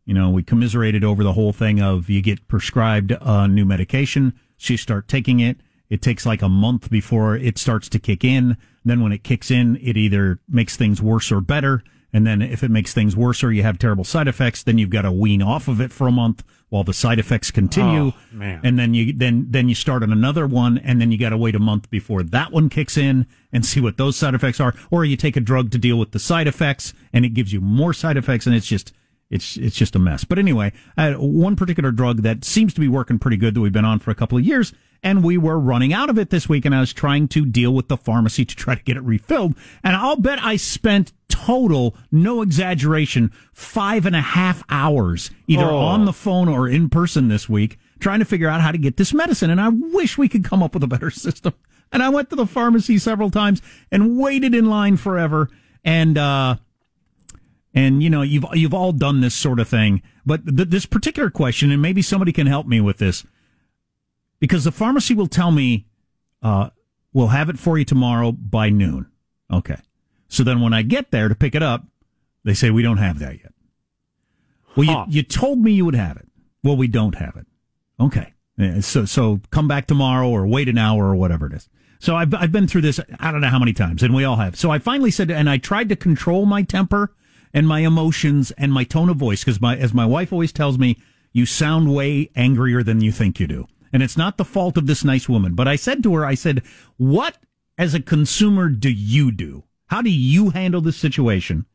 you 0.04 0.14
know 0.14 0.30
we 0.30 0.42
commiserated 0.42 1.04
over 1.04 1.22
the 1.22 1.32
whole 1.32 1.52
thing 1.52 1.80
of 1.80 2.08
you 2.08 2.22
get 2.22 2.46
prescribed 2.48 3.12
a 3.20 3.48
new 3.48 3.64
medication 3.64 4.34
she 4.56 4.76
start 4.76 5.08
taking 5.08 5.40
it. 5.40 5.56
It 5.88 6.02
takes 6.02 6.26
like 6.26 6.42
a 6.42 6.48
month 6.48 6.90
before 6.90 7.34
it 7.34 7.56
starts 7.56 7.88
to 7.88 7.98
kick 7.98 8.22
in. 8.22 8.58
Then 8.84 9.02
when 9.02 9.10
it 9.10 9.24
kicks 9.24 9.50
in 9.50 9.76
it 9.76 9.96
either 9.96 10.38
makes 10.48 10.76
things 10.76 11.02
worse 11.02 11.32
or 11.32 11.40
better. 11.40 11.82
And 12.12 12.26
then 12.26 12.42
if 12.42 12.62
it 12.62 12.70
makes 12.70 12.92
things 12.92 13.16
worse 13.16 13.42
or 13.42 13.52
you 13.52 13.62
have 13.62 13.78
terrible 13.78 14.04
side 14.04 14.28
effects 14.28 14.62
then 14.62 14.78
you've 14.78 14.90
got 14.90 15.02
to 15.02 15.12
wean 15.12 15.42
off 15.42 15.66
of 15.66 15.80
it 15.80 15.92
for 15.92 16.06
a 16.06 16.12
month 16.12 16.44
while 16.70 16.84
the 16.84 16.94
side 16.94 17.18
effects 17.18 17.50
continue. 17.50 18.06
Oh, 18.06 18.14
and 18.62 18.78
then 18.78 18.94
you 18.94 19.12
then 19.12 19.46
then 19.50 19.68
you 19.68 19.74
start 19.74 20.02
on 20.02 20.12
another 20.12 20.46
one 20.46 20.78
and 20.78 21.00
then 21.00 21.12
you 21.12 21.18
got 21.18 21.30
to 21.30 21.36
wait 21.36 21.54
a 21.54 21.58
month 21.58 21.90
before 21.90 22.22
that 22.22 22.52
one 22.52 22.68
kicks 22.68 22.96
in 22.96 23.26
and 23.52 23.66
see 23.66 23.80
what 23.80 23.98
those 23.98 24.16
side 24.16 24.34
effects 24.34 24.60
are. 24.60 24.74
Or 24.90 25.04
you 25.04 25.16
take 25.16 25.36
a 25.36 25.40
drug 25.40 25.70
to 25.72 25.78
deal 25.78 25.98
with 25.98 26.12
the 26.12 26.18
side 26.18 26.46
effects 26.46 26.94
and 27.12 27.24
it 27.24 27.30
gives 27.30 27.52
you 27.52 27.60
more 27.60 27.92
side 27.92 28.16
effects 28.16 28.46
and 28.46 28.54
it's 28.56 28.66
just 28.66 28.92
it's 29.28 29.56
it's 29.56 29.76
just 29.76 29.96
a 29.96 29.98
mess. 29.98 30.24
But 30.24 30.38
anyway 30.38 30.72
I 30.96 31.04
had 31.04 31.18
one 31.18 31.56
particular 31.56 31.90
drug 31.90 32.22
that 32.22 32.44
seems 32.44 32.72
to 32.74 32.80
be 32.80 32.88
working 32.88 33.18
pretty 33.18 33.36
good 33.36 33.54
that 33.54 33.60
we've 33.60 33.72
been 33.72 33.84
on 33.84 33.98
for 33.98 34.10
a 34.10 34.14
couple 34.16 34.38
of 34.38 34.44
years 34.44 34.72
and 35.02 35.24
we 35.24 35.38
were 35.38 35.58
running 35.58 35.92
out 35.92 36.10
of 36.10 36.18
it 36.18 36.30
this 36.30 36.48
week 36.48 36.64
and 36.64 36.74
I 36.74 36.80
was 36.80 36.92
trying 36.92 37.28
to 37.28 37.44
deal 37.46 37.72
with 37.72 37.88
the 37.88 37.96
pharmacy 37.96 38.44
to 38.44 38.54
try 38.56 38.74
to 38.74 38.82
get 38.82 38.96
it 38.96 39.02
refilled 39.02 39.54
and 39.82 39.96
I'll 39.96 40.16
bet 40.16 40.42
I 40.42 40.56
spent 40.56 41.12
total 41.28 41.96
no 42.12 42.42
exaggeration 42.42 43.32
five 43.52 44.04
and 44.06 44.14
a 44.16 44.20
half 44.20 44.62
hours 44.68 45.30
either 45.46 45.64
Oh. 45.64 45.78
on 45.78 46.04
the 46.04 46.12
phone 46.12 46.48
or 46.48 46.68
in 46.68 46.88
person 46.90 47.28
this 47.28 47.48
week 47.48 47.78
trying 47.98 48.18
to 48.18 48.24
figure 48.24 48.48
out 48.48 48.60
how 48.60 48.72
to 48.72 48.78
get 48.78 48.96
this 48.96 49.12
medicine. 49.14 49.50
And 49.50 49.60
I 49.60 49.68
wish 49.68 50.16
we 50.18 50.28
could 50.28 50.42
come 50.44 50.62
up 50.62 50.72
with 50.74 50.82
a 50.82 50.86
better 50.86 51.10
system. 51.10 51.52
And 51.92 52.02
I 52.02 52.08
went 52.08 52.30
to 52.30 52.36
the 52.36 52.46
pharmacy 52.46 52.98
several 52.98 53.30
times 53.30 53.60
and 53.92 54.18
waited 54.18 54.54
in 54.54 54.70
line 54.70 54.96
forever. 54.96 55.48
And, 55.84 56.16
uh, 56.16 56.56
and 57.74 58.02
you 58.02 58.10
know, 58.10 58.22
you've, 58.22 58.44
you've 58.54 58.74
all 58.74 58.92
done 58.92 59.20
this 59.20 59.34
sort 59.34 59.60
of 59.60 59.68
thing, 59.68 60.02
but 60.26 60.44
th- 60.46 60.68
this 60.70 60.86
particular 60.86 61.30
question, 61.30 61.70
and 61.70 61.80
maybe 61.82 62.02
somebody 62.02 62.32
can 62.32 62.46
help 62.46 62.66
me 62.66 62.80
with 62.80 62.98
this 62.98 63.24
because 64.40 64.64
the 64.64 64.72
pharmacy 64.72 65.14
will 65.14 65.26
tell 65.28 65.50
me, 65.52 65.86
uh, 66.42 66.70
we'll 67.12 67.28
have 67.28 67.48
it 67.48 67.58
for 67.58 67.78
you 67.78 67.84
tomorrow 67.84 68.32
by 68.32 68.70
noon. 68.70 69.06
Okay. 69.52 69.76
So 70.28 70.42
then 70.42 70.60
when 70.60 70.72
I 70.72 70.82
get 70.82 71.10
there 71.10 71.28
to 71.28 71.34
pick 71.34 71.54
it 71.54 71.62
up, 71.62 71.84
they 72.44 72.54
say 72.54 72.70
we 72.70 72.82
don't 72.82 72.98
have 72.98 73.18
that 73.18 73.36
yet. 73.38 73.52
Well, 74.76 74.86
Huh. 74.86 75.04
you, 75.08 75.16
you 75.16 75.22
told 75.22 75.58
me 75.58 75.72
you 75.72 75.84
would 75.84 75.94
have 75.94 76.16
it. 76.16 76.28
Well, 76.62 76.76
we 76.76 76.88
don't 76.88 77.16
have 77.16 77.36
it. 77.36 77.46
Okay. 77.98 78.32
So, 78.80 79.04
so 79.04 79.40
come 79.50 79.68
back 79.68 79.86
tomorrow 79.86 80.28
or 80.28 80.46
wait 80.46 80.68
an 80.68 80.78
hour 80.78 81.06
or 81.06 81.16
whatever 81.16 81.46
it 81.46 81.52
is. 81.54 81.68
So 81.98 82.14
I've, 82.16 82.32
I've 82.34 82.52
been 82.52 82.66
through 82.66 82.82
this, 82.82 83.00
I 83.18 83.30
don't 83.30 83.40
know 83.40 83.48
how 83.48 83.58
many 83.58 83.72
times, 83.72 84.02
and 84.02 84.14
we 84.14 84.24
all 84.24 84.36
have. 84.36 84.56
So 84.56 84.70
I 84.70 84.78
finally 84.78 85.10
said, 85.10 85.30
and 85.30 85.50
I 85.50 85.58
tried 85.58 85.88
to 85.90 85.96
control 85.96 86.46
my 86.46 86.62
temper 86.62 87.14
and 87.52 87.66
my 87.66 87.80
emotions 87.80 88.52
and 88.52 88.72
my 88.72 88.84
tone 88.84 89.08
of 89.10 89.16
voice, 89.16 89.44
because 89.44 89.60
my, 89.60 89.76
as 89.76 89.92
my 89.92 90.06
wife 90.06 90.32
always 90.32 90.52
tells 90.52 90.78
me, 90.78 90.98
you 91.32 91.44
sound 91.46 91.94
way 91.94 92.30
angrier 92.36 92.82
than 92.82 93.00
you 93.00 93.12
think 93.12 93.38
you 93.40 93.46
do. 93.46 93.66
And 93.92 94.02
it's 94.02 94.16
not 94.16 94.36
the 94.36 94.44
fault 94.44 94.76
of 94.76 94.86
this 94.86 95.04
nice 95.04 95.28
woman. 95.28 95.54
But 95.54 95.68
I 95.68 95.76
said 95.76 96.02
to 96.02 96.14
her, 96.14 96.24
I 96.24 96.34
said, 96.34 96.62
what 96.96 97.38
as 97.76 97.94
a 97.94 98.00
consumer 98.00 98.68
do 98.68 98.90
you 98.90 99.32
do? 99.32 99.64
How 99.86 100.02
do 100.02 100.10
you 100.10 100.50
handle 100.50 100.80
this 100.80 100.96
situation? 100.96 101.66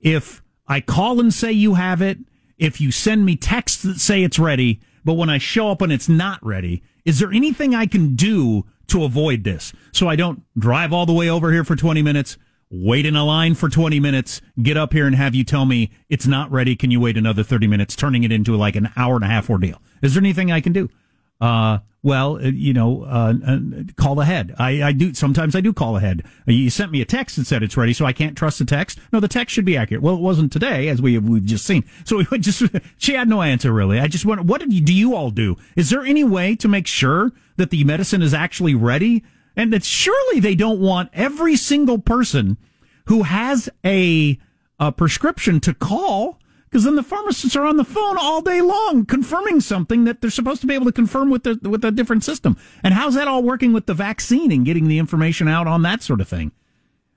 if 0.00 0.42
I 0.66 0.80
call 0.80 1.20
and 1.20 1.32
say 1.32 1.52
you 1.52 1.74
have 1.74 2.00
it, 2.00 2.18
if 2.58 2.80
you 2.80 2.90
send 2.90 3.24
me 3.24 3.36
texts 3.36 3.82
that 3.82 4.00
say 4.00 4.22
it's 4.22 4.38
ready, 4.38 4.80
but 5.04 5.14
when 5.14 5.30
I 5.30 5.38
show 5.38 5.70
up 5.70 5.82
and 5.82 5.92
it's 5.92 6.08
not 6.08 6.44
ready, 6.44 6.82
is 7.04 7.18
there 7.18 7.32
anything 7.32 7.74
I 7.74 7.86
can 7.86 8.16
do 8.16 8.66
to 8.88 9.04
avoid 9.04 9.44
this? 9.44 9.72
So 9.92 10.08
I 10.08 10.16
don't 10.16 10.42
drive 10.58 10.92
all 10.92 11.06
the 11.06 11.12
way 11.12 11.28
over 11.28 11.52
here 11.52 11.64
for 11.64 11.76
20 11.76 12.02
minutes, 12.02 12.36
wait 12.70 13.06
in 13.06 13.16
a 13.16 13.24
line 13.24 13.54
for 13.54 13.68
20 13.68 13.98
minutes, 13.98 14.40
get 14.62 14.76
up 14.76 14.92
here 14.92 15.06
and 15.06 15.16
have 15.16 15.34
you 15.34 15.44
tell 15.44 15.64
me 15.64 15.90
it's 16.08 16.26
not 16.26 16.50
ready. 16.50 16.76
Can 16.76 16.90
you 16.90 17.00
wait 17.00 17.16
another 17.16 17.42
30 17.42 17.66
minutes, 17.66 17.96
turning 17.96 18.24
it 18.24 18.32
into 18.32 18.56
like 18.56 18.76
an 18.76 18.90
hour 18.96 19.16
and 19.16 19.24
a 19.24 19.28
half 19.28 19.48
ordeal? 19.48 19.80
Is 20.02 20.14
there 20.14 20.22
anything 20.22 20.52
I 20.52 20.60
can 20.60 20.72
do? 20.72 20.88
Uh, 21.40 21.78
well, 22.02 22.36
uh, 22.36 22.48
you 22.48 22.72
know, 22.72 23.02
uh, 23.04 23.34
uh, 23.46 23.58
call 23.96 24.20
ahead. 24.20 24.54
I, 24.58 24.82
I 24.82 24.92
do, 24.92 25.12
sometimes 25.12 25.54
I 25.54 25.60
do 25.60 25.72
call 25.72 25.96
ahead. 25.96 26.22
Uh, 26.48 26.52
You 26.52 26.70
sent 26.70 26.92
me 26.92 27.02
a 27.02 27.04
text 27.04 27.36
that 27.36 27.46
said 27.46 27.62
it's 27.62 27.76
ready, 27.76 27.92
so 27.92 28.06
I 28.06 28.12
can't 28.12 28.36
trust 28.36 28.58
the 28.58 28.64
text. 28.64 28.98
No, 29.12 29.20
the 29.20 29.28
text 29.28 29.54
should 29.54 29.66
be 29.66 29.76
accurate. 29.76 30.02
Well, 30.02 30.14
it 30.14 30.20
wasn't 30.20 30.52
today, 30.52 30.88
as 30.88 31.02
we, 31.02 31.18
we've 31.18 31.44
just 31.44 31.66
seen. 31.66 31.84
So 32.04 32.22
we 32.30 32.38
just, 32.38 32.62
she 32.96 33.14
had 33.14 33.28
no 33.28 33.42
answer 33.42 33.72
really. 33.72 34.00
I 34.00 34.06
just 34.08 34.24
wonder, 34.24 34.42
what 34.42 34.66
you, 34.70 34.80
do 34.80 34.94
you 34.94 35.14
all 35.14 35.30
do? 35.30 35.56
Is 35.76 35.90
there 35.90 36.02
any 36.02 36.24
way 36.24 36.56
to 36.56 36.68
make 36.68 36.86
sure 36.86 37.32
that 37.56 37.70
the 37.70 37.84
medicine 37.84 38.22
is 38.22 38.34
actually 38.34 38.74
ready? 38.74 39.22
And 39.56 39.72
that 39.72 39.84
surely 39.84 40.40
they 40.40 40.54
don't 40.54 40.80
want 40.80 41.10
every 41.12 41.56
single 41.56 41.98
person 41.98 42.56
who 43.06 43.24
has 43.24 43.68
a, 43.84 44.38
a 44.78 44.92
prescription 44.92 45.60
to 45.60 45.74
call 45.74 46.39
because 46.70 46.84
then 46.84 46.94
the 46.94 47.02
pharmacists 47.02 47.56
are 47.56 47.64
on 47.64 47.76
the 47.76 47.84
phone 47.84 48.16
all 48.18 48.40
day 48.40 48.60
long 48.60 49.04
confirming 49.04 49.60
something 49.60 50.04
that 50.04 50.20
they're 50.20 50.30
supposed 50.30 50.60
to 50.60 50.66
be 50.66 50.74
able 50.74 50.86
to 50.86 50.92
confirm 50.92 51.30
with 51.30 51.42
the 51.42 51.58
with 51.68 51.84
a 51.84 51.90
different 51.90 52.24
system. 52.24 52.56
And 52.82 52.94
how's 52.94 53.14
that 53.14 53.28
all 53.28 53.42
working 53.42 53.72
with 53.72 53.86
the 53.86 53.94
vaccine 53.94 54.52
and 54.52 54.64
getting 54.64 54.88
the 54.88 54.98
information 54.98 55.48
out 55.48 55.66
on 55.66 55.82
that 55.82 56.02
sort 56.02 56.20
of 56.20 56.28
thing? 56.28 56.52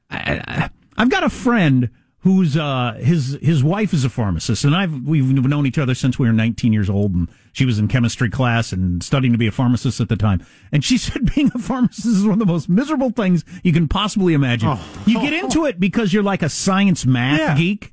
I, 0.10 0.70
I've 0.98 1.10
got 1.10 1.24
a 1.24 1.30
friend 1.30 1.89
who's 2.24 2.56
uh, 2.56 2.94
his 3.00 3.38
his 3.42 3.63
wife 3.63 3.94
is 3.94 4.06
a 4.06 4.10
pharmacist, 4.10 4.63
and 4.63 4.76
I've 4.76 5.04
we've 5.04 5.26
known 5.26 5.68
each 5.68 5.78
other 5.78 5.94
since 5.94 6.18
we 6.18 6.26
were 6.26 6.34
19 6.34 6.74
years 6.74 6.89
old, 6.89 7.14
and 7.14 7.28
she 7.51 7.66
was 7.66 7.78
in 7.78 7.88
chemistry 7.88 8.30
class 8.30 8.72
and 8.72 9.04
studying 9.04 9.34
to 9.34 9.38
be 9.38 9.47
a 9.47 9.51
pharmacist 9.51 9.99
at 9.99 10.10
the 10.10 10.16
time. 10.16 10.43
And 10.72 10.84
she 10.84 10.97
said 10.99 11.34
being 11.36 11.51
a 11.54 11.60
pharmacist 11.60 12.08
is 12.08 12.24
one 12.24 12.34
of 12.34 12.39
the 12.39 12.45
most 12.45 12.70
miserable 12.70 13.12
things 13.12 13.43
you 13.64 13.74
can 13.74 13.88
possibly 13.88 14.34
imagine. 14.34 14.70
You 15.06 15.20
get 15.22 15.34
into 15.34 15.66
it 15.66 15.80
because 15.80 16.14
you're 16.14 16.24
like 16.24 16.41
a 16.41 16.49
science 16.49 17.06
math 17.06 17.58
geek, 17.58 17.93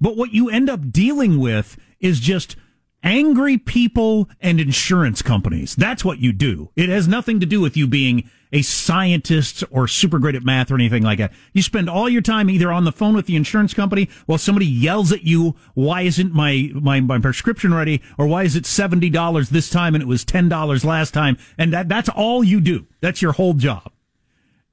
but 0.00 0.16
what 0.16 0.32
you 0.32 0.48
end 0.48 0.70
up 0.70 0.90
dealing 0.90 1.38
with 1.38 1.78
is 2.00 2.20
just 2.20 2.56
angry 3.02 3.56
people 3.56 4.28
and 4.40 4.60
insurance 4.60 5.22
companies. 5.22 5.76
That's 5.76 6.04
what 6.04 6.18
you 6.18 6.32
do. 6.32 6.70
It 6.76 6.88
has 6.88 7.06
nothing 7.06 7.40
to 7.40 7.46
do 7.46 7.60
with 7.60 7.76
you 7.76 7.86
being 7.86 8.28
a 8.52 8.62
scientist 8.62 9.62
or 9.70 9.86
super 9.86 10.18
great 10.18 10.34
at 10.34 10.42
math 10.42 10.70
or 10.70 10.74
anything 10.74 11.02
like 11.02 11.18
that. 11.18 11.32
You 11.52 11.62
spend 11.62 11.88
all 11.90 12.08
your 12.08 12.22
time 12.22 12.48
either 12.48 12.72
on 12.72 12.84
the 12.84 12.92
phone 12.92 13.14
with 13.14 13.26
the 13.26 13.36
insurance 13.36 13.74
company 13.74 14.08
while 14.26 14.38
somebody 14.38 14.66
yells 14.66 15.12
at 15.12 15.22
you, 15.22 15.54
why 15.74 16.02
isn't 16.02 16.32
my, 16.32 16.70
my, 16.74 17.00
my 17.00 17.18
prescription 17.18 17.74
ready? 17.74 18.02
Or 18.16 18.26
why 18.26 18.44
is 18.44 18.56
it 18.56 18.64
$70 18.64 19.48
this 19.50 19.70
time 19.70 19.94
and 19.94 20.02
it 20.02 20.08
was 20.08 20.24
$10 20.24 20.84
last 20.84 21.12
time? 21.12 21.36
And 21.58 21.72
that, 21.72 21.88
that's 21.88 22.08
all 22.08 22.42
you 22.42 22.60
do. 22.60 22.86
That's 23.00 23.22
your 23.22 23.32
whole 23.32 23.54
job. 23.54 23.92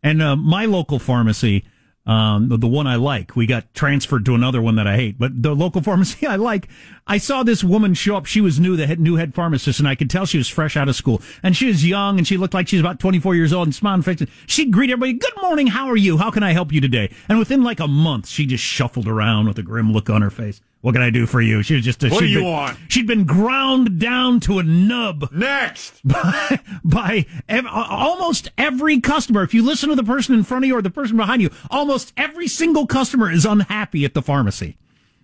And 0.02 0.22
uh, 0.22 0.36
my 0.36 0.66
local 0.66 1.00
pharmacy, 1.00 1.66
um, 2.06 2.50
the, 2.50 2.58
the 2.58 2.68
one 2.68 2.86
I 2.86 2.96
like, 2.96 3.36
we 3.36 3.46
got 3.46 3.74
transferred 3.74 4.26
to 4.26 4.36
another 4.36 4.62
one 4.62 4.76
that 4.76 4.86
I 4.86 4.96
hate. 4.96 5.18
But 5.18 5.42
the 5.42 5.56
local 5.56 5.82
pharmacy 5.84 6.28
I 6.28 6.36
like, 6.36 6.68
I 7.08 7.18
saw 7.18 7.44
this 7.44 7.64
woman 7.64 7.94
show 7.94 8.16
up. 8.16 8.26
She 8.26 8.42
was 8.42 8.60
new, 8.60 8.76
the 8.76 8.88
head, 8.88 9.00
new 9.00 9.16
head 9.16 9.34
pharmacist, 9.34 9.80
and 9.80 9.88
I 9.88 9.96
could 9.96 10.10
tell 10.10 10.26
she 10.26 10.38
was 10.38 10.48
fresh 10.48 10.78
out 10.78 10.90
of 10.90 10.96
school. 10.96 11.22
And 11.42 11.58
she 11.58 11.68
was 11.68 11.86
young, 11.86 12.18
and 12.18 12.28
she 12.28 12.38
looked 12.38 12.54
like 12.54 12.68
she 12.68 12.76
was 12.76 12.82
about 12.82 13.00
24 13.00 13.36
years 13.36 13.54
old 13.54 13.68
and 13.68 13.76
smiling. 13.76 14.28
She'd 14.48 14.72
greet 14.72 14.90
everybody, 14.90 15.14
"Good 15.14 15.42
morning, 15.42 15.68
how 15.68 15.88
are 15.88 15.98
you? 15.98 16.18
How 16.18 16.32
can 16.32 16.44
I 16.44 16.52
help 16.54 16.72
you 16.72 16.82
today?" 16.82 17.12
And 17.30 17.40
within 17.40 17.64
like 17.64 17.80
a 17.80 17.88
month, 17.88 18.28
she 18.28 18.46
just 18.46 18.64
shuffled 18.64 19.08
around 19.08 19.48
with 19.48 19.58
a 19.58 19.64
grim 19.64 19.92
look 19.92 20.10
on 20.10 20.22
her 20.22 20.30
face. 20.30 20.62
What 20.86 20.94
can 20.94 21.02
I 21.02 21.10
do 21.10 21.26
for 21.26 21.42
you? 21.42 21.64
She 21.64 21.74
was 21.74 21.84
just. 21.84 22.04
A, 22.04 22.10
What 22.10 22.20
do 22.20 22.28
she'd 22.28 22.34
you 22.34 22.40
been- 22.42 22.48
want? 22.52 22.78
She'd 22.90 23.08
been 23.08 23.24
ground 23.26 23.98
down 24.00 24.40
to 24.42 24.60
a 24.60 24.64
nub. 24.64 25.32
Next. 25.32 26.00
By, 26.08 26.60
by 26.84 27.26
ev- 27.50 27.66
almost 27.66 28.52
every 28.56 29.00
customer. 29.02 29.42
If 29.42 29.56
you 29.56 29.64
listen 29.66 29.90
to 29.90 29.96
the 29.96 30.04
person 30.04 30.36
in 30.36 30.44
front 30.44 30.64
of 30.64 30.68
you 30.68 30.78
or 30.78 30.84
the 30.84 30.92
person 30.92 31.18
behind 31.18 31.42
you, 31.42 31.50
almost 31.72 32.14
every 32.16 32.48
single 32.48 32.86
customer 32.86 33.32
is 33.32 33.48
unhappy 33.48 34.06
at 34.06 34.14
the 34.14 34.22
pharmacy 34.22 34.78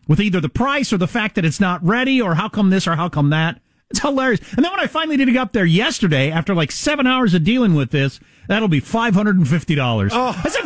with 0.07 0.19
either 0.19 0.41
the 0.41 0.49
price 0.49 0.91
or 0.91 0.97
the 0.97 1.07
fact 1.07 1.35
that 1.35 1.45
it's 1.45 1.59
not 1.59 1.85
ready 1.85 2.19
or 2.19 2.33
how 2.33 2.49
come 2.49 2.71
this 2.71 2.87
or 2.87 2.95
how 2.95 3.07
come 3.07 3.29
that. 3.29 3.61
It's 3.91 3.99
hilarious. 3.99 4.39
And 4.55 4.65
then 4.65 4.71
when 4.71 4.79
I 4.79 4.87
finally 4.87 5.15
did 5.15 5.27
get 5.27 5.37
up 5.37 5.51
there 5.51 5.63
yesterday, 5.65 6.31
after 6.31 6.55
like 6.55 6.71
seven 6.71 7.05
hours 7.05 7.35
of 7.35 7.43
dealing 7.43 7.75
with 7.75 7.91
this, 7.91 8.19
that'll 8.47 8.67
be 8.67 8.81
$550. 8.81 10.09
I 10.11 10.49
said, 10.49 10.61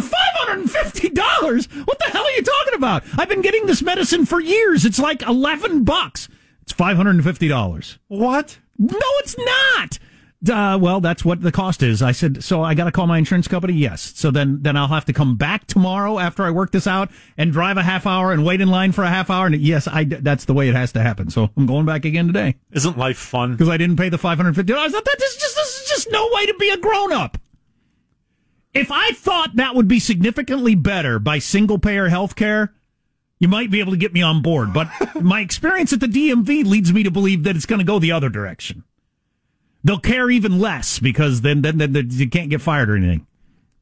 $550? 0.64 1.86
What 1.86 2.00
the 2.00 2.06
hell 2.06 2.24
are 2.24 2.32
you 2.32 2.42
talking 2.42 2.74
about? 2.76 3.04
I've 3.18 3.30
been 3.30 3.42
getting 3.42 3.66
this 3.66 3.82
medicine 3.82 4.26
for 4.26 4.40
years. 4.40 4.86
It's 4.86 5.00
like 5.00 5.22
11 5.22 5.84
bucks. 5.84 6.30
It's 6.62 6.74
$550. 6.74 7.98
What? 8.08 8.58
No, 8.78 8.98
it's 9.20 9.38
not. 9.38 10.00
Uh, 10.48 10.78
well, 10.78 11.02
that's 11.02 11.26
what 11.26 11.42
the 11.42 11.52
cost 11.52 11.82
is. 11.82 12.04
I 12.04 12.12
said, 12.12 12.44
so 12.44 12.62
I 12.62 12.76
got 12.76 12.84
to 12.84 12.92
call 12.92 13.08
my 13.08 13.18
insurance 13.18 13.48
company. 13.48 13.74
Yes. 13.74 14.14
So 14.16 14.30
then, 14.32 14.62
then 14.62 14.78
I'll 14.78 14.90
have 14.90 15.06
to 15.06 15.14
come 15.14 15.38
back 15.38 15.66
tomorrow 15.66 16.20
after 16.20 16.44
I 16.44 16.52
work 16.52 16.72
this 16.72 16.86
out 16.86 17.10
and 17.38 17.52
drive 17.52 17.78
a 17.78 17.84
half 17.84 18.06
hour 18.06 18.32
and 18.32 18.46
wait 18.46 18.62
in 18.62 18.68
line 18.68 18.92
for 18.92 19.04
a 19.04 19.10
half 19.10 19.30
hour. 19.30 19.48
And 19.48 19.56
yes, 19.56 19.88
I, 19.88 20.04
that's 20.04 20.46
the 20.46 20.54
way 20.54 20.68
it 20.70 20.76
has 20.76 20.92
to 20.92 21.02
happen. 21.02 21.32
So 21.32 21.50
I'm 21.58 21.66
going 21.66 21.86
back 21.86 22.06
again 22.06 22.28
today 22.28 22.56
Isn't 22.72 22.98
life 22.98 23.18
fun? 23.18 23.54
because 23.54 23.70
I 23.70 23.78
didn't 23.78 23.96
pay 23.98 24.10
the 24.10 24.18
$550. 24.18 24.76
I 24.76 24.90
thought 24.90 25.06
that 25.06 25.22
is 25.22 25.36
just, 25.36 25.56
this 25.56 25.82
is 25.82 25.90
just 25.90 26.12
no 26.12 26.30
way 26.34 26.46
to 26.46 26.54
be 26.60 26.70
a 26.70 26.78
grown 26.78 27.12
up. 27.12 27.38
If 28.76 28.92
I 28.92 29.12
thought 29.12 29.56
that 29.56 29.74
would 29.74 29.88
be 29.88 30.00
significantly 30.00 30.76
better 30.76 31.18
by 31.18 31.40
single 31.40 31.80
payer 31.80 32.10
health 32.10 32.36
care, 32.36 32.74
you 33.40 33.48
might 33.48 33.72
be 33.72 33.80
able 33.80 33.94
to 33.94 33.98
get 33.98 34.14
me 34.14 34.22
on 34.22 34.42
board. 34.42 34.74
But 34.74 34.90
my 35.22 35.40
experience 35.40 35.94
at 35.94 36.02
the 36.02 36.08
DMV 36.08 36.66
leads 36.66 36.92
me 36.92 37.02
to 37.04 37.10
believe 37.10 37.44
that 37.44 37.56
it's 37.56 37.66
going 37.66 37.80
to 37.80 37.86
go 37.86 38.00
the 38.00 38.12
other 38.12 38.30
direction. 38.30 38.84
They'll 39.86 40.00
care 40.00 40.30
even 40.30 40.60
less 40.60 41.00
because 41.00 41.42
then, 41.42 41.62
then, 41.62 41.78
then, 41.78 41.94
then 41.94 42.08
you 42.10 42.30
can't 42.30 42.50
get 42.50 42.62
fired 42.62 42.90
or 42.90 42.98
anything. 42.98 43.26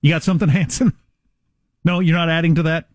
You 0.01 0.11
got 0.11 0.21
something, 0.21 0.49
Hanson? 0.49 0.93
No, 1.83 1.99
you're 1.99 2.15
not 2.15 2.29
adding 2.29 2.53
to 2.55 2.63
that? 2.63 2.87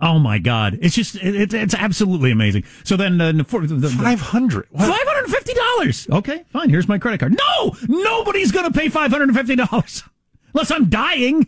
Oh 0.00 0.18
my 0.18 0.38
God. 0.38 0.78
It's 0.80 0.94
just, 0.94 1.16
it's 1.16 1.54
it's 1.54 1.74
absolutely 1.74 2.30
amazing. 2.30 2.64
So 2.84 2.96
then, 2.96 3.20
uh, 3.20 3.44
for 3.44 3.66
the, 3.66 3.74
the, 3.74 3.88
500. 3.88 4.68
$550. 4.70 6.16
Okay, 6.18 6.44
fine. 6.50 6.70
Here's 6.70 6.88
my 6.88 6.98
credit 6.98 7.20
card. 7.20 7.36
No, 7.36 7.76
nobody's 7.86 8.50
going 8.50 8.70
to 8.70 8.76
pay 8.76 8.88
$550 8.88 10.08
unless 10.54 10.70
I'm 10.70 10.88
dying. 10.88 11.38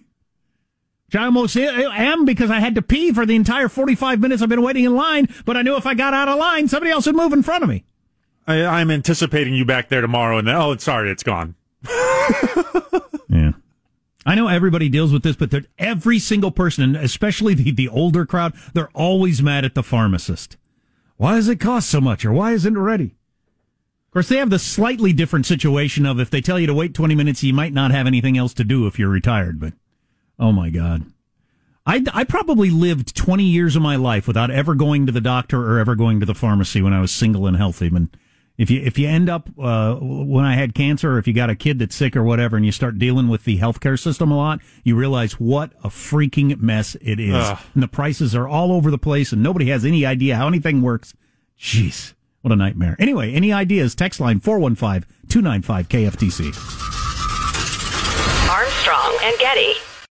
Which 1.07 1.17
I 1.17 1.25
almost 1.25 1.57
am 1.57 2.25
because 2.25 2.51
I 2.51 2.59
had 2.59 2.75
to 2.75 2.83
pee 2.83 3.13
for 3.13 3.25
the 3.25 3.37
entire 3.37 3.69
45 3.69 4.21
minutes 4.21 4.43
I've 4.43 4.49
been 4.49 4.63
waiting 4.63 4.85
in 4.85 4.97
line, 4.97 5.29
but 5.45 5.57
I 5.57 5.63
knew 5.63 5.77
if 5.77 5.87
I 5.87 5.95
got 5.95 6.15
out 6.15 6.29
of 6.29 6.37
line, 6.37 6.67
somebody 6.67 6.91
else 6.91 7.07
would 7.07 7.15
move 7.15 7.33
in 7.33 7.45
front 7.45 7.63
of 7.63 7.69
me. 7.71 7.85
I, 8.47 8.65
I'm 8.65 8.91
anticipating 8.91 9.55
you 9.55 9.65
back 9.65 9.89
there 9.89 10.01
tomorrow, 10.01 10.39
and 10.39 10.49
then, 10.49 10.57
oh, 10.57 10.77
sorry, 10.77 11.11
it's 11.11 11.23
gone. 11.23 11.55
Yeah. 13.29 13.53
I 14.25 14.35
know 14.35 14.49
everybody 14.49 14.89
deals 14.89 15.13
with 15.13 15.23
this, 15.23 15.37
but 15.37 15.53
every 15.79 16.19
single 16.19 16.51
person, 16.51 16.83
and 16.83 16.97
especially 16.97 17.55
the, 17.55 17.71
the 17.71 17.89
older 17.89 18.27
crowd, 18.27 18.55
they're 18.73 18.91
always 18.95 19.43
mad 19.43 19.65
at 19.65 19.75
the 19.75 19.83
pharmacist. 19.83 20.57
Why 21.17 21.37
does 21.37 21.49
it 21.49 21.61
cost 21.61 21.89
so 21.89 22.01
much, 22.01 22.25
or 22.25 22.33
why 22.33 22.53
isn't 22.53 22.77
it 22.77 22.81
ready? 22.81 23.15
Of 24.17 24.21
course, 24.21 24.29
they 24.31 24.39
have 24.39 24.49
the 24.49 24.59
slightly 24.59 25.13
different 25.13 25.45
situation 25.45 26.07
of 26.07 26.19
if 26.19 26.31
they 26.31 26.41
tell 26.41 26.59
you 26.59 26.67
to 26.69 26.73
wait 26.73 26.95
20 26.95 27.15
minutes, 27.15 27.43
you 27.43 27.53
might 27.53 27.75
not 27.75 27.91
have 27.91 28.07
anything 28.07 28.39
else 28.39 28.55
to 28.55 28.65
do 28.65 28.87
if 28.87 28.99
you're 28.99 29.11
retired, 29.11 29.61
but 29.61 29.75
oh 30.39 30.53
my 30.53 30.71
God. 30.71 31.05
I, 31.85 32.03
I 32.15 32.25
probably 32.25 32.71
lived 32.71 33.15
20 33.15 33.45
years 33.45 33.77
of 33.77 33.83
my 33.83 33.97
life 33.97 34.27
without 34.27 34.51
ever 34.51 34.75
going 34.75 35.05
to 35.05 35.13
the 35.13 35.21
doctor 35.21 35.71
or 35.71 35.79
ever 35.79 35.95
going 35.95 36.19
to 36.21 36.25
the 36.25 36.35
pharmacy 36.35 36.81
when 36.81 36.95
I 36.95 37.01
was 37.03 37.11
single 37.11 37.47
and 37.47 37.59
healthy. 37.59 37.89
And 37.89 38.09
if 38.57 38.71
you, 38.71 38.81
if 38.81 38.99
you 38.99 39.07
end 39.07 39.29
up, 39.29 39.51
uh, 39.59 39.97
when 39.97 40.47
I 40.47 40.55
had 40.55 40.75
cancer 40.75 41.13
or 41.13 41.19
if 41.19 41.29
you 41.29 41.35
got 41.35 41.51
a 41.51 41.55
kid 41.55 41.79
that's 41.79 41.95
sick 41.95 42.17
or 42.17 42.23
whatever 42.23 42.57
and 42.57 42.65
you 42.65 42.73
start 42.73 42.99
dealing 42.99 43.29
with 43.29 43.45
the 43.45 43.59
healthcare 43.59 44.01
system 44.01 44.31
a 44.31 44.37
lot, 44.39 44.61
you 44.83 44.97
realize 44.97 45.35
what 45.35 45.75
a 45.85 45.91
freaking 45.91 46.59
mess 46.59 46.97
it 47.03 47.21
is. 47.21 47.35
Ugh. 47.35 47.59
And 47.75 47.83
the 47.83 47.89
prices 47.89 48.35
are 48.35 48.49
all 48.49 48.73
over 48.73 48.91
the 48.91 48.97
place 48.97 49.33
and 49.33 49.43
nobody 49.43 49.69
has 49.69 49.85
any 49.85 50.07
idea 50.07 50.37
how 50.37 50.49
anything 50.49 50.81
works. 50.81 51.13
Jeez, 51.61 52.15
what 52.47 52.53
a 52.53 52.57
nightmare. 52.57 52.95
Anyway, 53.01 53.33
any 53.33 53.53
ideas? 53.53 53.97
Text 53.97 54.21
line 54.21 54.39
415 54.39 55.05
295 55.29 55.89
KFTC. 55.89 56.45
Armstrong 58.49 59.19
and 59.25 59.37
Getty. 59.41 59.73